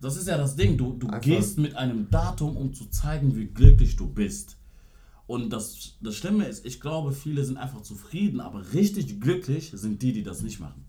Das 0.00 0.16
ist 0.16 0.26
ja 0.26 0.38
das 0.38 0.56
Ding, 0.56 0.78
du, 0.78 0.94
du 0.94 1.06
gehst 1.20 1.58
mit 1.58 1.76
einem 1.76 2.10
Datum, 2.10 2.56
um 2.56 2.72
zu 2.72 2.86
zeigen, 2.86 3.36
wie 3.36 3.46
glücklich 3.46 3.96
du 3.96 4.08
bist. 4.08 4.56
Und 5.26 5.50
das, 5.50 5.98
das 6.00 6.16
Schlimme 6.16 6.46
ist, 6.46 6.64
ich 6.64 6.80
glaube, 6.80 7.12
viele 7.12 7.44
sind 7.44 7.58
einfach 7.58 7.82
zufrieden, 7.82 8.40
aber 8.40 8.72
richtig 8.72 9.20
glücklich 9.20 9.70
sind 9.74 10.00
die, 10.00 10.12
die 10.14 10.22
das 10.22 10.40
nicht 10.40 10.60
machen. 10.60 10.86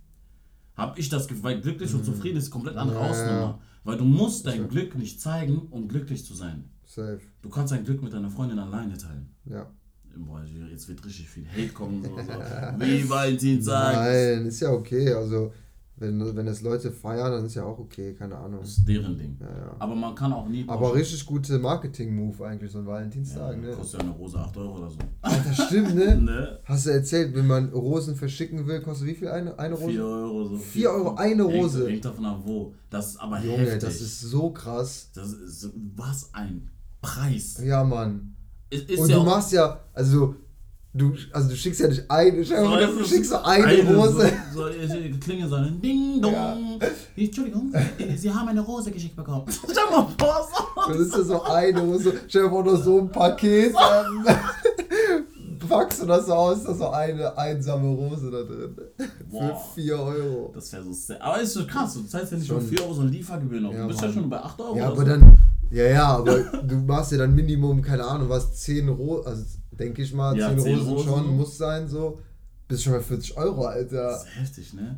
Hab 0.75 0.97
ich 0.97 1.09
das 1.09 1.27
Gefühl, 1.27 1.43
weil 1.43 1.61
glücklich 1.61 1.91
mhm. 1.91 1.99
und 1.99 2.05
zufrieden 2.05 2.37
ist 2.37 2.49
komplett 2.49 2.77
andere 2.77 2.99
ja, 2.99 3.09
Hausnummer. 3.09 3.59
Weil 3.83 3.97
du 3.97 4.05
musst 4.05 4.45
dein 4.45 4.69
Glück 4.69 4.95
nicht 4.95 5.19
zeigen, 5.19 5.67
um 5.69 5.87
glücklich 5.87 6.25
zu 6.25 6.33
sein. 6.33 6.69
Safe. 6.85 7.19
Du 7.41 7.49
kannst 7.49 7.73
dein 7.73 7.83
Glück 7.83 8.01
mit 8.01 8.13
deiner 8.13 8.29
Freundin 8.29 8.59
alleine 8.59 8.97
teilen. 8.97 9.29
Ja. 9.45 9.69
Boah, 10.15 10.43
jetzt 10.69 10.87
wird 10.87 11.03
richtig 11.05 11.27
viel 11.27 11.47
Hate 11.47 11.73
kommen. 11.73 12.03
So, 12.03 12.09
so. 12.09 12.23
Wie 12.79 13.09
Valentinstag. 13.09 13.95
Nein, 13.95 14.45
ist 14.45 14.59
ja 14.59 14.69
okay. 14.69 15.11
Also 15.11 15.51
wenn, 15.95 16.35
wenn 16.35 16.47
es 16.47 16.61
Leute 16.61 16.91
feiern, 16.91 17.31
dann 17.31 17.45
ist 17.45 17.53
ja 17.53 17.63
auch 17.63 17.77
okay, 17.77 18.13
keine 18.13 18.35
Ahnung. 18.35 18.61
Das 18.61 18.77
ist 18.77 18.87
deren 18.87 19.17
Ding. 19.17 19.37
Ja, 19.39 19.47
ja. 19.47 19.75
Aber 19.77 19.93
man 19.93 20.15
kann 20.15 20.33
auch 20.33 20.47
nie. 20.47 20.65
Aber 20.67 20.93
richtig 20.95 21.23
gute 21.25 21.59
Marketing-Move 21.59 22.45
eigentlich, 22.45 22.71
so 22.71 22.79
ein 22.79 22.85
Valentinstag, 22.87 23.55
ja, 23.55 23.61
ne? 23.61 23.75
Kostet 23.75 24.01
ja 24.01 24.07
eine 24.07 24.17
Rose 24.17 24.37
8 24.39 24.57
Euro 24.57 24.77
oder 24.77 24.89
so. 24.89 24.97
Alter, 25.21 25.53
stimmt, 25.53 25.95
ne? 25.95 26.15
ne? 26.21 26.59
Hast 26.65 26.87
du 26.87 26.89
erzählt, 26.89 27.35
wenn 27.35 27.45
man 27.45 27.69
Rosen 27.69 28.15
verschicken 28.15 28.65
will, 28.65 28.81
kostet 28.81 29.07
wie 29.07 29.13
viel 29.13 29.27
eine, 29.27 29.57
eine 29.59 29.75
Rose? 29.75 29.91
4 29.91 30.03
Euro 30.03 30.45
so. 30.45 30.57
4 30.57 30.89
Euro 30.89 31.15
eine 31.15 31.43
Rose. 31.43 31.87
Hängt 31.87 32.05
davon 32.05 32.25
ab, 32.25 32.41
wo. 32.43 32.73
Das 32.89 33.11
ist 33.11 33.17
aber 33.17 33.39
Junge, 33.39 33.57
heftig. 33.57 33.81
das 33.81 34.01
ist 34.01 34.21
so 34.21 34.49
krass. 34.49 35.11
Das 35.13 35.31
ist, 35.31 35.69
was 35.95 36.33
ein 36.33 36.69
Preis. 37.01 37.61
Ja, 37.63 37.83
Mann. 37.83 38.35
Ist, 38.71 38.89
ist 38.89 38.99
Und 38.99 39.11
du 39.11 39.23
machst 39.23 39.51
ja, 39.51 39.79
also 39.93 40.35
du, 40.93 41.13
also 41.31 41.49
du 41.49 41.55
schickst 41.55 41.79
ja 41.81 41.87
nicht 41.87 42.09
eine, 42.09 42.43
so, 42.43 42.55
du 42.55 43.05
schickst 43.05 43.31
so 43.31 43.37
eine, 43.37 43.65
eine 43.65 43.95
Rose. 43.95 44.31
So, 44.53 44.67
so 44.67 44.95
klinge 45.19 45.47
so 45.47 45.55
ein 45.55 45.81
Ding 45.81 46.21
Dong. 46.21 46.33
Ja. 46.33 46.87
Entschuldigung, 47.15 47.73
Sie 48.15 48.31
haben 48.31 48.47
eine 48.47 48.61
Rose 48.61 48.91
geschickt 48.91 49.15
bekommen. 49.15 49.45
Stell 49.49 49.83
mal 49.91 50.07
vor, 50.17 50.47
so. 50.51 50.91
Das 50.91 50.99
ist 50.99 51.15
ja 51.15 51.23
so 51.23 51.43
eine 51.43 51.79
Rose. 51.79 52.13
Dir 52.31 52.49
vor, 52.49 52.63
nur 52.63 52.77
so 52.77 52.99
ein 52.99 53.11
Paket. 53.11 53.73
Packst 55.69 56.01
du 56.01 56.05
das 56.05 56.25
so 56.25 56.33
aus, 56.33 56.63
da 56.63 56.71
ist 56.71 56.77
so 56.77 56.89
eine 56.89 57.37
einsame 57.37 57.87
Rose 57.87 58.29
da 58.29 58.43
drin. 58.43 58.75
Boah, 59.31 59.55
Für 59.73 59.81
4 59.81 59.95
Euro. 59.97 60.51
Das 60.53 60.71
wäre 60.73 60.83
so 60.83 60.91
sehr. 60.91 61.23
Aber 61.23 61.41
ist 61.41 61.53
so 61.53 61.65
krass, 61.65 61.93
du 61.93 62.03
zahlst 62.03 62.33
ja 62.33 62.37
nicht 62.37 62.47
schon 62.47 62.61
4 62.61 62.81
Euro, 62.81 62.93
sondern 62.93 63.13
Liefergebühren 63.13 63.63
noch. 63.63 63.73
Ja, 63.73 63.83
du 63.83 63.87
bist 63.87 64.01
Mann. 64.01 64.09
ja 64.09 64.13
schon 64.13 64.29
bei 64.29 64.41
8 64.41 64.59
Euro. 64.59 64.77
Ja, 64.77 64.87
aber 64.87 64.97
so. 64.97 65.03
dann. 65.03 65.37
Ja, 65.71 65.85
ja, 65.85 66.05
aber 66.17 66.39
du 66.67 66.75
machst 66.75 67.13
ja 67.13 67.17
dann 67.19 67.33
Minimum, 67.33 67.81
keine 67.81 68.03
Ahnung, 68.03 68.29
was 68.29 68.53
10 68.61 68.89
Rosen, 68.89 69.25
also 69.25 69.43
denke 69.79 70.01
ich 70.01 70.13
mal, 70.13 70.37
ja, 70.37 70.49
10, 70.49 70.59
10 70.59 70.75
Rosen, 70.79 70.93
Rosen 70.93 71.07
schon, 71.07 71.37
muss 71.37 71.57
sein, 71.57 71.87
so. 71.87 72.19
Bist 72.67 72.83
schon 72.83 72.93
bei 72.93 73.01
40 73.01 73.37
Euro, 73.37 73.65
Alter. 73.65 74.03
Das 74.03 74.23
ist 74.23 74.39
heftig, 74.39 74.73
ne? 74.73 74.97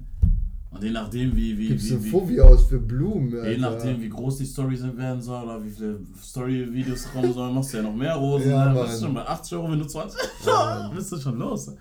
Und 0.72 0.84
je 0.84 0.92
nachdem, 0.92 1.36
wie. 1.36 1.58
wie 1.58 1.70
Gibst 1.70 1.90
du 1.90 1.96
ein 1.96 2.02
Fovi 2.02 2.40
aus 2.42 2.66
für 2.66 2.80
Blumen, 2.80 3.34
Alter. 3.34 3.52
Je 3.52 3.58
nachdem, 3.58 4.02
wie 4.02 4.10
groß 4.10 4.38
die 4.38 4.46
Story 4.46 4.78
werden 4.98 5.22
soll 5.22 5.44
oder 5.44 5.64
wie 5.64 5.70
viele 5.70 6.00
Story-Videos 6.22 7.12
kommen 7.14 7.34
sollen, 7.34 7.56
machst 7.56 7.74
du 7.74 7.78
ja 7.78 7.84
noch 7.84 7.96
mehr 7.96 8.16
Rosen. 8.16 8.50
Ja, 8.50 8.66
dann 8.66 8.86
bist 8.86 9.02
du 9.02 9.06
schon 9.06 9.14
bei 9.14 9.26
80 9.26 9.58
Euro, 9.58 9.72
wenn 9.72 9.80
du 9.80 9.86
20 9.86 10.20
ja, 10.46 10.92
bist 10.96 11.12
du 11.12 11.20
schon 11.20 11.38
los. 11.38 11.72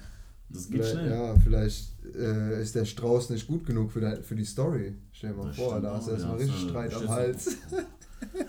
Das 0.48 0.68
geht 0.68 0.84
vielleicht, 0.84 0.92
schnell. 0.92 1.10
Ja, 1.10 1.34
vielleicht 1.40 1.92
äh, 2.14 2.62
ist 2.62 2.74
der 2.76 2.84
Strauß 2.84 3.30
nicht 3.30 3.46
gut 3.48 3.66
genug 3.66 3.90
für, 3.90 4.00
dein, 4.00 4.22
für 4.22 4.36
die 4.36 4.44
Story. 4.44 4.94
Stell 5.10 5.30
dir 5.30 5.36
mal 5.36 5.48
das 5.48 5.56
vor, 5.56 5.80
da 5.80 5.96
hast 5.96 6.06
du 6.06 6.12
erstmal 6.12 6.36
richtig 6.36 6.60
Streit 6.60 6.94
am 6.94 7.08
Hals. 7.08 7.56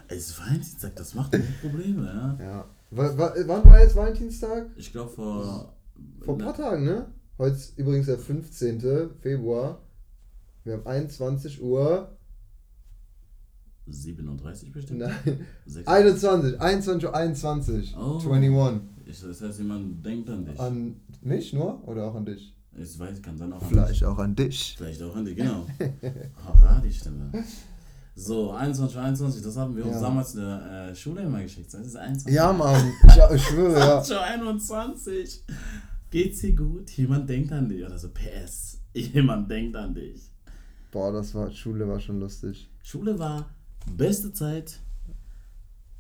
Es 0.08 0.30
ist 0.30 0.40
Valentinstag, 0.40 0.96
das 0.96 1.14
macht 1.16 1.38
Probleme, 1.62 2.06
ja. 2.40 2.46
Ja. 2.46 2.66
W 2.96 3.48
wann 3.48 3.66
war 3.66 3.82
jetzt 3.82 3.96
Valentinstag? 3.96 4.70
Ich 4.78 4.92
glaube 4.92 5.10
vor. 5.12 5.74
Vor 6.22 6.36
ein 6.36 6.38
paar 6.38 6.56
Tagen, 6.56 6.86
ne? 6.86 7.08
Heute 7.38 7.56
ist 7.56 7.78
übrigens 7.78 8.06
der 8.06 8.18
15. 8.18 9.10
Februar. 9.20 9.82
Wir 10.64 10.74
haben 10.74 10.88
21 10.88 11.62
Uhr. 11.62 12.18
37 13.88 14.72
bestimmt? 14.72 15.00
Nein. 15.02 15.46
6. 15.66 15.88
21. 15.88 16.62
21 16.62 17.06
Uhr 17.10 17.16
21. 17.16 17.96
Oh. 17.98 18.20
21. 18.32 18.82
Ich, 19.06 19.22
das 19.22 19.42
heißt, 19.42 19.60
jemand 19.60 20.04
denkt 20.06 20.30
an 20.30 20.46
dich. 20.46 20.60
An 20.60 21.02
mich 21.22 21.52
nur? 21.54 21.86
Oder 21.88 22.06
auch 22.06 22.16
an 22.16 22.26
dich? 22.26 22.56
Ich 22.78 22.98
weiß, 22.98 23.22
kann 23.22 23.38
dann 23.38 23.54
auch 23.54 23.62
an 23.62 23.68
Vielleicht 23.68 23.92
dich. 23.92 24.06
auch 24.06 24.18
an 24.18 24.36
dich. 24.36 24.76
Vielleicht 24.78 25.02
auch 25.04 25.16
an 25.16 25.26
dich, 25.26 25.36
genau. 25.36 25.66
Hurra, 26.46 26.82
die 26.84 26.92
Stimme. 26.94 27.32
So, 28.18 28.52
21 28.52 28.98
21, 28.98 29.44
das 29.44 29.58
haben 29.58 29.76
wir 29.76 29.86
uns 29.86 30.00
damals 30.00 30.36
in 30.36 30.42
der 30.42 30.90
äh, 30.90 30.96
Schule 30.96 31.22
immer 31.22 31.42
geschickt. 31.42 31.74
Das 31.74 31.86
ist 31.86 31.98
21. 31.98 32.34
Ja, 32.34 32.54
Mann, 32.54 32.94
ich, 33.04 33.36
ich 33.36 33.44
schwöre, 33.44 33.78
ja. 33.78 34.22
21. 34.22 35.44
Geht's 36.10 36.40
dir 36.40 36.56
gut? 36.56 36.90
Jemand 36.92 37.30
denkt 37.30 37.52
an 37.52 37.68
dich. 37.68 37.86
Oder 37.86 37.98
so, 37.98 38.08
PS. 38.08 38.80
Jemand 38.94 39.52
denkt 39.52 39.76
an 39.76 39.94
dich. 39.94 40.32
Boah, 40.92 41.12
das 41.12 41.36
war, 41.36 41.52
Schule 41.52 41.86
war 41.90 42.00
schon 42.00 42.22
lustig. 42.22 42.70
Schule 42.82 43.20
war 43.20 43.50
beste 43.98 44.32
Zeit 44.32 44.80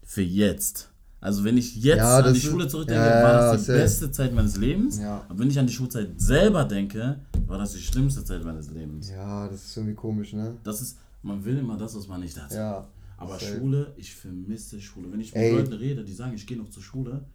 für 0.03 0.21
jetzt. 0.21 0.89
Also 1.19 1.43
wenn 1.43 1.57
ich 1.57 1.75
jetzt 1.75 1.97
ja, 1.97 2.19
an 2.19 2.33
die 2.33 2.39
Schule 2.39 2.67
zurückdenke, 2.67 3.03
ja, 3.03 3.23
war 3.23 3.53
das 3.53 3.65
die 3.65 3.71
beste 3.71 4.11
Zeit 4.11 4.33
meines 4.33 4.55
Lebens. 4.55 4.99
Ja. 4.99 5.25
Aber 5.27 5.39
wenn 5.39 5.49
ich 5.49 5.59
an 5.59 5.67
die 5.67 5.73
Schulzeit 5.73 6.21
selber 6.21 6.63
denke, 6.63 7.19
war 7.47 7.57
das 7.57 7.73
die 7.73 7.81
schlimmste 7.81 8.23
Zeit 8.23 8.45
meines 8.45 8.69
Lebens. 8.69 9.09
Ja, 9.09 9.49
das 9.49 9.65
ist 9.65 9.75
irgendwie 9.75 9.95
komisch, 9.95 10.33
ne? 10.33 10.55
Das 10.63 10.81
ist, 10.81 10.97
man 11.25 11.43
will 11.43 11.57
immer 11.57 11.77
das, 11.77 11.95
was 11.95 12.07
man 12.07 12.21
nicht 12.21 12.39
hat. 12.39 12.53
Ja. 12.53 12.87
Aber 13.17 13.39
safe. 13.39 13.57
Schule, 13.57 13.93
ich 13.97 14.13
vermisse 14.13 14.79
Schule. 14.79 15.11
Wenn 15.11 15.19
ich 15.19 15.33
mit 15.33 15.43
Ey. 15.43 15.51
Leuten 15.51 15.73
rede, 15.73 16.03
die 16.03 16.13
sagen, 16.13 16.33
ich 16.35 16.45
gehe 16.45 16.57
noch 16.57 16.69
zur 16.69 16.83
Schule, 16.83 17.25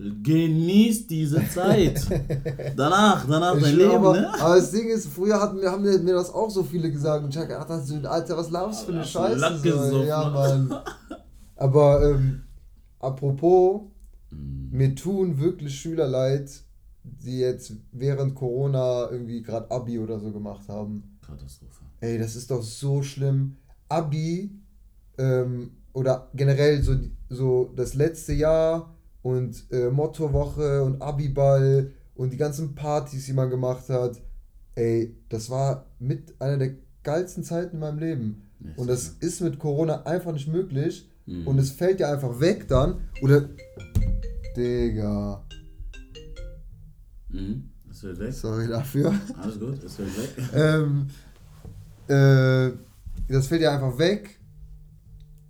Genieß 0.00 1.08
diese 1.08 1.44
Zeit. 1.48 2.06
danach, 2.76 3.26
danach 3.26 3.56
ich 3.56 3.64
dein 3.64 3.76
Leben, 3.76 3.96
aber, 3.96 4.12
ne? 4.12 4.32
Aber 4.32 4.54
das 4.54 4.70
Ding 4.70 4.88
ist, 4.88 5.08
früher 5.08 5.40
hatten 5.40 5.60
wir, 5.60 5.72
haben 5.72 5.82
mir 5.82 6.14
das 6.14 6.32
auch 6.32 6.48
so 6.50 6.62
viele 6.62 6.88
gesagt. 6.92 7.24
Und 7.24 7.30
ich 7.30 7.36
habe 7.36 7.48
gedacht, 7.48 8.06
Alter, 8.06 8.36
was 8.36 8.48
laufst 8.50 8.82
du 8.82 8.86
für 8.86 8.92
eine 8.92 9.04
Scheiße? 9.04 9.58
So. 9.58 10.04
Ja, 10.04 10.30
Mann. 10.30 10.72
Aber 11.56 12.10
ähm, 12.10 12.44
apropos, 13.00 13.82
mm. 14.30 14.76
mir 14.76 14.94
tun 14.94 15.40
wirklich 15.40 15.74
Schüler 15.74 16.06
leid, 16.06 16.48
die 17.02 17.40
jetzt 17.40 17.72
während 17.90 18.36
Corona 18.36 19.10
irgendwie 19.10 19.42
gerade 19.42 19.68
Abi 19.68 19.98
oder 19.98 20.20
so 20.20 20.30
gemacht 20.30 20.68
haben. 20.68 21.18
Katastrophe. 21.26 21.87
Ey, 22.00 22.18
das 22.18 22.36
ist 22.36 22.50
doch 22.50 22.62
so 22.62 23.02
schlimm. 23.02 23.56
Abi 23.88 24.50
ähm, 25.18 25.70
oder 25.92 26.30
generell 26.34 26.82
so, 26.82 26.96
so 27.28 27.72
das 27.76 27.94
letzte 27.94 28.34
Jahr 28.34 28.94
und 29.22 29.64
äh, 29.70 29.90
Mottowoche 29.90 30.84
und 30.84 31.02
Abiball 31.02 31.92
und 32.14 32.32
die 32.32 32.36
ganzen 32.36 32.74
Partys, 32.74 33.26
die 33.26 33.32
man 33.32 33.50
gemacht 33.50 33.88
hat. 33.88 34.20
Ey, 34.74 35.16
das 35.28 35.50
war 35.50 35.86
mit 35.98 36.40
einer 36.40 36.58
der 36.58 36.74
geilsten 37.02 37.42
Zeiten 37.42 37.76
in 37.76 37.80
meinem 37.80 37.98
Leben. 37.98 38.48
Und 38.76 38.88
das 38.88 39.08
ist 39.20 39.40
mit 39.40 39.58
Corona 39.58 40.02
einfach 40.02 40.32
nicht 40.32 40.48
möglich. 40.48 41.08
Mhm. 41.26 41.46
Und 41.46 41.58
es 41.58 41.70
fällt 41.70 42.00
ja 42.00 42.12
einfach 42.12 42.40
weg 42.40 42.66
dann. 42.68 43.00
Oder. 43.22 43.48
Digga. 44.56 45.44
Mhm. 47.28 47.70
Das 47.86 48.00
fällt 48.00 48.18
weg. 48.18 48.32
Sorry 48.32 48.68
dafür. 48.68 49.14
Alles 49.40 49.60
gut, 49.60 49.82
das 49.82 49.96
fällt 49.96 50.16
weg. 50.16 50.44
ähm, 50.54 51.06
äh, 52.08 52.72
das 53.28 53.46
fällt 53.46 53.62
ja 53.62 53.74
einfach 53.74 53.98
weg. 53.98 54.40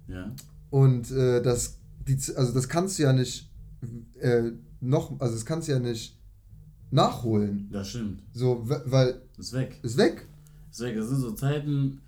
Ja. 0.09 0.33
Und 0.71 1.11
äh, 1.11 1.43
das, 1.43 1.79
die, 2.07 2.19
also 2.35 2.53
das 2.53 2.69
kannst 2.69 2.99
du 2.99 3.05
ja 3.05 3.13
nicht 3.13 3.51
äh, 4.21 4.51
noch, 4.81 5.21
also 5.21 5.35
das 5.35 5.45
kannst 5.45 5.69
du 5.69 5.73
ja 5.73 5.79
nicht 5.79 6.19
nachholen. 6.91 7.69
Das 7.71 7.89
stimmt. 7.89 8.23
So, 8.33 8.63
weil. 8.65 9.21
Ist 9.37 9.53
weg. 9.53 9.79
Ist 9.83 9.97
weg. 9.97 10.27
Ist 10.71 10.81
weg. 10.81 10.97
Das 10.97 11.09
sind 11.09 11.21
so 11.21 11.33
Zeiten, 11.33 12.01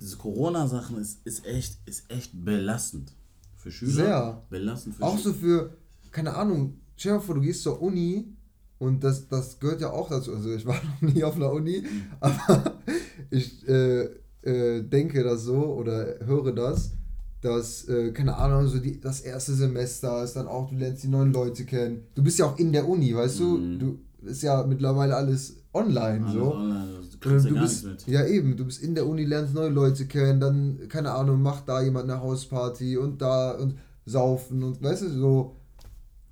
diese 0.00 0.16
Corona-Sachen 0.16 0.98
ist, 0.98 1.20
ist, 1.26 1.44
echt, 1.44 1.78
ist 1.86 2.10
echt 2.10 2.32
belastend. 2.44 3.12
Für 3.56 3.70
Schüler. 3.70 3.92
Sehr. 3.92 4.42
Belastend 4.50 4.94
für 4.94 5.02
Auch 5.02 5.18
Schüler. 5.18 5.34
so 5.34 5.40
für, 5.40 5.76
keine 6.12 6.34
Ahnung, 6.34 6.80
stell 6.96 7.12
dir 7.12 7.18
mal 7.18 7.24
vor, 7.24 7.34
du 7.34 7.40
gehst 7.40 7.62
zur 7.62 7.82
Uni 7.82 8.32
und 8.78 9.02
das, 9.04 9.28
das 9.28 9.58
gehört 9.58 9.80
ja 9.80 9.90
auch 9.90 10.08
dazu. 10.08 10.34
Also 10.34 10.52
ich 10.52 10.66
war 10.66 10.76
noch 11.00 11.12
nie 11.12 11.24
auf 11.24 11.36
einer 11.36 11.52
Uni, 11.52 11.82
aber 12.20 12.78
ich 13.30 13.68
äh, 13.68 14.08
äh, 14.42 14.82
denke 14.82 15.22
das 15.22 15.42
so 15.44 15.74
oder 15.74 16.18
höre 16.24 16.52
das 16.52 16.92
dass, 17.40 17.88
äh, 17.88 18.10
keine 18.12 18.36
Ahnung, 18.36 18.66
so 18.66 18.78
die, 18.78 19.00
das 19.00 19.20
erste 19.20 19.54
Semester 19.54 20.24
ist 20.24 20.34
dann 20.34 20.48
auch, 20.48 20.70
du 20.70 20.76
lernst 20.76 21.04
die 21.04 21.08
neuen 21.08 21.32
Leute 21.32 21.64
kennen. 21.64 22.02
Du 22.14 22.22
bist 22.22 22.38
ja 22.38 22.46
auch 22.46 22.58
in 22.58 22.72
der 22.72 22.88
Uni, 22.88 23.14
weißt 23.14 23.40
mhm. 23.40 23.78
du? 23.78 23.98
Du 24.22 24.28
ist 24.28 24.42
ja 24.42 24.64
mittlerweile 24.66 25.14
alles 25.14 25.56
online 25.72 26.24
alles 26.24 26.32
so. 26.32 26.54
Online. 26.54 26.88
Du, 27.20 27.28
du 27.28 27.54
ja, 27.54 27.62
bist, 27.62 27.86
ja 28.06 28.26
eben, 28.26 28.56
du 28.56 28.64
bist 28.64 28.82
in 28.82 28.94
der 28.94 29.06
Uni, 29.06 29.24
lernst 29.24 29.54
neue 29.54 29.70
Leute 29.70 30.06
kennen, 30.06 30.40
dann, 30.40 30.88
keine 30.88 31.12
Ahnung, 31.12 31.40
macht 31.40 31.68
da 31.68 31.80
jemand 31.80 32.10
eine 32.10 32.20
Hausparty 32.20 32.96
und 32.96 33.22
da 33.22 33.52
und 33.52 33.76
saufen 34.04 34.62
und 34.62 34.82
weißt 34.82 35.02
du, 35.02 35.10
so. 35.10 35.54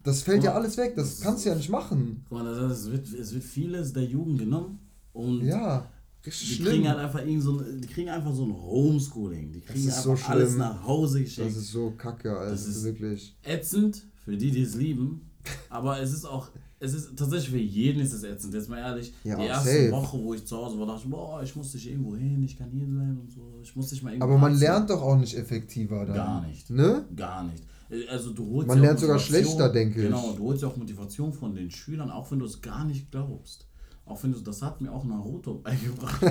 Das 0.07 0.23
fällt 0.23 0.45
ja 0.45 0.55
alles 0.55 0.77
weg, 0.77 0.95
das 0.97 1.21
kannst 1.21 1.45
du 1.45 1.51
ja 1.51 1.55
nicht 1.55 1.69
machen. 1.69 2.25
Guck 2.29 2.39
mal, 2.39 2.47
es 2.47 2.91
wird, 2.91 3.13
es 3.13 3.35
wird 3.35 3.45
vieles 3.45 3.93
der 3.93 4.05
Jugend 4.05 4.39
genommen 4.39 4.79
und 5.13 5.45
ja 5.45 5.87
die 6.27 6.63
kriegen 6.63 6.89
halt 6.89 6.99
einfach 6.99 7.23
so, 7.39 7.61
die 7.61 7.87
kriegen 7.87 8.09
einfach 8.09 8.35
so 8.35 8.45
ein 8.45 8.55
Homeschooling. 8.55 9.53
Die 9.53 9.61
kriegen 9.61 9.87
einfach 9.87 10.17
so 10.17 10.17
alles 10.27 10.57
nach 10.57 10.85
Hause 10.85 11.23
geschickt. 11.23 11.47
Das 11.47 11.57
ist 11.57 11.71
so 11.71 11.93
kacke, 11.97 12.37
also 12.37 12.51
das 12.51 12.67
ist 12.67 12.85
wirklich. 12.85 13.37
Ätzend 13.45 14.05
für 14.25 14.37
die, 14.37 14.51
die 14.51 14.63
es 14.63 14.75
lieben. 14.75 15.31
Aber 15.71 16.01
es 16.01 16.13
ist 16.13 16.25
auch, 16.25 16.49
es 16.81 16.95
ist 16.95 17.17
tatsächlich 17.17 17.51
für 17.51 17.59
jeden 17.59 18.01
ist 18.01 18.13
es 18.13 18.25
ätzend. 18.25 18.55
Jetzt 18.55 18.69
mal 18.69 18.79
ehrlich, 18.79 19.13
ja, 19.23 19.37
die 19.37 19.45
erste 19.45 19.71
safe. 19.71 19.93
Woche, 19.93 20.19
wo 20.19 20.35
ich 20.35 20.45
zu 20.45 20.57
Hause 20.57 20.79
war, 20.79 20.87
dachte 20.87 21.03
ich, 21.05 21.11
boah, 21.11 21.43
ich 21.43 21.55
muss 21.55 21.73
nicht 21.73 21.89
irgendwo 21.89 22.17
hin, 22.17 22.43
ich 22.43 22.59
kann 22.59 22.71
hier 22.71 22.87
bleiben 22.87 23.21
und 23.21 23.31
so. 23.31 23.61
Ich 23.63 23.77
muss 23.77 23.93
nicht 23.93 24.03
mal 24.03 24.11
irgendwo 24.11 24.27
Aber 24.27 24.39
man 24.39 24.59
lernt 24.59 24.91
doch 24.91 25.03
auch 25.03 25.17
nicht 25.17 25.37
effektiver 25.37 26.05
dann. 26.07 26.17
Gar 26.17 26.47
nicht. 26.47 26.71
Ne? 26.71 27.05
Gar 27.15 27.45
nicht. 27.45 27.63
Also 28.11 28.32
du 28.32 28.51
holst 28.51 28.68
man 28.68 28.80
lernt 28.80 28.99
sogar 28.99 29.18
schlechter, 29.18 29.68
denke 29.68 30.01
ich. 30.01 30.07
Genau, 30.07 30.32
du 30.32 30.45
holst 30.45 30.62
ja 30.62 30.68
auch 30.68 30.76
Motivation 30.76 31.32
von 31.32 31.55
den 31.55 31.70
Schülern, 31.70 32.11
auch 32.11 32.30
wenn 32.30 32.41
du 32.41 32.47
es 32.47 32.61
gar 32.61 32.84
nicht 32.84 33.11
glaubst. 33.11 33.66
Auch 34.05 34.22
wenn 34.22 34.32
du, 34.32 34.39
das 34.41 34.62
hat 34.62 34.80
mir 34.80 34.93
auch 34.93 35.05
Naruto 35.05 35.55
beigebracht. 35.64 36.22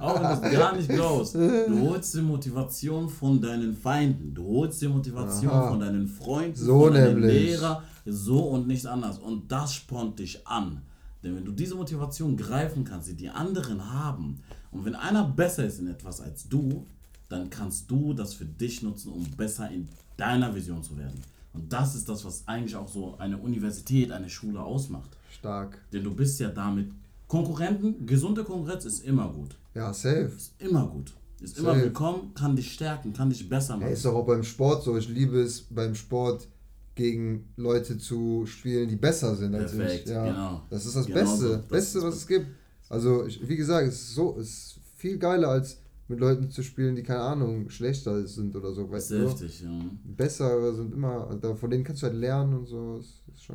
auch 0.00 0.14
wenn 0.14 0.40
du 0.40 0.46
es 0.46 0.52
gar 0.52 0.76
nicht 0.76 0.88
glaubst. 0.88 1.34
Du 1.34 1.88
holst 1.88 2.14
die 2.14 2.22
Motivation 2.22 3.08
von 3.08 3.40
deinen 3.40 3.74
Feinden. 3.74 4.34
Du 4.34 4.46
holst 4.46 4.80
die 4.80 4.88
Motivation 4.88 5.50
Aha. 5.50 5.68
von 5.68 5.80
deinen 5.80 6.06
Freunden, 6.06 6.56
so 6.56 6.84
von 6.84 6.94
deinen 6.94 7.20
Lehrern. 7.20 7.82
So 8.06 8.40
und 8.50 8.68
nicht 8.68 8.86
anders. 8.86 9.18
Und 9.18 9.50
das 9.50 9.74
spornt 9.74 10.20
dich 10.20 10.46
an. 10.46 10.82
Denn 11.24 11.34
wenn 11.34 11.44
du 11.44 11.52
diese 11.52 11.74
Motivation 11.74 12.36
greifen 12.36 12.84
kannst, 12.84 13.08
die 13.08 13.14
die 13.14 13.30
anderen 13.30 13.92
haben, 13.92 14.40
und 14.70 14.84
wenn 14.84 14.94
einer 14.94 15.24
besser 15.24 15.64
ist 15.64 15.80
in 15.80 15.88
etwas 15.88 16.20
als 16.20 16.48
du, 16.48 16.86
dann 17.28 17.50
kannst 17.50 17.90
du 17.90 18.12
das 18.12 18.34
für 18.34 18.44
dich 18.44 18.82
nutzen, 18.82 19.10
um 19.10 19.24
besser 19.36 19.70
in 19.70 19.88
deiner 20.16 20.54
Vision 20.54 20.82
zu 20.82 20.96
werden. 20.96 21.20
Und 21.52 21.72
das 21.72 21.94
ist 21.94 22.08
das, 22.08 22.24
was 22.24 22.46
eigentlich 22.46 22.76
auch 22.76 22.88
so 22.88 23.16
eine 23.18 23.38
Universität, 23.38 24.10
eine 24.10 24.28
Schule 24.28 24.60
ausmacht. 24.60 25.10
Stark. 25.30 25.78
Denn 25.92 26.02
du 26.02 26.14
bist 26.14 26.40
ja 26.40 26.48
damit 26.48 26.90
Konkurrenten, 27.28 28.06
gesunde 28.06 28.44
Konkurrenz 28.44 28.84
ist 28.84 29.04
immer 29.04 29.28
gut. 29.28 29.56
Ja, 29.74 29.92
safe. 29.92 30.32
Ist 30.36 30.54
immer 30.58 30.86
gut. 30.86 31.12
Ist 31.40 31.56
safe. 31.56 31.68
immer 31.68 31.82
willkommen, 31.82 32.34
kann 32.34 32.56
dich 32.56 32.72
stärken, 32.72 33.12
kann 33.12 33.30
dich 33.30 33.48
besser 33.48 33.74
machen. 33.76 33.88
Ja, 33.88 33.92
ist 33.92 34.04
doch 34.04 34.14
auch 34.14 34.26
beim 34.26 34.44
Sport 34.44 34.84
so. 34.84 34.96
Ich 34.96 35.08
liebe 35.08 35.40
es 35.40 35.62
beim 35.62 35.94
Sport 35.94 36.48
gegen 36.94 37.48
Leute 37.56 37.98
zu 37.98 38.46
spielen, 38.46 38.88
die 38.88 38.96
besser 38.96 39.34
sind 39.34 39.54
als 39.54 39.72
Perfekt, 39.76 40.06
ich. 40.06 40.12
Ja, 40.12 40.24
genau. 40.24 40.62
Das 40.70 40.86
ist 40.86 40.96
das 40.96 41.06
genau 41.06 41.20
Beste, 41.20 41.48
das 41.48 41.68
Beste, 41.68 42.02
was 42.02 42.16
es 42.16 42.26
gibt. 42.26 42.46
Also, 42.88 43.26
ich, 43.26 43.48
wie 43.48 43.56
gesagt, 43.56 43.88
es 43.88 43.94
ist 43.94 44.14
so, 44.14 44.36
es 44.38 44.48
ist 44.48 44.78
viel 44.96 45.18
geiler 45.18 45.48
als 45.48 45.78
mit 46.08 46.20
Leuten 46.20 46.50
zu 46.50 46.62
spielen, 46.62 46.94
die 46.96 47.02
keine 47.02 47.20
Ahnung, 47.20 47.70
schlechter 47.70 48.26
sind 48.26 48.54
oder 48.54 48.72
so. 48.72 48.90
Weißt 48.90 49.12
du? 49.12 49.28
Heftig, 49.28 49.62
ja. 49.62 49.70
Bessere 50.04 50.74
sind 50.74 50.92
immer, 50.92 51.38
von 51.56 51.70
denen 51.70 51.84
kannst 51.84 52.02
du 52.02 52.06
halt 52.06 52.16
lernen 52.16 52.54
und 52.54 52.66
so. 52.66 53.00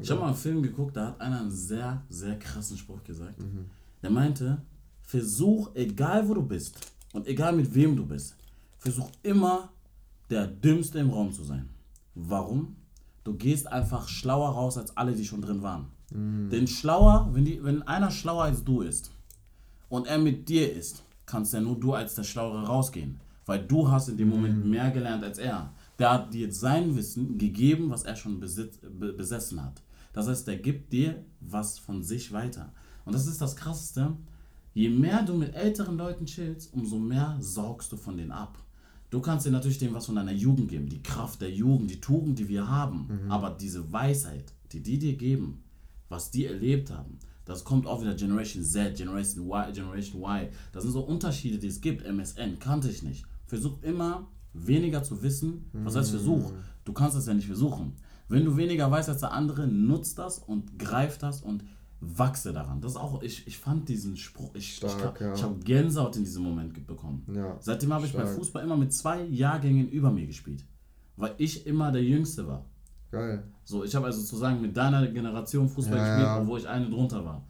ich 0.02 0.10
habe 0.10 0.22
mal 0.22 0.28
einen 0.28 0.36
Film 0.36 0.64
geguckt, 0.64 0.98
da 0.98 1.08
hat 1.08 1.22
einer 1.22 1.42
einen 1.42 1.52
sehr, 1.52 2.04
sehr 2.10 2.38
krassen 2.40 2.78
Spruch 2.78 3.04
gesagt. 3.04 3.40
Mhm. 3.40 3.66
Der 4.02 4.10
meinte, 4.10 4.62
versuch, 5.02 5.72
egal 5.76 6.28
wo 6.28 6.34
du 6.34 6.42
bist 6.42 6.78
und 7.14 7.28
egal 7.28 7.54
mit 7.54 7.74
wem 7.74 7.96
du 7.96 8.06
bist, 8.06 8.36
versuch 8.78 9.10
immer 9.22 9.70
der 10.30 10.48
Dümmste 10.48 11.00
im 11.00 11.10
Raum 11.10 11.32
zu 11.32 11.44
sein. 11.44 11.70
Warum? 12.16 12.76
Du 13.24 13.36
gehst 13.36 13.68
einfach 13.68 14.08
schlauer 14.08 14.50
raus 14.50 14.78
als 14.78 14.96
alle, 14.98 15.14
die 15.14 15.26
schon 15.26 15.42
drin 15.42 15.62
waren. 15.62 15.88
Mhm. 16.12 16.50
Denn 16.50 16.68
schlauer, 16.68 17.30
wenn, 17.32 17.46
die, 17.46 17.64
wenn 17.64 17.84
einer 17.84 18.10
schlauer 18.10 18.46
als 18.46 18.64
du 18.64 18.82
ist 18.82 19.12
und 19.90 20.08
er 20.08 20.18
mit 20.18 20.50
dir 20.50 20.74
ist, 20.74 21.04
kannst 21.30 21.54
ja 21.54 21.62
nur 21.62 21.80
du 21.80 21.94
als 21.94 22.16
der 22.16 22.24
Schlauere 22.24 22.66
rausgehen. 22.66 23.20
Weil 23.46 23.66
du 23.66 23.90
hast 23.90 24.10
in 24.10 24.18
dem 24.18 24.30
Moment 24.30 24.64
mhm. 24.64 24.72
mehr 24.72 24.92
gelernt 24.92 25.24
als 25.24 25.38
er. 25.38 25.74
Der 25.98 26.12
hat 26.12 26.34
dir 26.34 26.52
sein 26.52 26.96
Wissen 26.96 27.38
gegeben, 27.38 27.90
was 27.90 28.04
er 28.04 28.16
schon 28.16 28.40
besitz, 28.40 28.80
besessen 29.18 29.64
hat. 29.64 29.82
Das 30.14 30.28
heißt, 30.28 30.48
der 30.48 30.58
gibt 30.58 30.92
dir 30.92 31.24
was 31.40 31.80
von 31.80 32.04
sich 32.04 32.32
weiter. 32.32 32.72
Und 33.06 33.14
das 33.14 33.28
ist 33.28 33.42
das 33.42 33.56
Krasseste. 33.56 34.16
Je 34.74 34.90
mehr 34.90 35.24
du 35.24 35.34
mit 35.34 35.56
älteren 35.56 35.98
Leuten 35.98 36.26
chillst, 36.26 36.74
umso 36.74 37.00
mehr 37.00 37.38
saugst 37.40 37.92
du 37.92 37.98
von 37.98 38.18
denen 38.18 38.32
ab. 38.32 38.58
Du 39.10 39.20
kannst 39.20 39.46
dir 39.46 39.52
natürlich 39.52 39.80
dem 39.80 39.94
was 39.94 40.06
von 40.06 40.16
deiner 40.16 40.32
Jugend 40.32 40.70
geben, 40.70 40.88
die 40.88 41.02
Kraft 41.02 41.42
der 41.42 41.52
Jugend, 41.52 41.90
die 41.90 42.00
Tugend, 42.00 42.38
die 42.38 42.48
wir 42.48 42.68
haben. 42.68 43.08
Mhm. 43.08 43.32
Aber 43.32 43.50
diese 43.50 43.92
Weisheit, 43.92 44.54
die 44.72 44.82
die 44.82 45.00
dir 45.00 45.18
geben, 45.18 45.64
was 46.08 46.30
die 46.30 46.46
erlebt 46.46 46.92
haben, 46.92 47.18
das 47.50 47.64
kommt 47.64 47.88
auch 47.88 48.02
wieder 48.02 48.14
Generation 48.14 48.64
Z, 48.64 48.96
Generation 48.96 49.44
Y, 49.44 49.74
Generation 49.74 50.22
Y. 50.22 50.50
Das 50.72 50.84
sind 50.84 50.92
so 50.92 51.02
Unterschiede, 51.02 51.58
die 51.58 51.68
es 51.68 51.82
gibt. 51.82 52.06
MSN 52.06 52.60
kannte 52.60 52.90
ich 52.90 53.02
nicht. 53.02 53.26
Versuch 53.48 53.82
immer 53.82 54.28
weniger 54.54 55.02
zu 55.02 55.24
wissen. 55.24 55.68
Was 55.74 55.96
heißt 55.96 56.12
Versuch? 56.12 56.52
Mhm. 56.52 56.58
Du 56.86 56.94
kannst 56.94 57.18
das 57.18 57.26
ja 57.26 57.34
nicht 57.34 57.48
versuchen. 57.48 57.96
Wenn 58.28 58.46
du 58.46 58.56
weniger 58.56 58.92
weißt 58.92 59.10
als 59.10 59.22
der 59.22 59.32
andere, 59.32 59.66
nutzt 59.66 60.20
das 60.20 60.38
und 60.38 60.78
greif 60.78 61.18
das 61.18 61.42
und 61.42 61.64
wachse 62.00 62.54
daran. 62.54 62.82
Das 62.82 62.92
ist 62.92 62.98
auch, 62.98 63.24
ich, 63.24 63.48
ich 63.48 63.58
fand 63.58 63.90
diesen 63.90 64.16
Spruch, 64.16 64.54
ich, 64.54 64.76
Stark, 64.76 65.16
ich, 65.16 65.22
ja. 65.22 65.34
ich 65.34 65.42
habe 65.42 65.60
Gänsehaut 65.60 66.18
in 66.18 66.24
diesem 66.26 66.44
Moment 66.44 66.86
bekommen. 66.86 67.26
Ja, 67.34 67.58
Seitdem 67.60 67.92
habe 67.92 68.06
ich 68.06 68.14
bei 68.14 68.28
Fußball 68.28 68.64
immer 68.64 68.78
mit 68.78 68.94
zwei 68.94 69.24
Jahrgängen 69.24 69.90
über 69.90 70.12
mir 70.12 70.28
gespielt, 70.28 70.64
weil 71.18 71.34
ich 71.40 71.66
immer 71.66 71.92
der 71.92 72.04
Jüngste 72.04 72.48
war. 72.48 72.69
Geil. 73.12 73.44
So, 73.64 73.84
ich 73.84 73.96
habe 73.96 74.06
also 74.06 74.22
sozusagen 74.22 74.62
mit 74.62 74.76
deiner 74.76 75.08
Generation 75.08 75.68
Fußball 75.68 75.98
ja, 75.98 76.04
gespielt, 76.04 76.28
ja. 76.28 76.42
obwohl 76.42 76.60
ich 76.60 76.68
eine 76.68 76.90
drunter 76.90 77.24
war. 77.26 77.44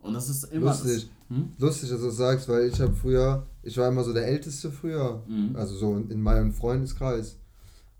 Und 0.00 0.14
das 0.14 0.28
ist 0.28 0.44
immer. 0.44 0.66
Lustig, 0.66 1.10
das, 1.28 1.36
hm? 1.36 1.48
Lustig 1.58 1.90
dass 1.90 2.00
du 2.00 2.06
das 2.06 2.16
sagst, 2.16 2.48
weil 2.48 2.68
ich 2.68 2.80
habe 2.80 2.92
früher, 2.92 3.46
ich 3.62 3.76
war 3.78 3.88
immer 3.88 4.04
so 4.04 4.12
der 4.12 4.26
Älteste 4.26 4.70
früher, 4.70 5.22
mhm. 5.26 5.56
also 5.56 5.74
so 5.74 5.96
in 5.96 6.20
meinem 6.20 6.52
Freundeskreis. 6.52 7.38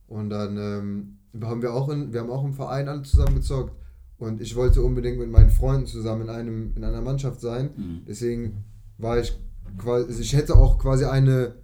Und 0.06 0.30
dann 0.30 0.56
ähm, 0.58 1.18
haben 1.42 1.62
wir 1.62 1.72
auch 1.72 1.88
in, 1.88 2.12
wir 2.12 2.20
haben 2.20 2.30
auch 2.30 2.44
im 2.44 2.52
Verein 2.52 2.88
alle 2.88 3.02
zusammen 3.02 3.36
gezockt. 3.36 3.74
Und 4.18 4.40
ich 4.40 4.54
wollte 4.54 4.82
unbedingt 4.82 5.18
mit 5.18 5.30
meinen 5.30 5.50
Freunden 5.50 5.86
zusammen 5.86 6.22
in, 6.22 6.30
einem, 6.30 6.72
in 6.76 6.84
einer 6.84 7.00
Mannschaft 7.00 7.40
sein. 7.40 7.70
Mhm. 7.76 8.02
Deswegen 8.06 8.64
war 8.98 9.18
ich 9.18 9.36
quasi, 9.78 10.06
also 10.06 10.20
ich 10.20 10.34
hätte 10.34 10.54
auch 10.56 10.78
quasi 10.78 11.04
eine 11.04 11.54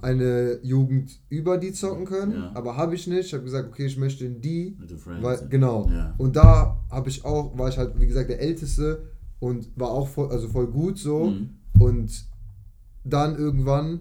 eine 0.00 0.60
Jugend 0.62 1.20
über 1.28 1.58
die 1.58 1.72
zocken 1.72 2.04
können, 2.04 2.32
ja. 2.32 2.52
aber 2.54 2.76
habe 2.76 2.94
ich 2.94 3.06
nicht. 3.06 3.26
Ich 3.26 3.34
habe 3.34 3.44
gesagt, 3.44 3.68
okay, 3.68 3.86
ich 3.86 3.96
möchte 3.96 4.24
in 4.24 4.40
die, 4.40 4.76
weil, 5.20 5.48
genau. 5.48 5.88
Ja. 5.90 6.14
Und 6.18 6.36
da 6.36 6.78
habe 6.90 7.08
ich 7.08 7.24
auch, 7.24 7.56
war 7.58 7.68
ich 7.68 7.78
halt 7.78 7.98
wie 7.98 8.06
gesagt 8.06 8.30
der 8.30 8.40
Älteste 8.40 9.02
und 9.40 9.68
war 9.76 9.90
auch 9.90 10.08
voll, 10.08 10.30
also 10.30 10.48
voll 10.48 10.68
gut 10.68 10.98
so. 10.98 11.26
Mhm. 11.26 11.50
Und 11.80 12.26
dann 13.04 13.36
irgendwann, 13.36 14.00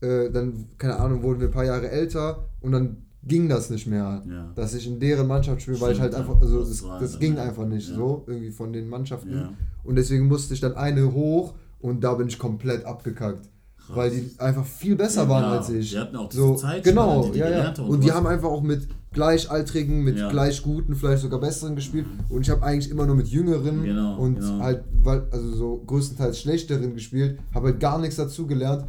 äh, 0.00 0.30
dann 0.30 0.66
keine 0.78 0.96
Ahnung, 0.96 1.22
wurden 1.22 1.40
wir 1.40 1.48
ein 1.48 1.54
paar 1.54 1.64
Jahre 1.64 1.90
älter 1.90 2.48
und 2.60 2.72
dann 2.72 2.96
ging 3.26 3.48
das 3.48 3.70
nicht 3.70 3.86
mehr, 3.86 4.22
ja. 4.28 4.52
dass 4.54 4.74
ich 4.74 4.86
in 4.86 5.00
deren 5.00 5.26
Mannschaft 5.26 5.62
spiele, 5.62 5.80
weil 5.80 5.92
ich 5.92 6.00
halt 6.00 6.14
einfach, 6.14 6.40
also 6.40 6.60
das, 6.60 6.82
das, 6.82 7.00
das 7.00 7.18
ging 7.18 7.38
einfach 7.38 7.66
nicht 7.66 7.86
so 7.86 8.24
irgendwie 8.26 8.50
von 8.50 8.72
den 8.72 8.88
Mannschaften. 8.88 9.56
Und 9.82 9.96
deswegen 9.96 10.26
musste 10.26 10.54
ich 10.54 10.60
dann 10.60 10.74
eine 10.74 11.12
hoch 11.12 11.54
und 11.80 12.02
da 12.02 12.14
bin 12.14 12.28
ich 12.28 12.38
komplett 12.38 12.84
abgekackt. 12.84 13.48
Krass. 13.86 13.96
Weil 13.96 14.10
die 14.10 14.30
einfach 14.38 14.64
viel 14.64 14.96
besser 14.96 15.24
ja, 15.24 15.28
waren 15.28 15.44
als 15.44 15.68
ich. 15.68 15.90
Die 15.90 15.98
hatten 15.98 16.16
auch 16.16 16.28
diese 16.28 16.42
so, 16.42 16.54
Zeit, 16.54 16.84
genau, 16.84 17.24
die, 17.24 17.32
die 17.32 17.38
ja, 17.40 17.50
ja. 17.50 17.68
Und, 17.68 17.80
und 17.80 18.04
die 18.04 18.12
haben 18.12 18.26
einfach 18.26 18.48
auch 18.48 18.62
mit 18.62 18.88
Gleichaltrigen, 19.12 20.02
mit 20.02 20.18
ja. 20.18 20.30
gleich 20.30 20.62
guten, 20.62 20.94
vielleicht 20.94 21.22
sogar 21.22 21.38
besseren 21.38 21.76
gespielt. 21.76 22.06
Und 22.30 22.42
ich 22.42 22.50
habe 22.50 22.62
eigentlich 22.62 22.90
immer 22.90 23.06
nur 23.06 23.14
mit 23.14 23.28
Jüngeren 23.28 23.82
genau, 23.84 24.16
und 24.16 24.40
genau. 24.40 24.58
halt, 24.60 24.84
also 25.30 25.52
so 25.54 25.82
größtenteils 25.86 26.40
Schlechteren 26.40 26.94
gespielt. 26.94 27.38
Habe 27.54 27.68
halt 27.68 27.80
gar 27.80 27.98
nichts 27.98 28.16
dazu 28.16 28.46
gelernt. 28.46 28.86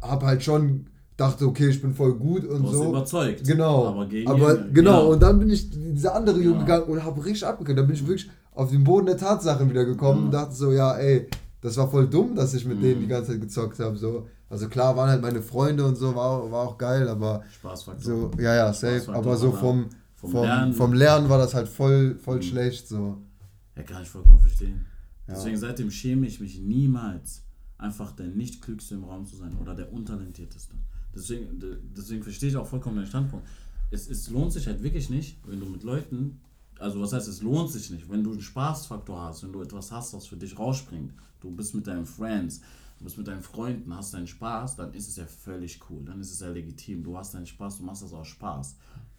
Habe 0.00 0.26
halt 0.26 0.42
schon 0.42 0.86
dachte, 1.16 1.46
okay, 1.46 1.68
ich 1.68 1.80
bin 1.80 1.94
voll 1.94 2.14
gut 2.14 2.44
und 2.44 2.64
du 2.64 2.68
so. 2.72 2.88
überzeugt. 2.88 3.46
Genau. 3.46 3.86
Aber, 3.86 4.02
aber 4.26 4.54
genau. 4.56 4.72
genau. 4.72 5.06
Und 5.12 5.22
dann 5.22 5.38
bin 5.38 5.50
ich 5.50 5.70
diese 5.70 6.12
andere 6.12 6.40
Junge 6.40 6.60
gegangen 6.60 6.84
und 6.84 7.04
habe 7.04 7.24
richtig 7.24 7.46
abgekriegt. 7.46 7.78
Da 7.78 7.82
bin 7.82 7.94
ich 7.94 8.06
wirklich 8.06 8.30
auf 8.54 8.70
den 8.70 8.84
Boden 8.84 9.06
der 9.06 9.16
Tatsachen 9.16 9.70
wieder 9.70 9.84
gekommen 9.84 10.26
und 10.26 10.30
dachte 10.32 10.54
so, 10.54 10.72
ja, 10.72 10.96
ey, 10.96 11.28
das 11.62 11.76
war 11.76 11.88
voll 11.88 12.08
dumm, 12.08 12.34
dass 12.34 12.52
ich 12.54 12.66
mit 12.66 12.78
mhm. 12.78 12.82
denen 12.82 13.00
die 13.00 13.06
ganze 13.06 13.30
Zeit 13.30 13.40
gezockt 13.40 13.78
habe. 13.78 13.96
So. 13.96 14.28
Also 14.50 14.68
klar 14.68 14.96
waren 14.96 15.08
halt 15.08 15.22
meine 15.22 15.40
Freunde 15.40 15.86
und 15.86 15.94
so, 15.94 16.14
war, 16.14 16.50
war 16.50 16.68
auch 16.68 16.76
geil, 16.76 17.08
aber. 17.08 17.42
Spaßfaktor. 17.54 18.04
So, 18.04 18.30
ja, 18.38 18.54
ja, 18.54 18.72
safe. 18.72 19.14
Aber 19.14 19.36
so 19.36 19.52
vom, 19.52 19.88
vom, 20.16 20.30
vom, 20.30 20.42
Lernen. 20.42 20.72
vom 20.74 20.92
Lernen 20.92 21.28
war 21.28 21.38
das 21.38 21.54
halt 21.54 21.68
voll, 21.68 22.16
voll 22.16 22.36
mhm. 22.36 22.42
schlecht. 22.42 22.88
So. 22.88 23.22
Ja, 23.76 23.84
kann 23.84 24.02
ich 24.02 24.08
vollkommen 24.08 24.40
verstehen. 24.40 24.84
Ja. 25.28 25.34
Deswegen 25.34 25.56
seitdem 25.56 25.90
schäme 25.90 26.26
ich 26.26 26.40
mich 26.40 26.58
niemals, 26.58 27.44
einfach 27.78 28.10
der 28.10 28.26
nicht 28.26 28.60
klügste 28.60 28.96
im 28.96 29.04
Raum 29.04 29.24
zu 29.24 29.36
sein 29.36 29.56
oder 29.56 29.74
der 29.74 29.92
untalentierteste. 29.92 30.74
Deswegen, 31.14 31.60
deswegen 31.96 32.24
verstehe 32.24 32.48
ich 32.48 32.56
auch 32.56 32.66
vollkommen 32.66 32.96
den 32.96 33.06
Standpunkt. 33.06 33.46
Es, 33.92 34.08
es 34.08 34.28
lohnt 34.30 34.52
sich 34.52 34.66
halt 34.66 34.82
wirklich 34.82 35.10
nicht, 35.10 35.38
wenn 35.46 35.60
du 35.60 35.66
mit 35.66 35.84
Leuten 35.84 36.40
also 36.82 37.00
was 37.00 37.12
heißt, 37.12 37.28
es 37.28 37.42
lohnt 37.42 37.70
sich 37.70 37.90
nicht, 37.90 38.10
wenn 38.10 38.24
du 38.24 38.32
einen 38.32 38.40
Spaßfaktor 38.40 39.20
hast, 39.20 39.44
wenn 39.44 39.52
du 39.52 39.62
etwas 39.62 39.92
hast, 39.92 40.14
was 40.14 40.26
für 40.26 40.36
dich 40.36 40.58
rausspringt, 40.58 41.12
du 41.42 41.50
bist 41.50 41.74
mit 41.74 41.86
deinen 41.86 42.06
Friends, 42.06 42.60
du 42.98 43.04
bist 43.04 43.18
mit 43.18 43.26
deinen 43.26 43.42
Freunden, 43.42 43.94
hast 43.94 44.14
deinen 44.14 44.26
Spaß, 44.26 44.76
dann 44.76 44.94
ist 44.94 45.08
es 45.08 45.16
ja 45.16 45.26
völlig 45.26 45.80
cool, 45.90 46.04
dann 46.04 46.20
ist 46.20 46.32
es 46.32 46.40
ja 46.40 46.48
legitim, 46.48 47.02
du 47.02 47.16
hast 47.16 47.34
deinen 47.34 47.46
Spaß, 47.46 47.78
du 47.78 47.84
machst 47.84 48.02
das 48.02 48.12
aus 48.12 48.28
Spaß. 48.28 48.76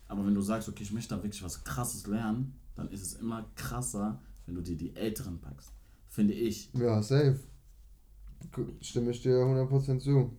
Aber 0.07 0.25
wenn 0.25 0.33
du 0.33 0.41
sagst, 0.41 0.69
okay, 0.69 0.83
ich 0.83 0.91
möchte 0.91 1.15
da 1.15 1.23
wirklich 1.23 1.43
was 1.43 1.63
Krasses 1.63 2.07
lernen, 2.07 2.55
dann 2.75 2.89
ist 2.89 3.01
es 3.01 3.13
immer 3.15 3.45
krasser, 3.55 4.19
wenn 4.45 4.55
du 4.55 4.61
dir 4.61 4.77
die 4.77 4.95
Älteren 4.95 5.39
packst, 5.39 5.71
finde 6.09 6.33
ich. 6.33 6.71
Ja, 6.73 7.01
safe. 7.01 7.39
Stimme 8.81 9.11
ich 9.11 9.21
dir 9.21 9.35
100% 9.35 9.99
zu. 9.99 10.35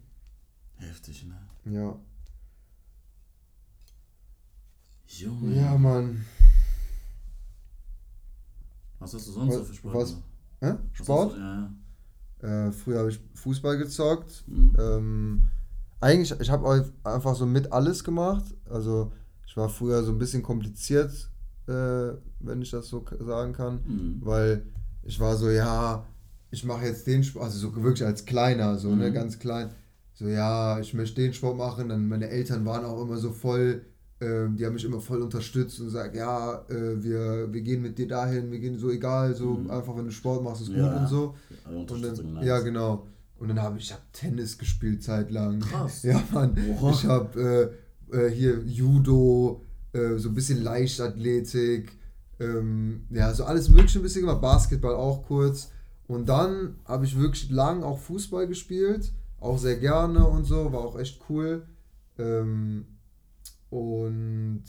Heftig, 0.77 1.25
ne? 1.25 1.39
Ja. 1.73 1.99
Junge. 5.07 5.57
Ja, 5.57 5.79
Mann. 5.79 6.25
Was 8.99 9.15
hast 9.15 9.29
du 9.29 9.33
sonst 9.33 9.51
was, 9.51 9.59
so 9.59 9.65
für 9.65 9.75
Sport? 9.75 9.95
Was, 9.95 10.17
hä? 10.65 10.77
Sport? 10.93 11.37
Ja, 11.37 11.71
ja. 12.43 12.69
Äh, 12.69 12.73
früher 12.73 12.99
habe 12.99 13.11
ich 13.11 13.21
Fußball 13.35 13.79
gezockt. 13.79 14.45
Mhm. 14.47 14.73
Ähm, 14.79 15.49
eigentlich, 16.01 16.39
ich 16.41 16.51
habe 16.51 16.93
einfach 17.05 17.35
so 17.35 17.47
mit 17.47 17.73
alles 17.73 18.05
gemacht. 18.05 18.45
Also 18.69 19.13
ich 19.47 19.57
war 19.57 19.69
früher 19.69 20.03
so 20.03 20.13
ein 20.13 20.19
bisschen 20.19 20.43
kompliziert, 20.43 21.31
äh, 21.67 22.13
wenn 22.41 22.61
ich 22.61 22.71
das 22.71 22.89
so 22.89 23.05
sagen 23.21 23.53
kann, 23.53 23.81
mhm. 23.87 24.19
weil 24.21 24.67
ich 25.03 25.19
war 25.21 25.37
so, 25.37 25.51
ja, 25.51 26.05
ich 26.51 26.65
mache 26.65 26.87
jetzt 26.87 27.07
den 27.07 27.25
Sport, 27.25 27.47
also 27.47 27.59
so 27.59 27.83
wirklich 27.83 28.07
als 28.07 28.25
Kleiner, 28.25 28.77
so, 28.77 28.89
ne, 28.89 28.95
mhm. 28.95 29.01
ne, 29.01 29.13
ganz 29.13 29.39
klein. 29.39 29.71
So, 30.13 30.29
ja, 30.29 30.79
ich 30.79 30.95
möchte 30.95 31.21
den 31.21 31.35
Sport 31.35 31.57
machen. 31.57 31.89
Dann 31.89 32.09
meine 32.09 32.29
Eltern 32.29 32.65
waren 32.65 32.85
auch 32.85 33.03
immer 33.03 33.17
so 33.17 33.33
voll 33.33 33.85
ähm, 34.21 34.57
die 34.57 34.65
haben 34.65 34.75
mich 34.75 34.85
immer 34.85 35.01
voll 35.01 35.23
unterstützt 35.23 35.81
und 35.81 35.87
gesagt, 35.87 36.15
ja, 36.15 36.65
äh, 36.69 37.03
wir, 37.03 37.53
wir 37.53 37.61
gehen 37.63 37.83
mit 37.83 37.99
dir 37.99 38.09
dahin, 38.09 38.51
wir 38.51 38.61
gehen 38.61 38.79
so 38.79 38.91
egal, 38.91 39.35
so 39.35 39.55
mhm. 39.55 39.71
einfach 39.71 39.97
wenn 39.97 40.05
du 40.05 40.13
Sport 40.13 40.43
machst, 40.43 40.63
ist 40.63 40.69
ja, 40.71 40.89
gut 40.89 41.01
und 41.01 41.09
so. 41.09 41.35
Und 41.69 41.91
dann, 41.91 42.43
ja, 42.43 42.61
genau. 42.61 43.07
Und 43.39 43.49
dann 43.49 43.61
habe 43.61 43.79
ich, 43.79 43.85
ich 43.85 43.93
hab 43.93 44.13
Tennis 44.13 44.57
gespielt 44.59 45.03
zeitlang. 45.03 45.61
Krass. 45.61 46.03
Ja, 46.05 46.23
Mann. 46.33 46.57
Oha. 46.81 46.91
Ich 46.91 47.05
habe 47.05 47.75
äh, 48.11 48.17
äh, 48.17 48.31
hier 48.31 48.63
Judo, 48.65 49.63
äh, 49.93 50.17
so 50.17 50.29
ein 50.29 50.35
bisschen 50.35 50.63
Leichtathletik, 50.63 51.99
ähm, 52.41 53.07
ja, 53.11 53.33
so 53.35 53.45
alles 53.45 53.69
Mögliche 53.69 53.99
ein 53.99 54.03
bisschen 54.03 54.23
gemacht. 54.23 54.41
Basketball 54.41 54.95
auch 54.95 55.27
kurz. 55.27 55.71
Und 56.07 56.29
dann 56.29 56.77
habe 56.85 57.05
ich 57.05 57.19
wirklich 57.19 57.51
lang 57.51 57.83
auch 57.83 57.99
Fußball 57.99 58.47
gespielt, 58.47 59.13
auch 59.41 59.59
sehr 59.59 59.77
gerne 59.77 60.27
und 60.27 60.45
so, 60.45 60.73
war 60.73 60.81
auch 60.81 60.99
echt 60.99 61.21
cool. 61.29 61.67
Ähm, 62.19 62.87
und 63.75 64.63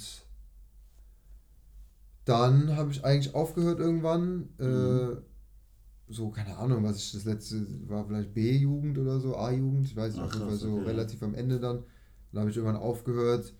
dann 2.26 2.76
habe 2.76 2.91
ich 2.91 3.06
eigentlich 3.06 3.36
aufgehört 3.36 3.80
irgendwann. 3.80 4.49
Äh, 4.60 4.64
mhm. 4.64 5.12
Äh, 5.12 5.16
so, 6.08 6.30
keine 6.30 6.58
Ahnung, 6.58 6.84
was 6.84 6.97
ich 6.97 7.12
das 7.12 7.26
letzte 7.26 7.68
war, 7.88 8.06
vielleicht 8.06 8.34
B-Jugend 8.34 8.97
oder 8.97 9.20
so, 9.20 9.38
A-Jugend, 9.38 9.86
ich 9.88 9.95
weiß 9.95 10.14
nicht, 10.14 10.22
Ach, 10.24 10.28
auf 10.28 10.34
jeden 10.34 10.47
Fall 10.47 10.58
so 10.58 10.74
okay. 10.78 10.86
relativ 10.88 11.22
am 11.22 11.36
Ende 11.36 11.60
dann. 11.60 11.84
Dann 12.32 12.41
habe 12.41 12.49
ich 12.49 12.58
irgendwann 12.58 12.82
aufgehört. 12.82 13.53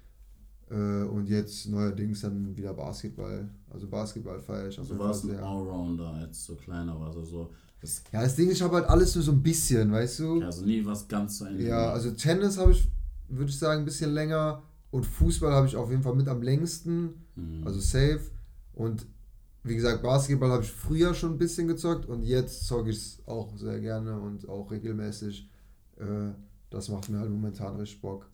Äh, 0.71 1.03
und 1.03 1.29
jetzt 1.29 1.67
neuerdings 1.67 2.21
dann 2.21 2.57
wieder 2.57 2.73
Basketball. 2.73 3.47
Also 3.69 3.87
Basketball 3.87 4.39
feiere 4.39 4.69
ich. 4.69 4.79
Also 4.79 4.97
warst 4.97 5.25
ein 5.25 5.37
Allrounder, 5.37 6.07
als 6.07 6.45
so 6.45 6.55
kleiner 6.55 6.99
warst. 6.99 7.19
Also 7.19 7.51
das 7.81 8.01
ja, 8.11 8.23
das 8.23 8.35
Ding 8.35 8.49
ist, 8.49 8.55
ich 8.55 8.63
habe 8.63 8.77
halt 8.77 8.89
alles 8.89 9.13
nur 9.13 9.23
so 9.23 9.31
ein 9.31 9.43
bisschen, 9.43 9.91
weißt 9.91 10.19
du? 10.21 10.41
Also 10.41 10.65
nie 10.65 10.83
was 10.83 11.07
ganz 11.07 11.37
zu 11.37 11.45
Ende. 11.45 11.67
Ja, 11.67 11.91
also 11.91 12.09
Tennis 12.09 12.57
habe 12.57 12.71
ich, 12.71 12.89
würde 13.27 13.51
ich 13.51 13.59
sagen, 13.59 13.83
ein 13.83 13.85
bisschen 13.85 14.11
länger. 14.11 14.63
Und 14.95 15.05
Fußball 15.05 15.51
habe 15.51 15.67
ich 15.67 15.75
auf 15.75 15.89
jeden 15.89 16.03
Fall 16.03 16.15
mit 16.15 16.29
am 16.29 16.41
längsten. 16.41 17.15
Mhm. 17.35 17.63
Also 17.65 17.81
safe. 17.81 18.21
Und 18.73 19.05
wie 19.61 19.75
gesagt, 19.75 20.01
Basketball 20.01 20.49
habe 20.51 20.63
ich 20.63 20.71
früher 20.71 21.13
schon 21.13 21.33
ein 21.33 21.37
bisschen 21.37 21.67
gezockt 21.67 22.05
und 22.05 22.23
jetzt 22.23 22.65
zocke 22.65 22.91
ich 22.91 22.95
es 22.95 23.19
auch 23.25 23.57
sehr 23.57 23.81
gerne 23.81 24.17
und 24.17 24.47
auch 24.47 24.71
regelmäßig. 24.71 25.49
Äh, 25.97 26.31
das 26.69 26.87
macht 26.87 27.09
mir 27.09 27.19
halt 27.19 27.29
momentan 27.29 27.75
richtig 27.75 27.99
Bock. 27.99 28.29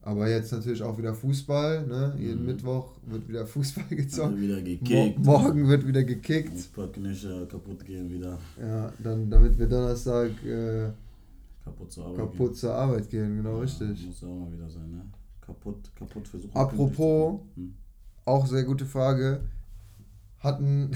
Aber 0.00 0.28
jetzt 0.28 0.50
natürlich 0.50 0.82
auch 0.82 0.98
wieder 0.98 1.14
Fußball. 1.14 1.86
Ne? 1.86 2.16
Jeden 2.18 2.40
mhm. 2.40 2.46
Mittwoch 2.46 2.96
wird 3.06 3.28
wieder 3.28 3.46
Fußball 3.46 3.86
gezockt. 3.88 4.30
Also 4.30 4.40
wieder 4.40 4.62
gekickt. 4.62 5.20
Mo 5.20 5.38
morgen 5.38 5.68
wird 5.68 5.86
wieder 5.86 6.02
gekickt. 6.02 6.58
Sportknische 6.58 7.46
kaputt 7.46 7.84
gehen 7.84 8.10
wieder. 8.10 8.40
Ja, 8.60 8.92
dann, 8.98 9.30
damit 9.30 9.56
wir 9.56 9.68
Donnerstag 9.68 10.30
äh, 10.44 10.90
kaputt, 11.64 11.92
zur 11.92 12.06
Arbeit, 12.06 12.18
kaputt 12.18 12.38
gehen. 12.48 12.54
zur 12.56 12.74
Arbeit 12.74 13.08
gehen. 13.08 13.36
Genau, 13.36 13.54
ja, 13.58 13.62
richtig. 13.62 14.04
Muss 14.04 14.24
auch 14.24 14.34
mal 14.34 14.52
wieder 14.52 14.68
sein, 14.68 14.90
ne? 14.90 15.02
Kaputt, 15.46 15.94
kaputt 15.94 16.26
versuchen. 16.28 16.56
Apropos, 16.56 17.40
hm? 17.54 17.74
auch 18.24 18.46
sehr 18.46 18.64
gute 18.64 18.84
Frage. 18.84 19.42
Hatten, 20.40 20.90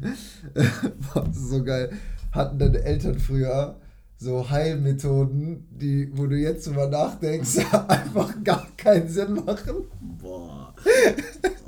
so 1.32 1.64
geil, 1.64 1.92
hatten 2.32 2.58
deine 2.58 2.78
Eltern 2.82 3.18
früher 3.18 3.76
so 4.18 4.48
Heilmethoden, 4.48 5.66
die, 5.70 6.10
wo 6.14 6.26
du 6.26 6.36
jetzt 6.36 6.66
drüber 6.66 6.88
nachdenkst, 6.88 7.58
einfach 7.88 8.32
gar 8.42 8.66
keinen 8.76 9.08
Sinn 9.08 9.34
machen. 9.44 9.84
Boah. 10.20 10.74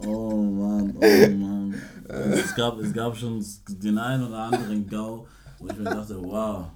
Oh 0.07 0.37
Mann, 0.37 0.95
oh 0.97 1.31
Mann. 1.31 1.75
es, 2.09 2.55
gab, 2.55 2.79
es 2.79 2.93
gab 2.93 3.17
schon 3.17 3.45
den 3.69 3.99
einen 3.99 4.27
oder 4.27 4.45
anderen 4.45 4.87
Gau, 4.87 5.27
wo 5.59 5.67
ich 5.67 5.77
mir 5.77 5.85
dachte, 5.85 6.23
wow. 6.23 6.67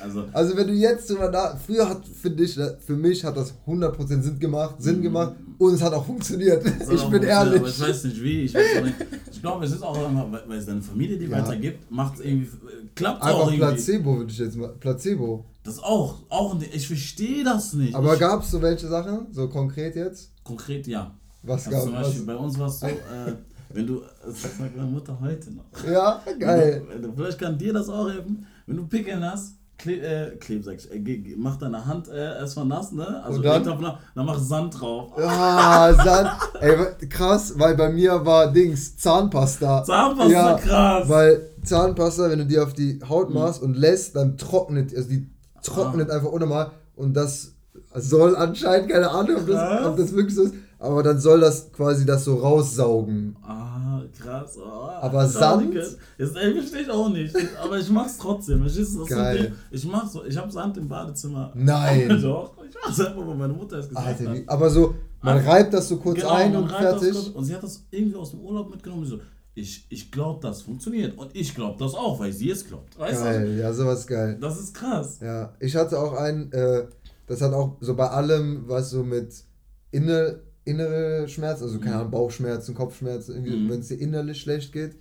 Also, 0.00 0.24
also 0.32 0.56
wenn 0.56 0.66
du 0.66 0.72
jetzt 0.72 1.10
drüber 1.10 1.30
nach, 1.30 1.58
früher 1.58 1.88
hat, 1.88 2.06
finde 2.06 2.44
ich, 2.44 2.54
für 2.54 2.96
mich 2.96 3.24
hat 3.24 3.36
das 3.36 3.54
100% 3.66 4.22
Sinn 4.22 4.38
gemacht, 4.38 4.76
Sinn 4.78 4.98
mhm. 4.98 5.02
gemacht 5.02 5.34
und 5.58 5.74
es 5.74 5.82
hat 5.82 5.92
auch 5.92 6.04
funktioniert. 6.04 6.64
Ich 6.90 7.04
bin 7.04 7.22
ehrlich. 7.22 7.60
Aber 7.60 7.68
ich 7.68 7.80
weiß 7.80 8.04
nicht 8.04 8.22
wie, 8.22 8.40
ich 8.42 8.54
weiß 8.54 8.78
auch 8.78 8.84
nicht. 8.84 8.96
Ich 9.32 9.42
glaube, 9.42 9.64
es 9.64 9.72
ist 9.72 9.82
auch 9.82 10.06
einfach, 10.06 10.26
weil 10.46 10.58
es 10.58 10.66
deine 10.66 10.82
Familie 10.82 11.18
die 11.18 11.26
ja. 11.26 11.32
weitergibt, 11.32 11.90
macht 11.90 12.18
es 12.18 12.24
irgendwie, 12.24 12.48
klappt 12.94 13.22
Einfach 13.22 13.38
auch 13.38 13.46
irgendwie. 13.50 13.66
Placebo 13.66 14.18
würde 14.18 14.30
ich 14.30 14.38
jetzt 14.38 14.56
mal, 14.56 14.68
Placebo. 14.68 15.44
Das 15.62 15.78
auch, 15.82 16.18
auch, 16.30 16.56
ich 16.60 16.86
verstehe 16.86 17.44
das 17.44 17.74
nicht. 17.74 17.94
Aber 17.94 18.16
gab 18.16 18.42
es 18.42 18.50
so 18.50 18.62
welche 18.62 18.88
Sachen, 18.88 19.26
so 19.32 19.48
konkret 19.48 19.96
jetzt? 19.96 20.30
Konkret 20.42 20.86
ja. 20.86 21.14
Was 21.42 21.66
also 21.66 21.70
gab 21.70 21.78
es? 21.78 21.84
Zum 21.84 21.94
Beispiel 21.94 22.20
was? 22.20 22.26
bei 22.26 22.36
uns 22.36 22.58
war 22.58 22.68
es 22.68 22.80
so, 22.80 22.86
äh, 22.86 23.34
wenn 23.72 23.86
du, 23.86 24.02
das 24.24 24.42
sagt 24.42 24.60
meine 24.60 24.90
Mutter 24.90 25.18
heute 25.20 25.52
noch. 25.52 25.64
Ja, 25.86 26.22
geil. 26.38 26.82
Du, 27.02 27.12
vielleicht 27.14 27.38
kann 27.38 27.58
dir 27.58 27.72
das 27.72 27.88
auch 27.88 28.08
helfen, 28.08 28.46
wenn 28.66 28.76
du 28.76 28.86
Pickeln 28.86 29.24
hast, 29.24 29.54
Kle 29.80 29.94
äh, 29.94 30.36
Kleb, 30.36 30.62
sag 30.64 30.74
ich, 30.74 30.90
äh, 30.92 31.34
mach 31.38 31.56
deine 31.56 31.84
Hand 31.86 32.08
äh, 32.08 32.38
erstmal 32.38 32.66
nass, 32.66 32.92
ne? 32.92 33.22
Also 33.24 33.38
und 33.38 33.44
dann, 33.46 33.64
dann 33.64 34.26
mach 34.26 34.38
Sand 34.38 34.78
drauf. 34.78 35.12
Ah, 35.16 35.92
Sand. 35.94 36.30
Ey, 36.60 36.76
krass, 37.08 37.54
weil 37.56 37.74
bei 37.76 37.88
mir 37.88 38.24
war 38.24 38.52
Dings, 38.52 38.96
Zahnpasta. 38.98 39.82
Zahnpasta, 39.84 40.32
ja, 40.32 40.54
krass. 40.58 41.08
Weil 41.08 41.50
Zahnpasta, 41.64 42.28
wenn 42.28 42.40
du 42.40 42.46
die 42.46 42.58
auf 42.58 42.74
die 42.74 43.00
Haut 43.08 43.30
mhm. 43.30 43.36
machst 43.36 43.62
mhm. 43.62 43.68
und 43.68 43.76
lässt, 43.76 44.16
dann 44.16 44.36
trocknet, 44.36 44.94
also 44.94 45.08
die 45.08 45.30
trocknet 45.62 46.10
ah. 46.10 46.16
einfach 46.16 46.30
unnormal 46.30 46.72
und 46.94 47.14
das 47.14 47.54
soll 47.94 48.36
anscheinend, 48.36 48.90
keine 48.90 49.10
Ahnung, 49.10 49.36
ob 49.38 49.46
das, 49.46 49.86
ob 49.86 49.96
das 49.96 50.12
wirklich 50.14 50.34
so 50.34 50.42
ist, 50.42 50.54
aber 50.78 51.02
dann 51.02 51.18
soll 51.18 51.40
das 51.40 51.72
quasi 51.72 52.04
das 52.04 52.24
so 52.24 52.36
raussaugen. 52.36 53.36
Ah, 53.42 53.69
krass. 54.08 54.56
Oh, 54.58 54.88
aber 55.00 55.26
Sand? 55.26 55.74
Das 55.74 55.96
verstehe 56.32 56.82
ich 56.82 56.90
auch 56.90 57.08
nicht. 57.08 57.34
Aber 57.62 57.78
ich 57.78 57.90
mach's 57.90 58.18
trotzdem. 58.18 58.64
Ich, 58.66 58.76
das 58.76 59.06
Geil. 59.06 59.52
ich 59.70 59.84
mach's 59.84 60.12
so. 60.12 60.24
Ich 60.24 60.36
habe 60.36 60.50
Sand 60.50 60.76
im 60.76 60.88
Badezimmer. 60.88 61.52
Nein. 61.54 62.08
Doch. 62.22 62.54
Ich 62.68 62.74
mach's 62.82 63.00
einfach, 63.00 63.26
weil 63.26 63.34
meine 63.34 63.52
Mutter 63.52 63.78
es 63.78 63.88
gesagt 63.88 64.06
Alter, 64.06 64.30
hat. 64.30 64.38
Aber 64.46 64.70
so, 64.70 64.94
man 65.22 65.38
also, 65.38 65.50
reibt 65.50 65.74
das 65.74 65.88
so 65.88 65.96
kurz 65.96 66.20
genau, 66.20 66.34
ein 66.34 66.56
und 66.56 66.70
fertig. 66.70 67.12
Kurz, 67.12 67.28
und 67.28 67.44
sie 67.44 67.54
hat 67.54 67.62
das 67.62 67.84
irgendwie 67.90 68.16
aus 68.16 68.30
dem 68.30 68.40
Urlaub 68.40 68.70
mitgenommen. 68.70 69.04
So, 69.04 69.18
ich, 69.54 69.86
ich 69.88 70.10
glaube, 70.10 70.40
das 70.40 70.62
funktioniert. 70.62 71.16
Und 71.18 71.34
ich 71.34 71.54
glaube 71.54 71.76
das 71.78 71.94
auch, 71.94 72.18
weil 72.20 72.32
sie 72.32 72.50
es 72.50 72.66
glaubt. 72.66 72.98
Weißt 72.98 73.22
geil, 73.22 73.46
du? 73.46 73.60
ja, 73.60 73.72
sowas 73.72 74.06
geil. 74.06 74.38
Das 74.40 74.58
ist 74.58 74.74
krass. 74.74 75.18
Ja, 75.20 75.52
ich 75.58 75.76
hatte 75.76 75.98
auch 75.98 76.14
einen, 76.14 76.50
äh, 76.52 76.86
das 77.26 77.40
hat 77.42 77.52
auch 77.52 77.76
so 77.80 77.94
bei 77.94 78.08
allem, 78.08 78.64
was 78.66 78.90
so 78.90 79.02
mit 79.02 79.44
inne 79.90 80.40
innere 80.64 81.28
Schmerzen, 81.28 81.64
also 81.64 81.78
keine 81.78 81.94
mhm. 81.94 82.00
Ahnung, 82.00 82.10
Bauchschmerzen, 82.10 82.74
Kopfschmerzen, 82.74 83.42
mhm. 83.42 83.68
wenn 83.68 83.80
es 83.80 83.88
dir 83.88 84.00
innerlich 84.00 84.40
schlecht 84.40 84.72
geht, 84.72 84.96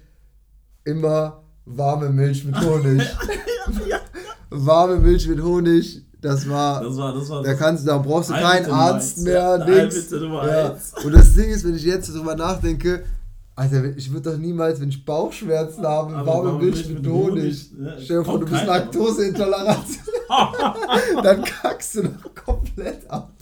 immer 0.84 1.44
warme 1.66 2.10
Milch 2.10 2.46
mit 2.46 2.60
Honig. 2.60 3.02
Warme 4.52 4.98
Milch 4.98 5.28
mit 5.28 5.44
Honig, 5.44 6.04
das 6.22 6.50
war, 6.50 6.84
das 6.84 6.98
war, 6.98 7.14
das 7.14 7.30
war, 7.30 7.44
da 7.44 7.54
kannst 7.54 7.88
da 7.88 7.98
brauchst 8.00 8.32
du 8.32 8.34
keinen 8.34 8.72
Arzt 8.72 9.20
mehr, 9.20 9.58
ja, 9.60 9.84
nix. 9.84 10.10
Ja. 10.10 10.76
Und 11.04 11.14
das 11.14 11.36
Ding 11.36 11.50
ist, 11.50 11.64
wenn 11.66 11.76
ich 11.76 11.84
jetzt 11.84 12.10
darüber 12.10 12.36
nachdenke, 12.36 13.04
Alter, 13.56 13.96
ich 13.96 14.12
würde 14.12 14.32
doch 14.32 14.38
niemals, 14.38 14.80
wenn 14.82 14.90
ich 14.90 15.06
Bauchschmerzen 15.06 15.86
habe, 15.86 16.26
warme 16.26 16.54
Milch 16.54 16.88
mit, 16.88 17.04
mit 17.04 17.12
Honig. 17.12 17.72
Ja, 17.78 18.00
Stell 18.00 18.20
dir 18.20 18.26
vor, 18.26 18.40
du 18.40 18.46
bist 18.46 18.66
laktoseintolerant. 18.66 19.86
Dann 21.24 21.44
kackst 21.44 21.96
du 21.96 22.04
doch 22.04 22.46
komplett 22.46 23.10
ab. 23.10 23.34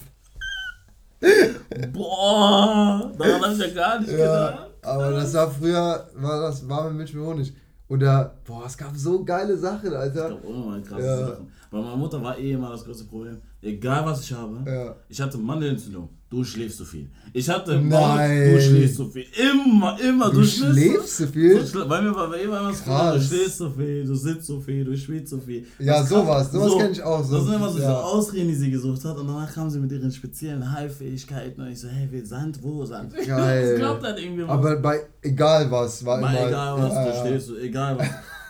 Boah, 1.93 3.11
daran 3.17 3.41
habe 3.41 3.53
ich 3.53 3.59
ja 3.59 3.73
gar 3.73 3.99
nicht 3.99 4.11
ja, 4.11 4.17
gedacht. 4.17 4.69
Aber 4.83 5.11
das 5.11 5.33
war 5.33 5.49
früher, 5.49 6.07
war 6.15 6.41
das 6.41 6.67
warme 6.67 6.91
Milch 6.91 7.13
mit 7.13 7.23
Honig. 7.23 7.53
Und 7.87 8.01
da, 8.01 8.35
boah, 8.45 8.65
es 8.65 8.77
gab 8.77 8.95
so 8.95 9.23
geile 9.23 9.57
Sachen, 9.57 9.93
Alter. 9.93 10.25
Es 10.25 10.31
gab 10.31 10.45
unnormal 10.45 10.81
krasse 10.81 11.05
ja. 11.05 11.27
Sachen. 11.27 11.51
Bei 11.69 11.79
meiner 11.79 11.97
Mutter 11.97 12.21
war 12.21 12.37
eh 12.37 12.51
immer 12.53 12.69
das 12.69 12.83
größte 12.83 13.05
Problem. 13.05 13.37
Egal 13.61 14.05
was 14.05 14.21
ich 14.21 14.31
habe, 14.31 14.63
ja. 14.65 14.95
ich 15.09 15.19
hatte 15.19 15.37
Mandelentzündung. 15.37 16.09
Du 16.29 16.43
schläfst 16.43 16.77
zu 16.77 16.83
viel. 16.83 17.09
Ich 17.31 17.49
hatte 17.49 17.79
Nein. 17.79 18.51
du 18.51 18.61
schläfst 18.61 18.97
zu 18.97 19.09
viel. 19.09 19.25
Immer, 19.37 19.97
immer. 20.01 20.29
Du, 20.29 20.41
du 20.41 20.45
schläfst 20.45 21.17
zu 21.17 21.27
viel? 21.27 21.65
So, 21.65 21.89
weil 21.89 22.01
mir 22.01 22.13
war 22.13 22.35
immer 22.37 22.65
was 22.65 22.83
Krass. 22.83 23.15
Du 23.15 23.35
schläfst 23.35 23.57
zu 23.57 23.71
viel, 23.71 24.05
du 24.05 24.13
sitzt 24.13 24.45
zu 24.45 24.59
viel, 24.59 24.83
du 24.83 24.97
spielst 24.97 25.29
zu 25.29 25.39
viel. 25.39 25.65
Ja, 25.79 26.01
das 26.01 26.09
sowas. 26.09 26.51
Sowas 26.51 26.71
so, 26.71 26.77
kenne 26.77 26.91
ich 26.91 27.01
auch. 27.01 27.23
So, 27.23 27.37
das 27.37 27.45
sind 27.45 27.55
immer 27.55 27.69
so, 27.69 27.79
ja. 27.79 27.89
so 27.89 27.95
Ausreden, 27.95 28.49
die 28.49 28.55
sie 28.55 28.69
gesucht 28.69 29.05
hat. 29.05 29.17
Und 29.17 29.27
danach 29.27 29.53
kam 29.53 29.69
sie 29.69 29.79
mit 29.79 29.91
ihren 29.91 30.11
speziellen 30.11 30.69
Heilfähigkeiten. 30.69 31.63
Und 31.63 31.71
ich 31.71 31.79
so, 31.79 31.87
hey, 31.87 32.25
Sand, 32.25 32.61
wo 32.61 32.83
Sand? 32.85 33.13
Geil. 33.25 33.71
Das 33.77 33.79
glaubt 33.79 34.03
halt 34.03 34.19
irgendwie 34.19 34.43
was. 34.43 34.49
Aber 34.49 34.75
bei 34.77 34.99
egal 35.21 35.71
was, 35.71 36.03
war 36.05 36.19
bei 36.19 36.29
immer. 36.29 36.47
Egal 36.47 36.81
was, 36.81 36.93
ja, 36.93 37.05
du 37.05 37.27
stehst, 37.27 37.51
egal 37.61 37.97
was. 37.97 38.07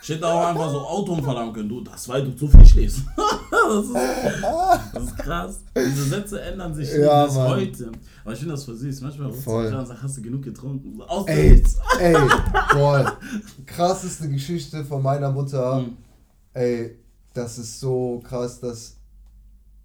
Ich 0.08 0.16
hätte 0.16 0.26
auch 0.26 0.48
einfach 0.48 0.72
so 0.72 0.80
Autounfall 0.80 1.36
haben 1.36 1.52
können. 1.52 1.68
Du, 1.68 1.82
das, 1.82 2.08
weil 2.08 2.24
du 2.24 2.34
zu 2.34 2.48
viel 2.48 2.66
schläfst. 2.66 3.02
das, 3.18 3.86
ist, 3.86 3.94
das 4.94 5.04
ist 5.04 5.18
krass. 5.18 5.60
Diese 5.76 6.04
Sätze 6.06 6.40
ändern 6.40 6.74
sich 6.74 6.94
ja, 6.94 7.26
bis 7.26 7.36
Mann. 7.36 7.50
heute. 7.50 7.92
Aber 8.24 8.32
ich 8.32 8.40
finde 8.40 8.54
das 8.54 8.64
voll 8.64 8.78
süß. 8.78 9.02
Manchmal 9.02 9.28
ruft 9.28 9.46
mich 9.46 9.56
an 9.74 9.80
und 9.80 9.86
sagt, 9.86 10.02
hast 10.02 10.16
du 10.16 10.22
genug 10.22 10.44
getrunken? 10.44 11.02
Aus 11.02 11.28
ey, 11.28 11.62
ey, 12.00 12.16
boah. 12.74 13.18
Krasseste 13.66 14.30
Geschichte 14.30 14.86
von 14.86 15.04
meiner 15.04 15.30
Mutter. 15.30 15.82
Mhm. 15.82 15.98
Ey, 16.54 16.96
das 17.34 17.58
ist 17.58 17.78
so 17.78 18.22
krass, 18.24 18.62
dass. 18.62 18.96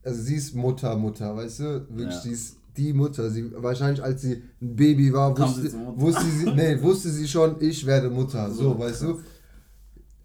Also 0.04 0.22
sie 0.22 0.36
ist 0.36 0.54
Mutter, 0.54 0.94
Mutter, 0.94 1.34
weißt 1.34 1.58
du? 1.58 1.64
Wirklich, 1.88 2.14
ja. 2.14 2.20
sie 2.20 2.30
ist 2.30 2.56
die 2.76 2.92
Mutter. 2.92 3.28
Sie, 3.28 3.50
wahrscheinlich 3.56 4.00
als 4.00 4.22
sie 4.22 4.40
ein 4.60 4.76
Baby 4.76 5.12
war, 5.12 5.36
wusste, 5.36 5.62
sie, 5.62 5.76
wusste, 5.96 6.30
sie, 6.30 6.50
nee, 6.52 6.80
wusste 6.80 7.10
sie 7.10 7.26
schon, 7.26 7.56
ich 7.58 7.84
werde 7.84 8.08
Mutter. 8.08 8.48
So, 8.52 8.62
so 8.62 8.78
weißt 8.78 9.00
krass. 9.00 9.16
du? 9.16 9.22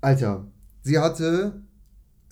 Alter, 0.01 0.45
sie 0.81 0.99
hatte 0.99 1.61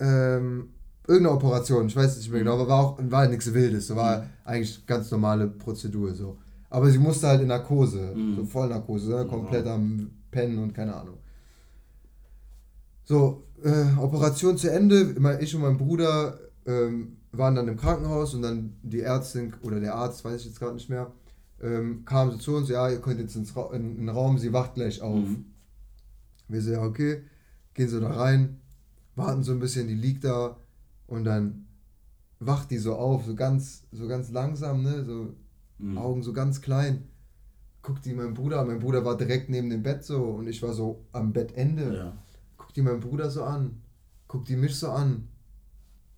ähm, 0.00 0.70
irgendeine 1.06 1.36
Operation, 1.36 1.86
ich 1.86 1.96
weiß 1.96 2.16
nicht 2.16 2.30
mehr 2.30 2.40
genau, 2.40 2.56
mhm. 2.56 2.62
aber 2.62 2.70
war 2.70 2.84
auch 2.84 2.98
war 3.10 3.28
nichts 3.28 3.52
Wildes, 3.52 3.88
so 3.88 3.96
war 3.96 4.22
mhm. 4.22 4.26
eigentlich 4.44 4.86
ganz 4.86 5.10
normale 5.10 5.46
Prozedur 5.46 6.14
so. 6.14 6.38
Aber 6.68 6.90
sie 6.90 6.98
musste 6.98 7.28
halt 7.28 7.40
in 7.40 7.48
Narkose, 7.48 8.12
mhm. 8.14 8.36
so 8.36 8.44
Vollnarkose, 8.44 9.10
ne? 9.10 9.26
komplett 9.26 9.66
am 9.66 10.10
Pennen 10.30 10.58
und 10.58 10.74
keine 10.74 10.94
Ahnung. 10.94 11.18
So, 13.04 13.44
äh, 13.62 13.96
Operation 13.98 14.56
zu 14.56 14.70
Ende, 14.70 15.14
ich 15.40 15.54
und 15.54 15.62
mein 15.62 15.76
Bruder 15.76 16.38
ähm, 16.66 17.18
waren 17.30 17.54
dann 17.54 17.68
im 17.68 17.76
Krankenhaus 17.76 18.34
und 18.34 18.42
dann 18.42 18.76
die 18.82 19.00
Ärztin 19.00 19.54
oder 19.62 19.78
der 19.78 19.94
Arzt, 19.94 20.24
weiß 20.24 20.40
ich 20.40 20.46
jetzt 20.46 20.58
gerade 20.58 20.74
nicht 20.74 20.90
mehr, 20.90 21.12
ähm, 21.62 22.04
kam 22.04 22.32
so 22.32 22.36
zu 22.36 22.56
uns, 22.56 22.68
ja, 22.68 22.90
ihr 22.90 23.00
könnt 23.00 23.20
jetzt 23.20 23.36
ins 23.36 23.54
Ra 23.54 23.70
in, 23.72 23.92
in 23.92 24.06
den 24.06 24.08
Raum, 24.08 24.38
sie 24.38 24.52
wacht 24.52 24.74
gleich 24.74 25.00
auf. 25.00 25.20
Mhm. 25.20 25.46
Wir 26.48 26.60
so, 26.60 26.72
ja, 26.72 26.82
okay 26.82 27.22
gehen 27.76 27.88
so 27.88 28.00
da 28.00 28.10
rein, 28.10 28.58
warten 29.14 29.42
so 29.42 29.52
ein 29.52 29.60
bisschen, 29.60 29.86
die 29.86 29.94
liegt 29.94 30.24
da 30.24 30.56
und 31.06 31.24
dann 31.24 31.66
wacht 32.40 32.70
die 32.70 32.78
so 32.78 32.96
auf, 32.96 33.24
so 33.24 33.34
ganz, 33.34 33.84
so 33.92 34.08
ganz 34.08 34.30
langsam, 34.30 34.82
ne, 34.82 35.04
so 35.04 35.34
mhm. 35.78 35.98
Augen 35.98 36.22
so 36.22 36.32
ganz 36.32 36.60
klein. 36.60 37.04
Guckt 37.82 38.04
die 38.04 38.14
mein 38.14 38.34
Bruder 38.34 38.64
mein 38.64 38.80
Bruder 38.80 39.04
war 39.04 39.16
direkt 39.16 39.48
neben 39.48 39.70
dem 39.70 39.82
Bett 39.82 40.02
so 40.02 40.24
und 40.24 40.48
ich 40.48 40.60
war 40.62 40.72
so 40.72 41.04
am 41.12 41.32
Bettende. 41.32 41.96
Ja. 41.96 42.12
Guckt 42.56 42.76
die 42.76 42.82
mein 42.82 42.98
Bruder 42.98 43.30
so 43.30 43.44
an, 43.44 43.82
guckt 44.26 44.48
die 44.48 44.56
mich 44.56 44.74
so 44.76 44.90
an. 44.90 45.28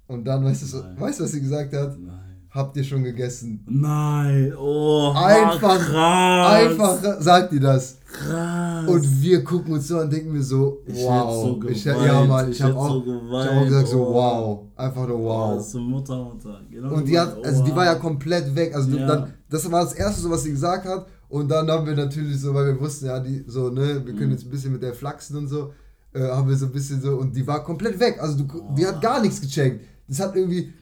Und 0.07 0.25
dann, 0.25 0.43
weißt 0.43 0.73
du, 0.73 1.01
weißt, 1.01 1.21
was 1.21 1.33
sie 1.33 1.41
gesagt 1.41 1.75
hat? 1.75 1.99
Nein. 1.99 2.47
habt 2.49 2.75
ihr 2.79 2.85
schon 2.85 3.05
gegessen? 3.05 3.63
Nein, 3.69 4.55
oh, 4.57 5.13
einfach, 5.15 5.79
krass. 5.79 6.55
einfach 6.55 7.21
sagt 7.21 7.53
die 7.53 7.61
das. 7.61 7.99
Krass. 8.07 8.68
Und 8.87 9.23
wir 9.23 9.43
gucken 9.45 9.73
uns 9.75 9.89
so 9.89 9.99
und 9.99 10.13
denken 10.13 10.33
mir 10.33 10.43
so, 10.43 10.83
wow. 10.87 11.59
Ich 11.69 11.83
so 11.83 11.91
ja, 11.91 12.25
Mann, 12.25 12.51
ich, 12.51 12.57
ich 12.57 12.63
habe 12.63 12.77
auch, 12.77 13.05
so 13.05 13.13
hab 13.33 13.57
auch 13.57 13.65
gesagt 13.65 13.89
so, 13.89 14.07
oh. 14.07 14.15
wow. 14.15 14.61
Einfach 14.77 15.09
nur 15.09 15.23
wow. 15.23 15.57
Das 15.57 15.67
ist 15.67 15.73
so 15.73 15.81
Mutter, 15.81 16.25
Mutter. 16.25 16.61
Genau 16.71 16.95
und 16.95 17.09
die 17.09 17.19
hat, 17.19 17.45
also 17.45 17.65
die 17.65 17.75
war 17.75 17.85
ja 17.85 17.95
komplett 17.97 18.55
weg. 18.55 18.75
Also 18.75 18.97
ja. 18.97 19.07
dann, 19.07 19.35
das 19.49 19.71
war 19.71 19.83
das 19.85 19.95
erste, 19.95 20.21
so 20.21 20.31
was 20.31 20.43
sie 20.43 20.51
gesagt 20.51 20.87
hat. 20.87 21.07
Und 21.29 21.51
dann 21.51 21.71
haben 21.71 21.87
wir 21.87 21.95
natürlich 21.95 22.41
so, 22.41 22.55
weil 22.55 22.67
wir 22.67 22.81
wussten 22.81 23.07
ja, 23.07 23.21
die 23.21 23.45
so, 23.47 23.69
ne, 23.69 24.03
wir 24.05 24.15
können 24.15 24.27
mhm. 24.27 24.33
jetzt 24.33 24.45
ein 24.45 24.51
bisschen 24.51 24.73
mit 24.73 24.83
der 24.83 24.95
flachsen 24.95 25.37
und 25.37 25.49
so, 25.49 25.73
äh, 26.15 26.21
haben 26.21 26.49
wir 26.49 26.57
so 26.57 26.67
ein 26.67 26.73
bisschen 26.73 27.01
so, 27.01 27.17
und 27.17 27.37
die 27.37 27.47
war 27.47 27.63
komplett 27.63 28.01
weg. 28.01 28.19
Also 28.21 28.43
du, 28.43 28.45
oh. 28.55 28.75
die 28.77 28.87
hat 28.87 29.01
gar 29.03 29.21
nichts 29.21 29.41
gecheckt. 29.41 29.85
Das 30.09 30.21
hat 30.21 30.35
irgendwie, 30.35 30.73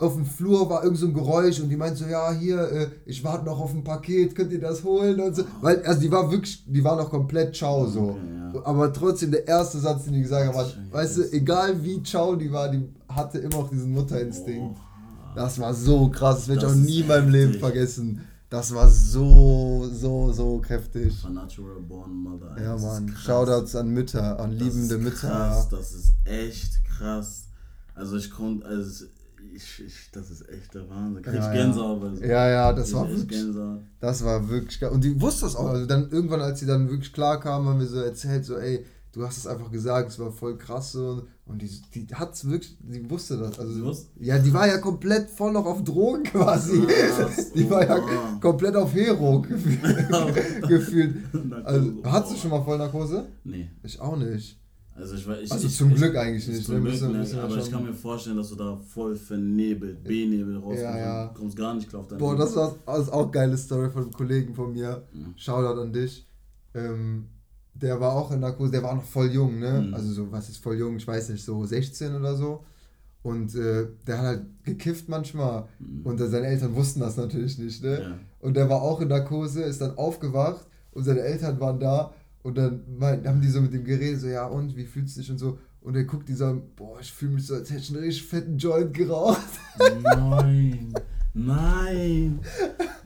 auf 0.00 0.14
dem 0.14 0.26
Flur 0.26 0.68
war 0.68 0.82
irgend 0.82 0.98
so 0.98 1.06
ein 1.06 1.14
Geräusch 1.14 1.60
und 1.60 1.68
die 1.68 1.76
meinte 1.76 1.96
so, 1.96 2.06
ja, 2.06 2.32
hier, 2.32 2.60
äh, 2.70 2.88
ich 3.06 3.22
warte 3.24 3.44
noch 3.44 3.60
auf 3.60 3.72
ein 3.72 3.84
Paket, 3.84 4.34
könnt 4.34 4.52
ihr 4.52 4.60
das 4.60 4.82
holen 4.84 5.20
und 5.20 5.36
so. 5.36 5.44
Weil, 5.60 5.82
also 5.84 6.00
die 6.00 6.10
war 6.10 6.30
wirklich, 6.30 6.64
die 6.66 6.82
war 6.82 6.96
noch 6.96 7.10
komplett 7.10 7.54
ciao 7.54 7.86
so. 7.86 8.10
Okay, 8.10 8.20
ja. 8.54 8.64
Aber 8.64 8.92
trotzdem, 8.92 9.30
der 9.30 9.46
erste 9.46 9.78
Satz, 9.78 10.04
den 10.04 10.14
die 10.14 10.22
gesagt 10.22 10.46
hat, 10.46 10.54
war, 10.54 10.66
weißt 10.92 11.18
du, 11.18 11.32
egal 11.32 11.82
wie 11.82 12.02
ciao 12.02 12.36
die 12.36 12.50
war, 12.50 12.70
die 12.70 12.88
hatte 13.08 13.38
immer 13.38 13.56
auch 13.56 13.70
diesen 13.70 13.92
Mutterinstinkt. 13.92 14.76
Oh. 14.76 15.34
Das 15.34 15.58
war 15.58 15.74
so 15.74 16.08
krass, 16.08 16.36
das 16.36 16.48
werde 16.48 16.66
ich 16.66 16.72
auch 16.72 16.76
nie 16.76 17.00
in 17.00 17.06
meinem 17.08 17.28
Leben 17.30 17.54
vergessen. 17.54 18.20
Das 18.50 18.72
war 18.72 18.88
so, 18.88 19.88
so, 19.92 20.32
so 20.32 20.58
kräftig. 20.58 21.24
A 21.24 21.30
natural 21.30 21.80
born 21.80 22.12
mother. 22.14 22.56
Ja, 22.62 22.76
Mann. 22.76 23.08
Shoutouts 23.08 23.74
an 23.74 23.88
Mütter, 23.88 24.38
an 24.38 24.52
liebende 24.52 24.96
Mütter. 24.98 25.28
Krass, 25.28 25.68
das 25.70 25.92
ist 25.92 26.14
echt 26.24 26.84
krass. 26.84 27.46
Also 27.96 28.16
ich 28.16 28.30
konnte, 28.30 28.64
also 28.66 29.06
ich, 29.52 29.82
ich, 29.84 30.10
das 30.12 30.30
ist 30.30 30.48
echt 30.48 30.74
der 30.74 30.88
Wahnsinn. 30.88 31.22
Krieg 31.22 31.34
ja, 31.34 31.52
ich 31.52 31.58
Gänsehaut. 31.58 32.20
Ja. 32.20 32.26
ja, 32.26 32.48
ja, 32.48 32.72
das 32.72 32.92
war 32.92 33.08
wirklich. 33.08 33.44
Das 34.00 34.24
war 34.24 34.48
wirklich 34.48 34.80
geil. 34.80 34.90
Und 34.90 35.04
die 35.04 35.20
wusste 35.20 35.42
das 35.42 35.56
auch. 35.56 35.68
Also 35.68 35.86
dann 35.86 36.10
irgendwann, 36.10 36.40
als 36.40 36.60
sie 36.60 36.66
dann 36.66 36.88
wirklich 36.88 37.12
klar 37.12 37.40
kam, 37.40 37.66
haben 37.66 37.80
wir 37.80 37.86
so 37.86 37.98
erzählt, 37.98 38.44
so, 38.44 38.56
ey, 38.56 38.84
du 39.12 39.24
hast 39.24 39.38
es 39.38 39.46
einfach 39.46 39.70
gesagt, 39.70 40.10
es 40.10 40.18
war 40.18 40.30
voll 40.30 40.58
krass 40.58 40.92
so. 40.92 41.26
Und 41.46 41.60
die, 41.60 41.68
die 41.94 42.14
hat 42.14 42.34
es 42.34 42.48
wirklich, 42.48 42.76
die 42.80 43.08
wusste 43.08 43.36
das. 43.36 43.58
Also, 43.58 43.84
wusste? 43.84 44.08
Ja, 44.18 44.38
die 44.38 44.52
war 44.52 44.66
ja 44.66 44.78
komplett 44.78 45.30
voll 45.30 45.52
noch 45.52 45.66
auf 45.66 45.84
Drogen 45.84 46.22
quasi. 46.24 46.82
Ah, 46.82 47.28
die 47.54 47.68
war 47.68 47.86
ja 47.86 47.98
oh. 47.98 48.40
komplett 48.40 48.76
auf 48.76 48.94
Hero 48.94 49.40
gefühlt. 50.68 51.16
Also, 51.64 51.92
hattest 52.04 52.34
du 52.34 52.38
schon 52.38 52.50
mal 52.50 52.64
Vollnarkose? 52.64 53.26
Nee. 53.44 53.70
Ich 53.82 54.00
auch 54.00 54.16
nicht. 54.16 54.58
Also, 54.96 55.16
ich, 55.16 55.26
ich, 55.26 55.50
also 55.50 55.66
ich, 55.66 55.76
zum 55.76 55.90
ich, 55.90 55.96
Glück 55.96 56.16
eigentlich 56.16 56.46
nicht. 56.46 56.64
Zum 56.64 56.80
Glück 56.80 56.92
nicht 56.92 57.34
aber 57.34 57.56
ich 57.56 57.70
kann 57.70 57.84
mir 57.84 57.92
vorstellen, 57.92 58.36
dass 58.36 58.50
du 58.50 58.54
da 58.54 58.76
voll 58.76 59.16
vernebelt, 59.16 60.04
benebelt 60.04 60.56
rauskommst. 60.58 60.82
Ja, 60.82 60.98
ja. 60.98 61.26
Du 61.26 61.40
kommst 61.40 61.56
gar 61.56 61.74
nicht 61.74 61.88
klar 61.88 62.02
auf 62.02 62.08
deine 62.08 62.20
Boah, 62.20 62.36
das 62.36 62.54
war 62.54 62.76
das 62.86 63.08
auch 63.10 63.22
eine 63.22 63.30
geile 63.32 63.56
Story 63.56 63.90
von 63.90 64.02
einem 64.02 64.12
Kollegen 64.12 64.54
von 64.54 64.72
mir. 64.72 65.02
Mhm. 65.12 65.34
Shoutout 65.36 65.80
an 65.80 65.92
dich. 65.92 66.26
Ähm, 66.74 67.26
der 67.74 68.00
war 68.00 68.12
auch 68.12 68.30
in 68.30 68.38
Narkose, 68.38 68.70
der 68.70 68.84
war 68.84 68.90
auch 68.90 68.96
noch 68.96 69.04
voll 69.04 69.32
jung, 69.32 69.58
ne? 69.58 69.86
Mhm. 69.88 69.94
Also 69.94 70.12
so, 70.12 70.30
was 70.30 70.48
ist 70.48 70.58
voll 70.58 70.78
jung? 70.78 70.96
Ich 70.96 71.06
weiß 71.06 71.30
nicht, 71.30 71.44
so 71.44 71.64
16 71.64 72.14
oder 72.14 72.36
so. 72.36 72.64
Und 73.24 73.54
äh, 73.56 73.88
der 74.06 74.18
hat 74.18 74.24
halt 74.26 74.44
gekifft 74.62 75.08
manchmal. 75.08 75.66
Mhm. 75.80 76.06
Und 76.06 76.20
äh, 76.20 76.28
seine 76.28 76.46
Eltern 76.46 76.76
wussten 76.76 77.00
das 77.00 77.16
natürlich 77.16 77.58
nicht, 77.58 77.82
ne? 77.82 78.00
Ja. 78.00 78.18
Und 78.38 78.54
der 78.56 78.68
war 78.68 78.80
auch 78.80 79.00
in 79.00 79.08
Narkose, 79.08 79.62
ist 79.62 79.80
dann 79.80 79.96
aufgewacht 79.96 80.66
und 80.92 81.02
seine 81.02 81.20
Eltern 81.20 81.58
waren 81.58 81.80
da 81.80 82.12
und 82.44 82.58
dann 82.58 82.84
haben 83.00 83.40
die 83.40 83.48
so 83.48 83.62
mit 83.62 83.72
dem 83.72 83.84
geredet, 83.84 84.20
so, 84.20 84.26
ja, 84.26 84.46
und, 84.46 84.76
wie 84.76 84.84
fühlst 84.84 85.16
du 85.16 85.20
dich 85.20 85.30
und 85.30 85.38
so. 85.38 85.58
Und 85.80 85.96
er 85.96 86.04
guckt 86.04 86.28
die 86.28 86.34
so, 86.34 86.62
boah, 86.76 87.00
ich 87.00 87.10
fühle 87.10 87.32
mich 87.32 87.46
so, 87.46 87.54
als 87.54 87.70
hätte 87.70 87.80
ich 87.80 87.90
einen 87.90 88.04
richtig 88.04 88.26
fetten 88.26 88.58
Joint 88.58 88.92
geraucht. 88.92 89.40
Nein, 90.02 90.92
nein. 91.32 92.40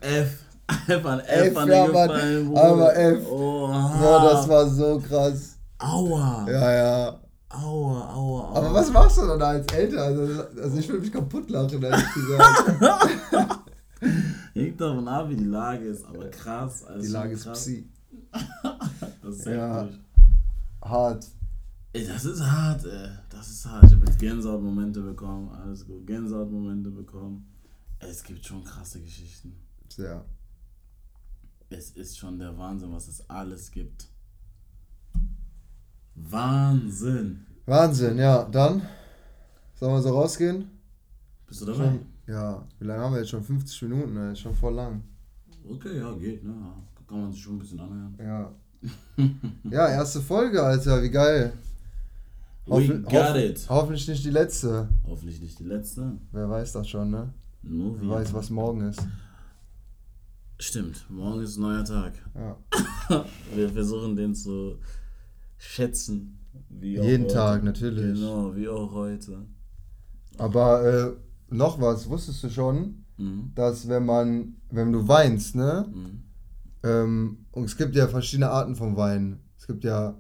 F. 0.01 0.45
F 0.89 1.07
an 1.07 1.21
F, 1.21 1.53
F 1.53 1.57
an 1.57 1.69
ja, 1.69 1.87
gefallen, 1.87 2.57
Aber 2.57 2.97
F. 2.97 3.27
Oha. 3.31 3.99
Boah, 4.01 4.31
das 4.33 4.49
war 4.49 4.69
so 4.69 5.01
krass. 5.01 5.57
Aua. 5.79 6.45
Ja, 6.51 6.73
ja. 6.73 7.21
Aua, 7.51 8.13
aua, 8.13 8.15
aua. 8.15 8.57
Aber 8.57 8.75
was 8.75 8.93
machst 8.93 9.19
du 9.19 9.27
dann 9.27 9.41
als 9.41 9.73
Eltern? 9.73 9.99
Also, 10.01 10.43
also 10.61 10.79
ich 10.79 10.89
würde 10.89 11.03
mich 11.03 11.13
kaputt 11.13 11.49
lachen, 11.49 11.81
ehrlich 11.81 12.13
gesagt. 12.13 12.79
Hängt 14.55 14.81
davon 14.81 15.07
ab, 15.07 15.31
wie 15.31 15.37
die 15.37 15.45
Lage 15.45 15.85
ist, 15.85 16.05
aber 16.05 16.29
krass. 16.29 16.85
Also 16.85 17.03
die 17.03 17.13
Lage 17.13 17.37
krass. 17.37 17.67
ist 17.67 17.75
Psi. 17.77 17.89
Das 19.29 19.37
ist 19.41 19.47
ja, 19.47 19.83
heftig. 19.83 20.01
hart. 20.83 21.27
Ey, 21.93 22.07
das 22.07 22.25
ist 22.25 22.43
hart, 22.43 22.85
ey. 22.85 23.09
Das 23.29 23.49
ist 23.49 23.67
hart. 23.67 23.85
Ich 23.85 23.93
habe 23.93 24.07
jetzt 24.07 24.19
Gänsehautmomente 24.19 25.01
bekommen. 25.03 25.51
Alles 25.51 25.87
gut. 25.87 26.07
Gänsehautmomente 26.07 26.91
bekommen. 26.91 27.47
Es 27.99 28.23
gibt 28.23 28.45
schon 28.45 28.65
krasse 28.65 29.01
Geschichten. 29.01 29.55
Ja. 29.97 30.25
Es 31.71 31.91
ist 31.91 32.17
schon 32.17 32.39
der 32.39 32.57
Wahnsinn, 32.57 32.93
was 32.93 33.09
es 33.09 33.29
alles 33.29 33.71
gibt. 33.71 34.09
Wahnsinn. 36.15 37.47
Wahnsinn, 37.67 38.19
ja. 38.19 38.45
Dann 38.45 38.83
sollen 39.75 39.93
wir 39.93 40.03
so 40.03 40.11
rausgehen? 40.11 40.71
Bist 41.47 41.61
du 41.61 41.67
dabei? 41.67 41.85
Schon, 41.85 42.01
ja. 42.27 42.67
Wie 42.79 42.87
lange 42.87 43.03
haben 43.03 43.13
wir 43.13 43.21
jetzt 43.21 43.31
schon? 43.31 43.43
50 43.43 43.83
Minuten, 43.83 44.15
ne? 44.15 44.33
Ist 44.33 44.41
schon 44.41 44.55
voll 44.55 44.75
lang. 44.75 45.03
Okay, 45.69 45.99
ja, 45.99 46.13
geht, 46.13 46.45
ne? 46.45 46.55
Kann 47.07 47.23
man 47.23 47.33
sich 47.33 47.43
schon 47.43 47.57
ein 47.57 47.59
bisschen 47.59 47.81
anhören. 47.81 48.17
Ja. 48.19 48.53
ja, 49.71 49.89
erste 49.89 50.21
Folge, 50.21 50.63
Alter, 50.63 51.03
wie 51.03 51.11
geil. 51.11 51.53
We 52.67 53.01
got 53.01 53.13
hoff 53.13 53.37
it. 53.37 53.67
Hoffentlich 53.69 54.09
nicht 54.09 54.25
die 54.25 54.31
letzte. 54.31 54.89
Hoffentlich 55.07 55.41
nicht 55.41 55.59
die 55.59 55.65
letzte. 55.65 56.13
Wer 56.33 56.51
weiß 56.51 56.73
das 56.73 56.89
schon, 56.89 57.11
ne? 57.11 57.33
Nur 57.63 58.01
Wer 58.01 58.09
weiß, 58.11 58.35
was 58.35 58.51
morgen 58.51 58.83
ist. 58.83 59.01
Stimmt, 60.59 61.05
morgen 61.09 61.41
ist 61.43 61.57
ein 61.57 61.63
neuer 61.63 61.85
Tag. 61.85 62.13
Ja. 62.35 63.25
Wir 63.55 63.71
versuchen 63.71 64.17
den 64.17 64.35
zu 64.35 64.79
schätzen. 65.57 66.39
Jeden 66.81 67.25
heute. 67.25 67.35
Tag, 67.35 67.65
natürlich. 67.65 68.21
Genau, 68.21 68.55
wie 68.55 68.69
auch 68.69 68.93
heute. 68.93 69.47
Aber 70.37 70.85
äh, 70.85 71.55
noch 71.55 71.81
was, 71.81 72.09
wusstest 72.09 72.43
du 72.45 72.51
schon, 72.51 73.05
mhm. 73.17 73.53
dass 73.55 73.89
wenn 73.89 74.05
man, 74.05 74.57
wenn 74.71 74.93
du 74.93 75.07
weinst, 75.09 75.55
ne? 75.55 75.87
Mhm 75.93 76.28
ähm, 76.83 77.47
und 77.53 77.65
es 77.65 77.77
gibt 77.77 77.95
ja 77.97 78.07
verschiedene 78.09 78.51
Arten 78.51 78.77
von 78.77 78.97
Wein. 78.97 79.41
Es 79.59 79.67
gibt 79.67 79.85
ja 79.85 80.17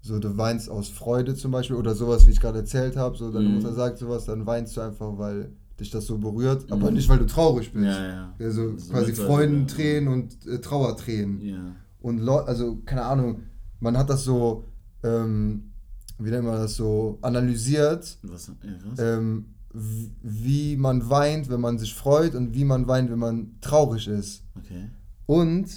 so, 0.00 0.18
du 0.18 0.36
weinst 0.36 0.68
aus 0.68 0.88
Freude 0.88 1.34
zum 1.34 1.50
Beispiel 1.50 1.76
oder 1.76 1.94
sowas, 1.94 2.26
wie 2.26 2.30
ich 2.30 2.40
gerade 2.40 2.58
erzählt 2.58 2.96
habe. 2.96 3.16
So, 3.16 3.30
deine 3.30 3.48
mhm. 3.48 3.54
Mutter 3.56 3.72
sagt 3.72 3.98
sowas, 3.98 4.26
dann 4.26 4.46
weinst 4.46 4.76
du 4.76 4.82
einfach, 4.82 5.16
weil 5.18 5.52
dich 5.80 5.90
das 5.90 6.06
so 6.06 6.18
berührt, 6.18 6.66
mhm. 6.66 6.72
aber 6.72 6.90
nicht, 6.90 7.08
weil 7.08 7.18
du 7.18 7.26
traurig 7.26 7.72
bist. 7.72 7.86
Ja, 7.86 8.06
ja. 8.06 8.34
Also 8.38 8.72
das 8.72 8.90
quasi 8.90 9.14
Freudentränen 9.14 10.12
und 10.12 10.46
äh, 10.46 10.60
Trauertränen. 10.60 11.40
Ja. 11.40 11.76
Und 12.00 12.18
Leute, 12.18 12.48
also 12.48 12.82
keine 12.84 13.02
Ahnung, 13.02 13.44
man 13.80 13.96
hat 13.96 14.10
das 14.10 14.24
so, 14.24 14.64
ähm, 15.02 15.72
wie 16.18 16.30
nennt 16.30 16.44
man 16.44 16.56
das 16.56 16.76
so, 16.76 17.18
analysiert. 17.22 18.18
Was? 18.22 18.48
Ja, 18.48 18.54
was? 18.90 18.98
Ähm, 18.98 19.46
wie 19.72 20.76
man 20.76 21.08
weint, 21.10 21.48
wenn 21.48 21.60
man 21.60 21.78
sich 21.78 21.94
freut 21.94 22.34
und 22.34 22.54
wie 22.54 22.64
man 22.64 22.86
weint, 22.86 23.10
wenn 23.10 23.18
man 23.18 23.56
traurig 23.60 24.06
ist. 24.06 24.44
Okay. 24.56 24.90
Und 25.26 25.68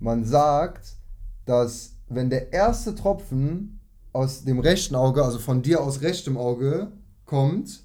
man 0.00 0.24
sagt, 0.24 0.96
dass 1.44 1.96
wenn 2.08 2.30
der 2.30 2.52
erste 2.52 2.94
Tropfen 2.94 3.80
aus 4.12 4.44
dem 4.44 4.60
rechten 4.60 4.94
Auge, 4.94 5.24
also 5.24 5.38
von 5.38 5.62
dir 5.62 5.80
aus 5.82 6.00
rechtem 6.00 6.36
Auge, 6.36 6.92
kommt, 7.24 7.82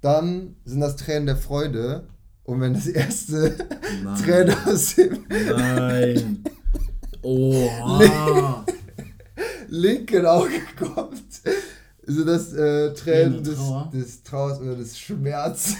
dann 0.00 0.56
sind 0.64 0.80
das 0.80 0.96
Tränen 0.96 1.26
der 1.26 1.36
Freude. 1.36 2.08
Und 2.44 2.60
wenn 2.60 2.74
das 2.74 2.86
erste 2.86 3.56
Tränen 4.24 4.54
aus 4.66 4.94
dem. 4.94 5.26
Nein! 5.28 6.44
Oha! 7.22 8.64
linken 9.68 10.26
Auge 10.26 10.60
kommt, 10.78 11.42
sind 12.06 12.26
das 12.26 12.52
äh, 12.54 12.92
Tränen 12.94 13.42
des, 13.44 13.58
des 13.92 14.22
Trauers 14.22 14.60
oder 14.60 14.76
des 14.76 14.98
Schmerzes. 14.98 15.76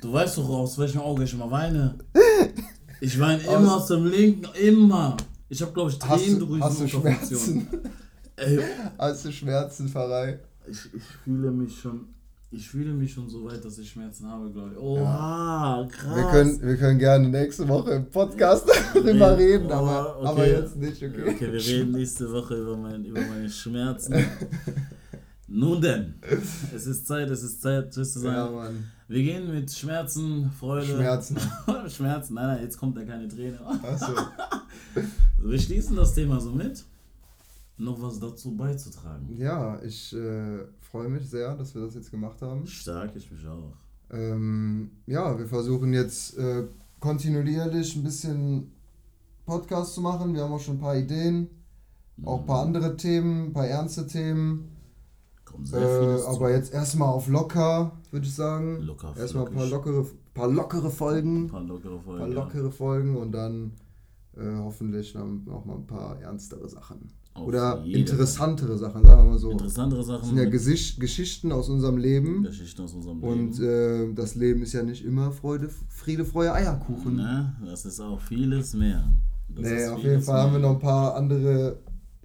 Du 0.00 0.12
weißt 0.12 0.38
doch, 0.38 0.48
aus 0.48 0.78
welchem 0.78 1.00
Auge 1.00 1.24
ich 1.24 1.32
immer 1.32 1.50
weine. 1.50 1.98
Ich 3.00 3.18
weine 3.18 3.42
immer 3.42 3.76
aus 3.76 3.86
dem 3.86 4.06
linken, 4.06 4.46
immer. 4.54 5.16
Ich 5.48 5.60
habe, 5.62 5.72
glaube 5.72 5.90
ich, 5.90 5.98
Tränendrüsen 5.98 6.62
hast 6.62 6.80
du, 6.80 6.84
hast 6.84 6.92
du 6.94 6.98
Schmerzen? 7.00 7.68
Ey. 8.36 8.60
Hast 8.98 9.24
du 9.24 9.32
Schmerzen, 9.32 9.88
Pfarrei? 9.88 10.38
Ich, 10.66 10.94
ich 10.94 11.02
fühle 11.24 11.50
mich 11.50 11.78
schon. 11.78 12.06
Ich 12.52 12.68
fühle 12.68 12.92
mich 12.92 13.12
schon 13.12 13.28
so 13.28 13.44
weit, 13.44 13.64
dass 13.64 13.78
ich 13.78 13.88
Schmerzen 13.88 14.28
habe, 14.28 14.50
glaube 14.50 14.72
ich. 14.72 14.78
Oha, 14.78 15.82
ja. 15.82 15.88
krass. 15.88 16.16
Wir 16.16 16.24
können, 16.24 16.62
wir 16.62 16.76
können 16.76 16.98
gerne 16.98 17.28
nächste 17.28 17.68
Woche 17.68 17.92
im 17.92 18.10
Podcast 18.10 18.68
darüber 18.94 19.38
reden, 19.38 19.68
oh, 19.70 19.74
aber, 19.74 20.16
okay. 20.18 20.28
aber 20.28 20.48
jetzt 20.48 20.76
nicht, 20.76 21.00
okay? 21.00 21.30
Okay, 21.30 21.52
wir 21.52 21.64
reden 21.64 21.92
nächste 21.92 22.30
Woche 22.32 22.56
über, 22.56 22.76
mein, 22.76 23.04
über 23.04 23.20
meine 23.20 23.48
Schmerzen. 23.48 24.14
Nun 25.46 25.80
denn, 25.80 26.14
es 26.74 26.86
ist 26.86 27.06
Zeit, 27.06 27.30
es 27.30 27.44
ist 27.44 27.62
Zeit, 27.62 27.92
Tschüss 27.92 28.14
zu 28.14 28.20
sagen. 28.20 28.36
Ja, 28.36 28.50
Mann. 28.50 28.84
Wir 29.10 29.24
gehen 29.24 29.52
mit 29.52 29.72
Schmerzen, 29.72 30.52
Freude. 30.52 30.86
Schmerzen. 30.86 31.36
Schmerzen, 31.88 32.34
nein, 32.34 32.46
nein, 32.46 32.62
jetzt 32.62 32.78
kommt 32.78 32.96
da 32.96 33.04
keine 33.04 33.26
Träne. 33.26 33.58
Achso. 33.82 34.12
Wir 35.38 35.58
schließen 35.58 35.96
das 35.96 36.14
Thema 36.14 36.40
so 36.40 36.52
mit. 36.52 36.84
Noch 37.76 38.00
was 38.00 38.20
dazu 38.20 38.52
beizutragen. 38.52 39.28
Ja, 39.36 39.82
ich 39.82 40.14
äh, 40.14 40.60
freue 40.80 41.08
mich 41.08 41.28
sehr, 41.28 41.56
dass 41.56 41.74
wir 41.74 41.82
das 41.82 41.96
jetzt 41.96 42.12
gemacht 42.12 42.40
haben. 42.40 42.64
Stark, 42.68 43.16
ich 43.16 43.28
mich 43.32 43.44
auch. 43.48 43.72
Ähm, 44.12 44.92
ja, 45.06 45.36
wir 45.36 45.48
versuchen 45.48 45.92
jetzt 45.92 46.38
äh, 46.38 46.68
kontinuierlich 47.00 47.96
ein 47.96 48.04
bisschen 48.04 48.70
Podcast 49.44 49.94
zu 49.94 50.02
machen. 50.02 50.34
Wir 50.34 50.44
haben 50.44 50.52
auch 50.52 50.60
schon 50.60 50.76
ein 50.76 50.80
paar 50.80 50.96
Ideen, 50.96 51.48
auch 52.22 52.42
ein 52.42 52.46
paar 52.46 52.64
mhm. 52.64 52.76
andere 52.76 52.96
Themen, 52.96 53.46
ein 53.46 53.52
paar 53.52 53.66
ernste 53.66 54.06
Themen. 54.06 54.68
Äh, 55.72 56.22
aber 56.26 56.50
jetzt 56.50 56.72
erstmal 56.72 57.08
auf 57.08 57.28
locker, 57.28 57.92
würde 58.10 58.26
ich 58.26 58.34
sagen. 58.34 58.80
Locker, 58.80 59.14
erstmal 59.16 59.46
ein 59.46 59.54
paar 59.54 59.66
lockere, 59.66 60.06
paar 60.34 60.48
lockere 60.48 60.90
Folgen. 60.90 61.44
Ein 61.44 61.48
paar 61.48 61.62
lockere 61.62 62.00
Folgen. 62.00 62.18
Paar 62.18 62.28
lockere 62.28 62.64
ja. 62.64 62.70
Folgen 62.70 63.16
und 63.16 63.32
dann 63.32 63.72
äh, 64.36 64.42
hoffentlich 64.58 65.12
dann 65.12 65.46
auch 65.50 65.64
mal 65.64 65.76
ein 65.76 65.86
paar 65.86 66.20
ernstere 66.20 66.68
Sachen. 66.68 67.08
Auf 67.34 67.46
Oder 67.46 67.84
interessantere 67.84 68.76
Sachen, 68.76 69.04
sagen 69.04 69.24
wir 69.24 69.30
mal 69.30 69.38
so. 69.38 69.50
Interessantere 69.50 70.02
Sachen. 70.02 70.20
Das 70.20 70.28
sind 70.28 70.38
ja 70.38 70.48
Gesicht, 70.48 70.98
Geschichten 70.98 71.52
aus 71.52 71.68
unserem 71.68 71.96
Leben. 71.96 72.42
Geschichten 72.42 72.82
aus 72.82 72.92
unserem 72.92 73.20
Leben. 73.20 73.32
Und 73.32 73.60
äh, 73.60 74.12
das 74.14 74.34
Leben 74.34 74.62
ist 74.62 74.72
ja 74.72 74.82
nicht 74.82 75.04
immer 75.04 75.30
Freude, 75.30 75.68
Friede, 75.88 76.24
Freude, 76.24 76.52
Eierkuchen. 76.54 77.16
Ne? 77.16 77.56
Das 77.64 77.84
ist 77.84 78.00
auch 78.00 78.20
vieles 78.20 78.74
mehr. 78.74 79.04
Das 79.48 79.64
nee, 79.64 79.86
auf 79.86 80.02
jeden 80.02 80.22
Fall 80.22 80.34
mehr. 80.34 80.44
haben 80.44 80.52
wir 80.52 80.58
noch 80.60 80.74
ein 80.74 80.80
paar 80.80 81.14
andere 81.14 81.78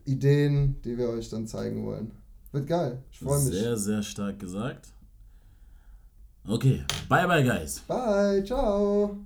Ideen, 0.05 0.81
die 0.83 0.97
wir 0.97 1.09
euch 1.09 1.29
dann 1.29 1.47
zeigen 1.47 1.83
wollen. 1.85 2.11
Wird 2.55 2.67
geil. 2.67 3.03
Ich 3.11 3.19
freue 3.19 3.39
mich. 3.43 3.53
Sehr, 3.53 3.75
sehr 3.75 4.01
stark 4.01 4.39
gesagt. 4.39 4.87
Okay, 6.47 6.85
bye 7.09 7.27
bye, 7.27 7.43
guys. 7.43 7.79
Bye, 7.81 8.41
ciao. 8.45 9.17